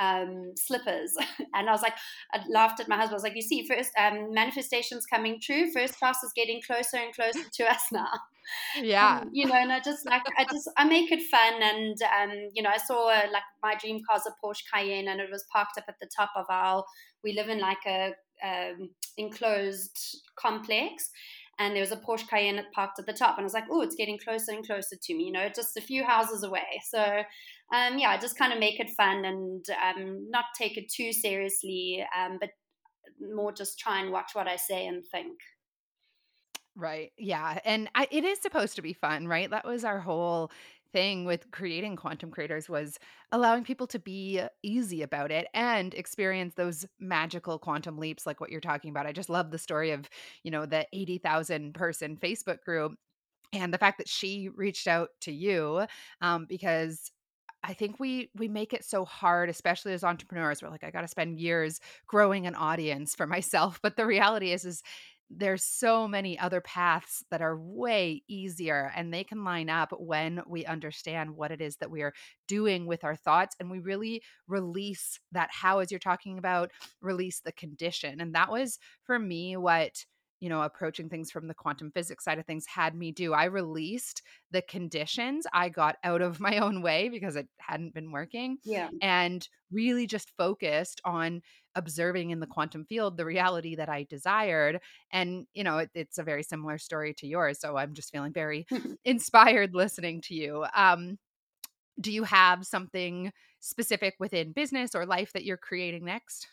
um, 0.00 0.52
slippers. 0.56 1.14
And 1.54 1.68
I 1.68 1.72
was 1.72 1.82
like, 1.82 1.94
I 2.32 2.40
laughed 2.48 2.80
at 2.80 2.88
my 2.88 2.96
husband. 2.96 3.12
I 3.12 3.16
was 3.16 3.22
like, 3.22 3.36
you 3.36 3.42
see, 3.42 3.66
first 3.66 3.90
um, 3.98 4.32
manifestations 4.32 5.04
coming 5.04 5.38
true. 5.40 5.70
First 5.70 5.98
class 5.98 6.22
is 6.22 6.32
getting 6.34 6.60
closer 6.66 6.96
and 6.96 7.14
closer 7.14 7.48
to 7.52 7.64
us 7.70 7.82
now. 7.92 8.08
Yeah. 8.80 9.20
Um, 9.20 9.30
you 9.32 9.46
know, 9.46 9.54
and 9.54 9.70
I 9.70 9.80
just 9.80 10.06
like, 10.06 10.22
I 10.38 10.44
just, 10.44 10.70
I 10.76 10.84
make 10.84 11.12
it 11.12 11.22
fun. 11.30 11.62
And, 11.62 11.96
um, 12.02 12.50
you 12.54 12.62
know, 12.62 12.70
I 12.70 12.78
saw 12.78 13.10
uh, 13.10 13.26
like 13.32 13.42
my 13.62 13.74
dream 13.74 14.00
car 14.08 14.16
is 14.16 14.26
a 14.26 14.34
Porsche 14.44 14.62
Cayenne 14.72 15.08
and 15.08 15.20
it 15.20 15.30
was 15.30 15.44
parked 15.52 15.78
up 15.78 15.84
at 15.88 15.96
the 16.00 16.08
top 16.14 16.30
of 16.36 16.46
our, 16.48 16.84
we 17.22 17.34
live 17.34 17.48
in 17.48 17.60
like 17.60 17.84
a, 17.86 18.14
um, 18.42 18.90
enclosed 19.18 20.22
complex 20.36 21.10
and 21.58 21.76
there 21.76 21.82
was 21.82 21.92
a 21.92 21.96
Porsche 21.96 22.28
Cayenne 22.28 22.64
parked 22.72 22.98
at 22.98 23.06
the 23.06 23.12
top, 23.12 23.36
and 23.36 23.42
I 23.42 23.44
was 23.44 23.54
like, 23.54 23.66
oh, 23.70 23.82
it's 23.82 23.94
getting 23.94 24.18
closer 24.18 24.52
and 24.52 24.66
closer 24.66 24.96
to 25.00 25.14
me, 25.14 25.24
you 25.24 25.32
know, 25.32 25.48
just 25.54 25.76
a 25.76 25.80
few 25.80 26.02
houses 26.04 26.42
away. 26.42 26.80
So, 26.88 27.22
um, 27.72 27.98
yeah, 27.98 28.16
just 28.18 28.36
kind 28.36 28.52
of 28.52 28.58
make 28.58 28.80
it 28.80 28.90
fun 28.90 29.24
and 29.24 29.64
um, 29.82 30.30
not 30.30 30.44
take 30.56 30.76
it 30.76 30.90
too 30.90 31.12
seriously, 31.12 32.04
um, 32.18 32.38
but 32.40 32.50
more 33.34 33.52
just 33.52 33.78
try 33.78 34.00
and 34.00 34.12
watch 34.12 34.30
what 34.34 34.46
I 34.46 34.56
say 34.56 34.86
and 34.86 35.04
think. 35.10 35.38
Right. 36.74 37.12
Yeah. 37.18 37.58
And 37.64 37.90
I, 37.94 38.08
it 38.10 38.24
is 38.24 38.40
supposed 38.40 38.76
to 38.76 38.82
be 38.82 38.92
fun, 38.92 39.26
right? 39.26 39.50
That 39.50 39.66
was 39.66 39.84
our 39.84 40.00
whole 40.00 40.50
thing 40.92 41.24
with 41.24 41.50
creating 41.50 41.96
quantum 41.96 42.30
creators 42.30 42.68
was 42.68 42.98
allowing 43.30 43.64
people 43.64 43.86
to 43.86 43.98
be 43.98 44.42
easy 44.62 45.02
about 45.02 45.30
it 45.30 45.46
and 45.54 45.94
experience 45.94 46.54
those 46.54 46.86
magical 47.00 47.58
quantum 47.58 47.96
leaps 47.98 48.26
like 48.26 48.40
what 48.40 48.50
you're 48.50 48.60
talking 48.60 48.90
about. 48.90 49.06
I 49.06 49.12
just 49.12 49.30
love 49.30 49.50
the 49.50 49.58
story 49.58 49.90
of, 49.90 50.08
you 50.44 50.50
know, 50.50 50.66
the 50.66 50.86
80,000 50.92 51.72
person 51.74 52.16
Facebook 52.16 52.60
group 52.62 52.92
and 53.52 53.72
the 53.72 53.78
fact 53.78 53.98
that 53.98 54.08
she 54.08 54.48
reached 54.54 54.86
out 54.86 55.10
to 55.22 55.32
you 55.32 55.86
um, 56.20 56.46
because 56.48 57.10
I 57.64 57.74
think 57.74 58.00
we 58.00 58.30
we 58.34 58.48
make 58.48 58.72
it 58.72 58.84
so 58.84 59.04
hard, 59.04 59.48
especially 59.48 59.92
as 59.92 60.02
entrepreneurs. 60.04 60.62
We're 60.62 60.70
like, 60.70 60.84
I 60.84 60.90
got 60.90 61.02
to 61.02 61.08
spend 61.08 61.38
years 61.38 61.80
growing 62.06 62.46
an 62.46 62.54
audience 62.54 63.14
for 63.14 63.26
myself. 63.26 63.80
But 63.82 63.96
the 63.96 64.06
reality 64.06 64.52
is, 64.52 64.64
is 64.64 64.82
there's 65.34 65.64
so 65.64 66.06
many 66.06 66.38
other 66.38 66.60
paths 66.60 67.24
that 67.30 67.40
are 67.40 67.56
way 67.56 68.22
easier 68.28 68.92
and 68.94 69.12
they 69.12 69.24
can 69.24 69.44
line 69.44 69.70
up 69.70 69.92
when 69.98 70.42
we 70.46 70.66
understand 70.66 71.30
what 71.30 71.50
it 71.50 71.60
is 71.60 71.76
that 71.76 71.90
we 71.90 72.02
are 72.02 72.12
doing 72.46 72.86
with 72.86 73.02
our 73.02 73.16
thoughts 73.16 73.56
and 73.58 73.70
we 73.70 73.78
really 73.78 74.22
release 74.46 75.18
that 75.32 75.48
how 75.50 75.78
as 75.78 75.90
you're 75.90 75.98
talking 75.98 76.38
about 76.38 76.70
release 77.00 77.40
the 77.40 77.52
condition 77.52 78.20
and 78.20 78.34
that 78.34 78.50
was 78.50 78.78
for 79.04 79.18
me 79.18 79.56
what 79.56 80.04
you 80.42 80.48
know 80.48 80.62
approaching 80.62 81.08
things 81.08 81.30
from 81.30 81.46
the 81.46 81.54
quantum 81.54 81.90
physics 81.92 82.24
side 82.24 82.38
of 82.38 82.44
things 82.44 82.66
had 82.66 82.94
me 82.94 83.12
do 83.12 83.32
i 83.32 83.44
released 83.44 84.22
the 84.50 84.60
conditions 84.62 85.46
i 85.54 85.68
got 85.68 85.96
out 86.04 86.20
of 86.20 86.40
my 86.40 86.58
own 86.64 86.82
way 86.82 87.08
because 87.08 87.36
it 87.36 87.48
hadn't 87.58 87.94
been 87.94 88.12
working 88.12 88.58
yeah 88.64 88.88
and 89.00 89.48
really 89.70 90.06
just 90.06 90.30
focused 90.36 91.00
on 91.04 91.40
observing 91.74 92.30
in 92.30 92.40
the 92.40 92.46
quantum 92.46 92.84
field 92.84 93.16
the 93.16 93.24
reality 93.24 93.76
that 93.76 93.88
I 93.88 94.06
desired. 94.08 94.80
And, 95.10 95.46
you 95.54 95.64
know, 95.64 95.78
it, 95.78 95.90
it's 95.94 96.18
a 96.18 96.22
very 96.22 96.42
similar 96.42 96.78
story 96.78 97.14
to 97.14 97.26
yours. 97.26 97.58
So 97.60 97.76
I'm 97.76 97.94
just 97.94 98.12
feeling 98.12 98.32
very 98.32 98.66
inspired 99.04 99.74
listening 99.74 100.20
to 100.22 100.34
you. 100.34 100.66
Um, 100.76 101.18
do 102.00 102.12
you 102.12 102.24
have 102.24 102.66
something 102.66 103.32
specific 103.60 104.14
within 104.18 104.52
business 104.52 104.94
or 104.94 105.06
life 105.06 105.32
that 105.32 105.44
you're 105.44 105.56
creating 105.56 106.04
next? 106.04 106.46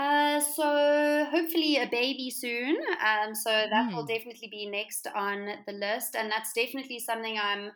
Uh, 0.00 0.40
so 0.40 1.26
hopefully 1.30 1.76
a 1.76 1.86
baby 1.86 2.30
soon. 2.30 2.74
Um, 3.06 3.34
so 3.34 3.50
that 3.50 3.90
mm. 3.90 3.94
will 3.94 4.06
definitely 4.06 4.48
be 4.50 4.66
next 4.66 5.06
on 5.14 5.46
the 5.66 5.74
list, 5.74 6.16
and 6.16 6.32
that's 6.32 6.54
definitely 6.54 6.98
something 6.98 7.38
I'm 7.38 7.70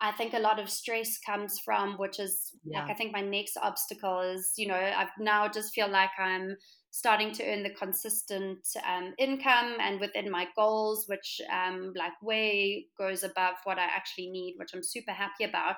I 0.00 0.12
think 0.12 0.34
a 0.34 0.38
lot 0.38 0.58
of 0.58 0.68
stress 0.68 1.18
comes 1.24 1.58
from, 1.64 1.94
which 1.94 2.20
is 2.20 2.50
yeah. 2.64 2.80
like 2.80 2.90
I 2.90 2.94
think 2.94 3.12
my 3.12 3.22
next 3.22 3.56
obstacle 3.56 4.20
is, 4.20 4.52
you 4.56 4.66
know, 4.68 4.74
I've 4.74 5.16
now 5.18 5.48
just 5.48 5.72
feel 5.72 5.88
like 5.88 6.10
I'm 6.18 6.56
starting 6.90 7.32
to 7.32 7.44
earn 7.44 7.62
the 7.62 7.70
consistent 7.70 8.58
um, 8.86 9.14
income 9.18 9.76
and 9.80 10.00
within 10.00 10.30
my 10.30 10.46
goals, 10.56 11.06
which 11.08 11.40
um, 11.50 11.92
like 11.96 12.12
way 12.22 12.86
goes 12.98 13.22
above 13.22 13.54
what 13.64 13.78
I 13.78 13.84
actually 13.84 14.30
need, 14.30 14.56
which 14.58 14.70
I'm 14.74 14.82
super 14.82 15.12
happy 15.12 15.44
about. 15.44 15.76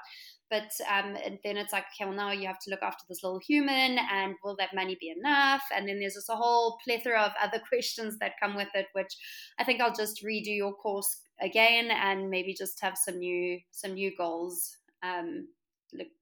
But 0.51 0.71
um, 0.89 1.17
and 1.25 1.39
then 1.45 1.57
it's 1.57 1.73
like, 1.73 1.85
okay, 1.95 2.09
well, 2.09 2.17
now 2.17 2.31
you 2.31 2.47
have 2.47 2.61
to 2.61 2.71
look 2.71 2.83
after 2.83 3.05
this 3.09 3.23
little 3.23 3.41
human, 3.41 3.99
and 3.99 4.35
will 4.45 4.57
that 4.57 4.75
money 4.75 4.97
be 5.01 5.13
enough? 5.17 5.63
And 5.75 5.89
then 5.89 5.99
there's 5.99 6.15
just 6.15 6.31
a 6.31 6.37
whole 6.37 6.79
plethora 6.85 7.21
of 7.21 7.33
other 7.43 7.61
questions 7.69 8.19
that 8.21 8.39
come 8.41 8.55
with 8.55 8.69
it, 8.75 8.87
which 8.93 9.13
I 9.59 9.65
think 9.65 9.81
I'll 9.81 9.95
just 9.95 10.25
redo 10.25 10.55
your 10.55 10.75
course 10.75 11.23
again 11.41 11.91
and 11.91 12.31
maybe 12.31 12.55
just 12.55 12.81
have 12.81 12.97
some 12.97 13.19
new 13.19 13.59
some 13.73 13.95
new 13.95 14.13
goals 14.17 14.77
um, 15.03 15.49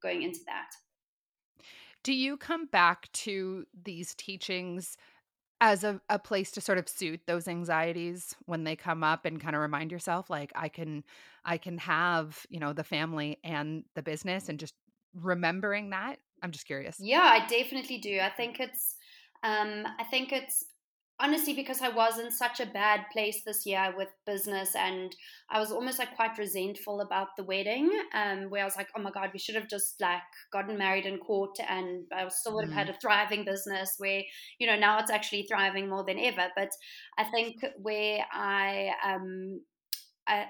going 0.02 0.22
into 0.22 0.40
that. 0.46 0.70
Do 2.02 2.12
you 2.12 2.36
come 2.36 2.66
back 2.66 3.10
to 3.12 3.66
these 3.82 4.14
teachings 4.14 4.96
as 5.60 5.84
a, 5.84 6.00
a 6.10 6.18
place 6.18 6.50
to 6.52 6.60
sort 6.60 6.78
of 6.78 6.88
suit 6.88 7.20
those 7.26 7.48
anxieties 7.48 8.36
when 8.44 8.64
they 8.64 8.76
come 8.76 9.02
up 9.02 9.24
and 9.24 9.40
kind 9.40 9.56
of 9.56 9.62
remind 9.62 9.90
yourself 9.90 10.28
like 10.28 10.52
I 10.54 10.68
can 10.68 11.04
I 11.44 11.58
can 11.58 11.78
have, 11.78 12.44
you 12.48 12.60
know, 12.60 12.72
the 12.72 12.84
family 12.84 13.38
and 13.44 13.84
the 13.94 14.02
business 14.02 14.48
and 14.48 14.58
just 14.58 14.74
remembering 15.14 15.90
that? 15.90 16.16
I'm 16.42 16.50
just 16.50 16.66
curious. 16.66 16.96
Yeah, 16.98 17.22
I 17.22 17.46
definitely 17.46 17.98
do. 17.98 18.20
I 18.20 18.30
think 18.30 18.60
it's 18.60 18.96
um 19.42 19.84
I 19.98 20.04
think 20.04 20.32
it's 20.32 20.64
honestly 21.20 21.54
because 21.54 21.80
I 21.80 21.90
was 21.90 22.18
in 22.18 22.30
such 22.30 22.58
a 22.60 22.66
bad 22.66 23.02
place 23.12 23.42
this 23.44 23.64
year 23.64 23.94
with 23.96 24.08
business 24.26 24.74
and 24.74 25.14
I 25.48 25.60
was 25.60 25.70
almost 25.70 25.98
like 25.98 26.16
quite 26.16 26.36
resentful 26.38 27.00
about 27.00 27.28
the 27.36 27.44
wedding 27.44 27.88
um 28.14 28.50
where 28.50 28.62
I 28.62 28.64
was 28.64 28.76
like 28.76 28.88
oh 28.96 29.00
my 29.00 29.12
god 29.12 29.30
we 29.32 29.38
should 29.38 29.54
have 29.54 29.68
just 29.68 30.00
like 30.00 30.22
gotten 30.52 30.76
married 30.76 31.06
in 31.06 31.18
court 31.18 31.56
and 31.68 32.04
I 32.12 32.26
still 32.28 32.54
would 32.54 32.64
have 32.64 32.74
mm. 32.74 32.78
had 32.78 32.90
a 32.90 32.98
thriving 33.00 33.44
business 33.44 33.94
where 33.98 34.22
you 34.58 34.66
know 34.66 34.76
now 34.76 34.98
it's 34.98 35.10
actually 35.10 35.46
thriving 35.48 35.88
more 35.88 36.04
than 36.04 36.18
ever 36.18 36.48
but 36.56 36.70
I 37.16 37.24
think 37.24 37.64
where 37.80 38.24
I 38.32 38.90
um 39.06 39.60
I 40.26 40.46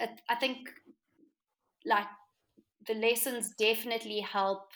I 0.00 0.34
think 0.36 0.58
like 1.84 2.06
the 2.86 2.94
lessons 2.94 3.50
definitely 3.58 4.20
help 4.20 4.70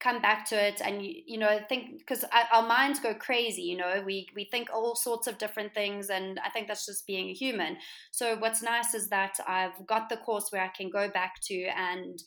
come 0.00 0.20
back 0.20 0.44
to 0.48 0.56
it. 0.56 0.80
And 0.84 1.02
you, 1.04 1.38
know 1.38 1.60
think 1.68 1.98
because 1.98 2.24
our 2.52 2.66
minds 2.66 2.98
go 3.00 3.14
crazy 3.14 3.62
you 3.62 3.76
know? 3.76 4.02
We 4.04 4.28
we 4.34 4.44
think 4.46 4.68
all 4.74 4.96
sorts 4.96 5.26
of 5.28 5.38
different 5.38 5.74
things 5.74 6.10
and 6.10 6.40
i 6.44 6.50
think 6.50 6.66
that's 6.66 6.86
just 6.86 7.06
being 7.06 7.28
a 7.28 7.34
human. 7.34 7.76
So 8.10 8.36
what's 8.36 8.62
nice 8.62 8.94
is 8.94 9.08
that 9.10 9.38
i've 9.46 9.86
got 9.86 10.08
the 10.08 10.16
course 10.16 10.48
where 10.50 10.62
i 10.62 10.68
can 10.76 10.90
go 10.90 11.08
back 11.08 11.34
to 11.44 11.54
and 11.76 12.18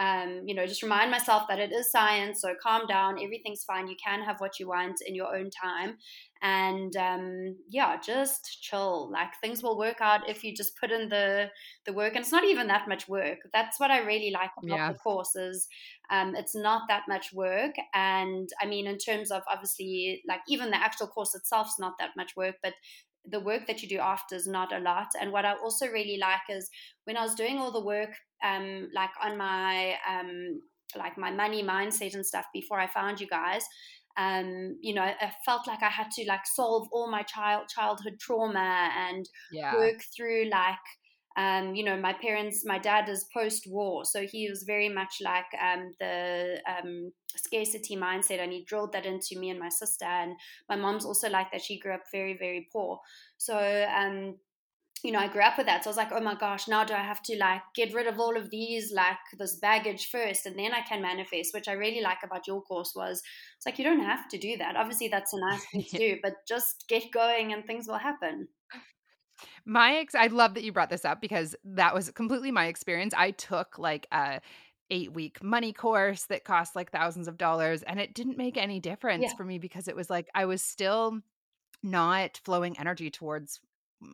um, 0.00 0.44
you 0.46 0.54
know, 0.54 0.66
just 0.66 0.82
remind 0.82 1.10
myself 1.10 1.42
that 1.48 1.58
it 1.58 1.72
is 1.72 1.90
science. 1.90 2.40
So 2.40 2.54
calm 2.60 2.86
down, 2.86 3.22
everything's 3.22 3.64
fine. 3.64 3.86
You 3.86 3.96
can 4.02 4.22
have 4.22 4.40
what 4.40 4.58
you 4.58 4.66
want 4.66 4.96
in 5.06 5.14
your 5.14 5.36
own 5.36 5.50
time, 5.50 5.98
and 6.40 6.96
um, 6.96 7.56
yeah, 7.68 7.98
just 8.00 8.62
chill. 8.62 9.10
Like 9.12 9.28
things 9.42 9.62
will 9.62 9.76
work 9.76 9.98
out 10.00 10.26
if 10.26 10.42
you 10.42 10.56
just 10.56 10.78
put 10.80 10.90
in 10.90 11.10
the 11.10 11.50
the 11.84 11.92
work. 11.92 12.14
And 12.14 12.22
it's 12.22 12.32
not 12.32 12.44
even 12.44 12.66
that 12.68 12.88
much 12.88 13.08
work. 13.08 13.40
That's 13.52 13.78
what 13.78 13.90
I 13.90 14.00
really 14.00 14.30
like 14.30 14.52
about 14.62 14.76
yeah. 14.78 14.92
the 14.92 14.98
courses. 14.98 15.68
Um, 16.10 16.34
it's 16.34 16.56
not 16.56 16.88
that 16.88 17.02
much 17.06 17.34
work, 17.34 17.74
and 17.92 18.48
I 18.58 18.64
mean, 18.64 18.86
in 18.86 18.96
terms 18.96 19.30
of 19.30 19.42
obviously, 19.52 20.22
like 20.26 20.40
even 20.48 20.70
the 20.70 20.82
actual 20.82 21.08
course 21.08 21.34
itself 21.34 21.66
is 21.66 21.78
not 21.78 21.98
that 21.98 22.12
much 22.16 22.34
work, 22.36 22.54
but 22.62 22.72
the 23.26 23.40
work 23.40 23.66
that 23.66 23.82
you 23.82 23.88
do 23.88 23.98
after 23.98 24.34
is 24.34 24.46
not 24.46 24.72
a 24.72 24.78
lot. 24.78 25.08
And 25.20 25.30
what 25.30 25.44
I 25.44 25.52
also 25.52 25.86
really 25.88 26.16
like 26.18 26.48
is 26.48 26.70
when 27.04 27.18
I 27.18 27.22
was 27.22 27.34
doing 27.34 27.58
all 27.58 27.70
the 27.70 27.84
work 27.84 28.14
um, 28.44 28.88
like 28.94 29.10
on 29.22 29.36
my 29.36 29.94
um, 30.08 30.60
like 30.96 31.16
my 31.16 31.30
money 31.30 31.62
mindset 31.62 32.14
and 32.14 32.24
stuff 32.24 32.46
before 32.52 32.80
I 32.80 32.86
found 32.86 33.20
you 33.20 33.26
guys. 33.26 33.64
Um, 34.16 34.76
you 34.80 34.92
know, 34.94 35.02
I 35.02 35.32
felt 35.46 35.66
like 35.66 35.82
I 35.82 35.88
had 35.88 36.10
to 36.12 36.24
like 36.26 36.46
solve 36.46 36.88
all 36.92 37.10
my 37.10 37.22
child 37.22 37.68
childhood 37.68 38.18
trauma 38.20 38.90
and 38.96 39.28
yeah. 39.52 39.74
work 39.74 40.02
through 40.16 40.50
like 40.50 40.78
um, 41.36 41.74
you 41.74 41.84
know, 41.84 41.96
my 41.96 42.12
parents, 42.12 42.64
my 42.66 42.78
dad 42.78 43.08
is 43.08 43.24
post 43.32 43.66
war, 43.68 44.04
so 44.04 44.26
he 44.26 44.50
was 44.50 44.64
very 44.64 44.88
much 44.88 45.14
like 45.22 45.46
um, 45.62 45.92
the 46.00 46.60
um, 46.68 47.12
scarcity 47.36 47.96
mindset, 47.96 48.40
and 48.40 48.52
he 48.52 48.64
drilled 48.64 48.92
that 48.92 49.06
into 49.06 49.38
me 49.38 49.50
and 49.50 49.58
my 49.58 49.68
sister. 49.68 50.04
And 50.04 50.34
my 50.68 50.74
mom's 50.74 51.04
also 51.04 51.30
like 51.30 51.52
that; 51.52 51.62
she 51.62 51.78
grew 51.78 51.94
up 51.94 52.02
very, 52.12 52.36
very 52.36 52.68
poor. 52.72 52.98
So 53.38 53.56
um, 53.56 54.36
you 55.02 55.12
know, 55.12 55.18
I 55.18 55.28
grew 55.28 55.42
up 55.42 55.56
with 55.56 55.66
that. 55.66 55.84
So 55.84 55.88
I 55.88 55.92
was 55.92 55.96
like, 55.96 56.12
oh 56.12 56.20
my 56.20 56.34
gosh, 56.34 56.68
now 56.68 56.84
do 56.84 56.94
I 56.94 57.02
have 57.02 57.22
to 57.24 57.36
like 57.38 57.62
get 57.74 57.94
rid 57.94 58.06
of 58.06 58.18
all 58.18 58.36
of 58.36 58.50
these, 58.50 58.92
like 58.92 59.16
this 59.38 59.56
baggage 59.56 60.10
first, 60.10 60.46
and 60.46 60.58
then 60.58 60.72
I 60.72 60.82
can 60.82 61.02
manifest, 61.02 61.54
which 61.54 61.68
I 61.68 61.72
really 61.72 62.00
like 62.02 62.18
about 62.24 62.46
your 62.46 62.62
course 62.62 62.92
was 62.94 63.22
it's 63.56 63.66
like 63.66 63.78
you 63.78 63.84
don't 63.84 64.00
have 64.00 64.28
to 64.28 64.38
do 64.38 64.56
that. 64.58 64.76
Obviously, 64.76 65.08
that's 65.08 65.32
a 65.32 65.40
nice 65.40 65.64
thing 65.66 65.84
to 65.90 65.98
do, 65.98 66.16
but 66.22 66.34
just 66.46 66.84
get 66.88 67.10
going 67.12 67.52
and 67.52 67.64
things 67.64 67.86
will 67.86 67.98
happen. 67.98 68.48
My 69.64 69.96
ex, 69.96 70.14
I 70.14 70.26
love 70.26 70.54
that 70.54 70.64
you 70.64 70.72
brought 70.72 70.90
this 70.90 71.04
up 71.04 71.20
because 71.20 71.56
that 71.64 71.94
was 71.94 72.10
completely 72.10 72.50
my 72.50 72.66
experience. 72.66 73.14
I 73.16 73.30
took 73.30 73.78
like 73.78 74.06
a 74.12 74.40
eight 74.90 75.12
week 75.12 75.42
money 75.42 75.72
course 75.72 76.24
that 76.24 76.44
cost 76.44 76.74
like 76.74 76.90
thousands 76.90 77.28
of 77.28 77.38
dollars, 77.38 77.82
and 77.82 78.00
it 78.00 78.14
didn't 78.14 78.36
make 78.36 78.56
any 78.56 78.80
difference 78.80 79.22
yeah. 79.22 79.36
for 79.36 79.44
me 79.44 79.58
because 79.58 79.88
it 79.88 79.96
was 79.96 80.10
like 80.10 80.28
I 80.34 80.44
was 80.44 80.62
still 80.62 81.20
not 81.82 82.40
flowing 82.44 82.78
energy 82.78 83.10
towards 83.10 83.60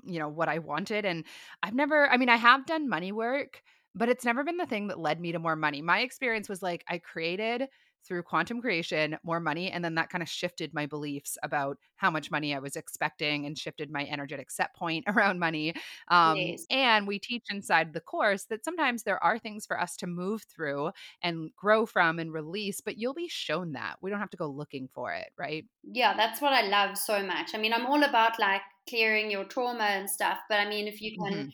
you 0.05 0.19
know, 0.19 0.29
what 0.29 0.49
I 0.49 0.59
wanted. 0.59 1.05
And 1.05 1.25
I've 1.63 1.75
never, 1.75 2.09
I 2.09 2.17
mean, 2.17 2.29
I 2.29 2.37
have 2.37 2.67
done 2.67 2.89
money 2.89 3.13
work, 3.13 3.63
but 3.95 4.09
it's 4.09 4.25
never 4.25 4.45
been 4.45 4.57
the 4.57 4.67
thing 4.67 4.89
that 4.89 4.99
led 5.01 5.21
me 5.21 5.33
to 5.33 5.39
more 5.39 5.57
money. 5.57 5.83
My 5.83 6.01
experience 6.01 6.49
was 6.49 6.63
like 6.63 6.85
I 6.89 6.99
created 6.99 7.69
through 8.07 8.23
quantum 8.23 8.61
creation 8.61 9.19
more 9.23 9.41
money 9.41 9.71
and 9.71 9.85
then 9.85 9.95
that 9.97 10.11
kind 10.11 10.23
of 10.23 10.29
shifted 10.29 10.73
my 10.75 10.87
beliefs 10.87 11.37
about 11.43 11.79
how 11.97 12.11
much 12.11 12.31
money 12.31 12.55
i 12.55 12.59
was 12.59 12.77
expecting 12.77 13.47
and 13.47 13.59
shifted 13.59 13.91
my 13.91 14.07
energetic 14.07 14.51
set 14.51 14.75
point 14.75 15.05
around 15.09 15.39
money 15.39 15.75
um, 16.09 16.55
Yes. 16.55 16.67
and 16.71 17.07
we 17.07 17.19
teach 17.19 17.45
inside 17.51 17.93
the 17.93 18.01
course 18.01 18.45
that 18.45 18.65
sometimes 18.65 19.03
there 19.03 19.23
are 19.23 19.39
things 19.39 19.67
for 19.67 19.79
us 19.81 19.97
to 19.97 20.07
move 20.07 20.43
through 20.45 20.91
and 21.23 21.51
grow 21.57 21.87
from 21.87 22.19
and 22.19 22.33
release 22.33 22.81
but 22.81 22.97
you'll 22.99 23.15
be 23.15 23.29
shown 23.29 23.73
that 23.73 23.97
we 24.03 24.11
don't 24.11 24.21
have 24.21 24.31
to 24.31 24.37
go 24.37 24.49
looking 24.49 24.89
for 24.89 25.13
it 25.13 25.31
right 25.37 25.67
Yeah, 25.83 26.15
that's 26.17 26.41
what 26.41 26.53
I 26.53 26.63
love 26.63 26.99
so 26.99 27.23
much. 27.25 27.55
I 27.55 27.59
mean, 27.59 27.73
I'm 27.73 27.87
all 27.87 28.03
about 28.03 28.39
like 28.39 28.63
clearing 28.89 29.31
your 29.31 29.45
trauma 29.45 29.85
and 29.85 30.11
stuff, 30.11 30.41
but 30.49 30.59
I 30.59 30.69
mean, 30.69 30.89
if 30.89 31.01
you 31.01 31.13
can 31.13 31.33
Mhm. 31.35 31.51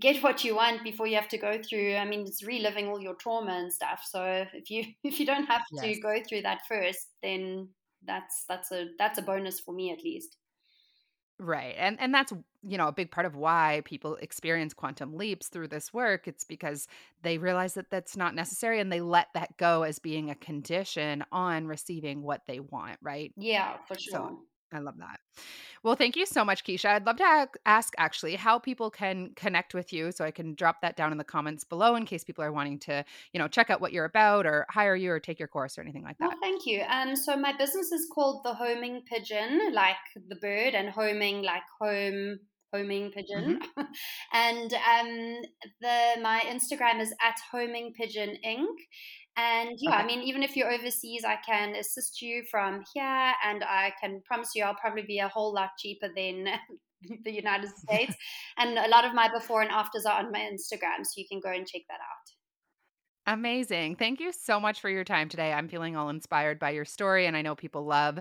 Get 0.00 0.22
what 0.22 0.44
you 0.44 0.56
want 0.56 0.82
before 0.84 1.06
you 1.06 1.16
have 1.16 1.28
to 1.28 1.38
go 1.38 1.60
through, 1.62 1.96
I 1.96 2.04
mean, 2.04 2.22
it's 2.26 2.42
reliving 2.44 2.88
all 2.88 3.00
your 3.00 3.14
trauma 3.14 3.52
and 3.52 3.72
stuff. 3.72 4.02
So 4.08 4.46
if 4.52 4.70
you 4.70 4.84
if 5.04 5.20
you 5.20 5.26
don't 5.26 5.46
have 5.46 5.62
to 5.82 5.94
yes 5.94 6.00
go 6.00 6.22
through 6.28 6.42
that 6.42 6.62
first, 6.68 7.08
then 7.22 7.70
that's 8.02 8.44
that's 8.48 8.72
a 8.72 8.90
that's 8.98 9.18
a 9.18 9.22
bonus 9.22 9.60
for 9.60 9.74
me 9.74 9.92
at 9.92 10.02
least. 10.02 10.36
Right. 11.38 11.74
And 11.76 11.98
and 11.98 12.14
that's, 12.14 12.32
you 12.62 12.78
know, 12.78 12.86
a 12.86 12.92
big 12.92 13.10
part 13.10 13.26
of 13.26 13.34
why 13.34 13.82
people 13.84 14.14
experience 14.16 14.74
quantum 14.74 15.14
leaps 15.14 15.48
through 15.48 15.68
this 15.68 15.92
work. 15.92 16.28
It's 16.28 16.44
because 16.44 16.86
they 17.22 17.38
realize 17.38 17.74
that 17.74 17.90
that's 17.90 18.16
not 18.16 18.34
necessary 18.34 18.78
and 18.78 18.92
they 18.92 19.00
let 19.00 19.28
that 19.34 19.56
go 19.56 19.82
as 19.82 19.98
being 19.98 20.30
a 20.30 20.36
condition 20.36 21.24
on 21.32 21.66
receiving 21.66 22.22
what 22.22 22.42
they 22.46 22.60
want, 22.60 22.98
right? 23.02 23.34
Yeah, 23.36 23.84
for 23.86 23.96
So 24.06 24.18
sure. 24.18 24.38
I 24.72 24.78
love 24.78 24.98
that. 24.98 25.20
Well, 25.82 25.96
thank 25.96 26.16
you 26.16 26.26
so 26.26 26.44
much, 26.44 26.64
Keshia. 26.64 26.90
I'd 26.90 27.06
love 27.06 27.16
to 27.16 27.48
ask 27.66 27.92
actually 27.98 28.36
how 28.36 28.58
people 28.58 28.90
can 28.90 29.32
connect 29.34 29.74
with 29.74 29.92
you 29.92 30.12
so 30.12 30.24
I 30.24 30.30
can 30.30 30.54
drop 30.54 30.80
that 30.82 30.96
down 30.96 31.12
in 31.12 31.18
the 31.18 31.24
comments 31.24 31.64
below 31.64 31.96
in 31.96 32.06
case 32.06 32.24
people 32.24 32.44
are 32.44 32.52
wanting 32.52 32.78
to, 32.80 33.04
you 33.32 33.40
know, 33.40 33.48
check 33.48 33.70
out 33.70 33.80
what 33.80 33.92
you're 33.92 34.04
about 34.04 34.46
or 34.46 34.66
hire 34.70 34.94
you 34.96 35.10
or 35.10 35.20
take 35.20 35.38
your 35.38 35.48
course 35.48 35.76
or 35.78 35.82
anything 35.82 36.04
like 36.04 36.18
Well, 36.20 36.30
that. 36.30 36.38
thank 36.40 36.66
you. 36.66 36.82
Um, 36.88 37.16
so 37.16 37.36
my 37.36 37.52
business 37.56 37.90
is 37.92 38.08
called 38.14 38.44
the 38.44 38.54
Homing 38.54 39.02
Pigeon, 39.06 39.72
like 39.72 39.96
the 40.28 40.36
bird, 40.36 40.74
and 40.74 40.88
homing 40.90 41.42
like 41.42 41.62
home 41.80 42.38
homing 42.72 43.10
pigeon. 43.10 43.58
hmm 43.76 43.82
and 44.32 44.72
um, 44.72 45.42
the 45.80 46.20
my 46.22 46.40
Instagram 46.46 47.00
is 47.00 47.12
at 47.22 47.36
Homing 47.50 47.92
Pigeon 47.92 48.36
Inc. 48.46 48.66
And 49.36 49.78
yeah, 49.78 49.92
I 49.92 50.04
mean, 50.04 50.20
even 50.22 50.42
if 50.42 50.56
you're 50.56 50.70
overseas, 50.70 51.24
I 51.24 51.36
can 51.36 51.74
assist 51.74 52.20
you 52.20 52.42
from 52.50 52.84
here, 52.92 53.32
and 53.44 53.64
I 53.64 53.92
can 54.00 54.20
promise 54.26 54.50
you 54.54 54.64
I'll 54.64 54.74
probably 54.74 55.02
be 55.02 55.20
a 55.20 55.28
whole 55.28 55.54
lot 55.54 55.70
cheaper 55.78 56.08
than 56.14 56.48
the 57.24 57.32
United 57.32 57.70
States. 57.70 58.14
And 58.58 58.76
a 58.76 58.88
lot 58.88 59.06
of 59.06 59.14
my 59.14 59.30
before 59.32 59.62
and 59.62 59.70
afters 59.70 60.04
are 60.04 60.18
on 60.18 60.30
my 60.30 60.40
Instagram, 60.40 61.04
so 61.04 61.12
you 61.16 61.26
can 61.26 61.40
go 61.40 61.50
and 61.50 61.66
check 61.66 61.82
that 61.88 62.00
out. 62.00 63.34
Amazing. 63.34 63.96
Thank 63.96 64.20
you 64.20 64.32
so 64.32 64.60
much 64.60 64.80
for 64.80 64.90
your 64.90 65.04
time 65.04 65.28
today. 65.28 65.52
I'm 65.52 65.68
feeling 65.68 65.96
all 65.96 66.10
inspired 66.10 66.58
by 66.58 66.70
your 66.70 66.84
story, 66.84 67.26
and 67.26 67.36
I 67.36 67.42
know 67.42 67.54
people 67.54 67.86
love 67.86 68.18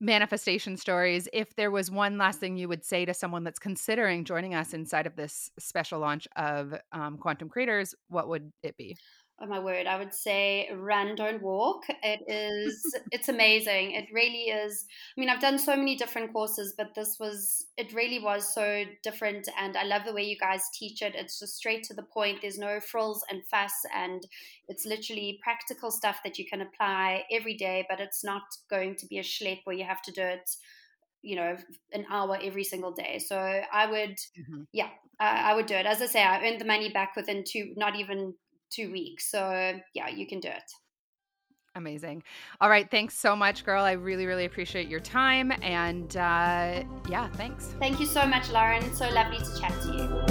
manifestation 0.00 0.76
stories. 0.76 1.28
If 1.32 1.56
there 1.56 1.70
was 1.70 1.90
one 1.90 2.18
last 2.18 2.38
thing 2.38 2.56
you 2.56 2.68
would 2.68 2.84
say 2.84 3.04
to 3.06 3.14
someone 3.14 3.44
that's 3.44 3.58
considering 3.58 4.24
joining 4.24 4.54
us 4.54 4.74
inside 4.74 5.06
of 5.06 5.16
this 5.16 5.50
special 5.58 5.98
launch 5.98 6.28
of 6.36 6.74
um, 6.92 7.16
Quantum 7.18 7.48
Creators, 7.48 7.94
what 8.08 8.28
would 8.28 8.52
it 8.62 8.76
be? 8.76 8.96
Oh 9.38 9.44
my 9.46 9.58
word, 9.58 9.86
I 9.86 9.98
would 9.98 10.14
say 10.14 10.70
run, 10.74 11.14
don't 11.14 11.42
walk. 11.42 11.82
It 12.02 12.22
is, 12.26 12.94
it's 13.12 13.28
amazing. 13.28 13.90
It 13.90 14.06
really 14.10 14.44
is. 14.44 14.86
I 15.14 15.20
mean, 15.20 15.28
I've 15.28 15.42
done 15.42 15.58
so 15.58 15.76
many 15.76 15.94
different 15.94 16.32
courses, 16.32 16.72
but 16.76 16.94
this 16.94 17.18
was, 17.20 17.66
it 17.76 17.92
really 17.92 18.18
was 18.18 18.54
so 18.54 18.84
different. 19.02 19.46
And 19.60 19.76
I 19.76 19.84
love 19.84 20.06
the 20.06 20.14
way 20.14 20.22
you 20.24 20.38
guys 20.38 20.70
teach 20.72 21.02
it. 21.02 21.14
It's 21.14 21.38
just 21.38 21.54
straight 21.54 21.84
to 21.84 21.94
the 21.94 22.02
point. 22.02 22.38
There's 22.40 22.56
no 22.58 22.80
frills 22.80 23.22
and 23.30 23.42
fuss. 23.50 23.74
And 23.94 24.26
it's 24.68 24.86
literally 24.86 25.38
practical 25.42 25.90
stuff 25.90 26.20
that 26.24 26.38
you 26.38 26.46
can 26.46 26.62
apply 26.62 27.24
every 27.30 27.58
day, 27.58 27.84
but 27.90 28.00
it's 28.00 28.24
not 28.24 28.44
going 28.70 28.96
to 28.96 29.06
be 29.06 29.18
a 29.18 29.22
schlep 29.22 29.60
where 29.64 29.76
you 29.76 29.84
have 29.84 30.00
to 30.04 30.12
do 30.12 30.22
it, 30.22 30.48
you 31.22 31.36
know, 31.36 31.56
an 31.92 32.06
hour 32.10 32.38
every 32.42 32.64
single 32.64 32.92
day. 32.92 33.18
So 33.18 33.36
I 33.38 33.86
would, 33.90 34.16
Mhm. 34.38 34.66
yeah, 34.72 34.88
I, 35.20 35.50
I 35.52 35.54
would 35.54 35.66
do 35.66 35.74
it. 35.74 35.86
As 35.86 36.00
I 36.00 36.06
say, 36.06 36.22
I 36.22 36.42
earned 36.46 36.60
the 36.60 36.64
money 36.64 36.90
back 36.90 37.16
within 37.16 37.44
two, 37.46 37.74
not 37.76 37.96
even 37.96 38.34
two 38.70 38.90
weeks. 38.90 39.30
So 39.30 39.80
yeah, 39.94 40.08
you 40.08 40.26
can 40.26 40.40
do 40.40 40.48
it. 40.48 40.70
Amazing. 41.76 42.22
All 42.60 42.70
right. 42.70 42.90
Thanks 42.90 43.18
so 43.18 43.36
much, 43.36 43.64
girl. 43.64 43.84
I 43.84 43.92
really, 43.92 44.24
really 44.24 44.46
appreciate 44.46 44.88
your 44.88 45.00
time. 45.00 45.52
And 45.60 46.16
uh, 46.16 46.84
yeah, 47.08 47.28
thanks. 47.34 47.74
Thank 47.78 48.00
you 48.00 48.06
so 48.06 48.26
much, 48.26 48.50
Lauren. 48.50 48.94
So 48.94 49.08
lovely 49.10 49.38
to 49.38 49.60
chat 49.60 49.72
to 49.82 49.92
you. 49.92 50.25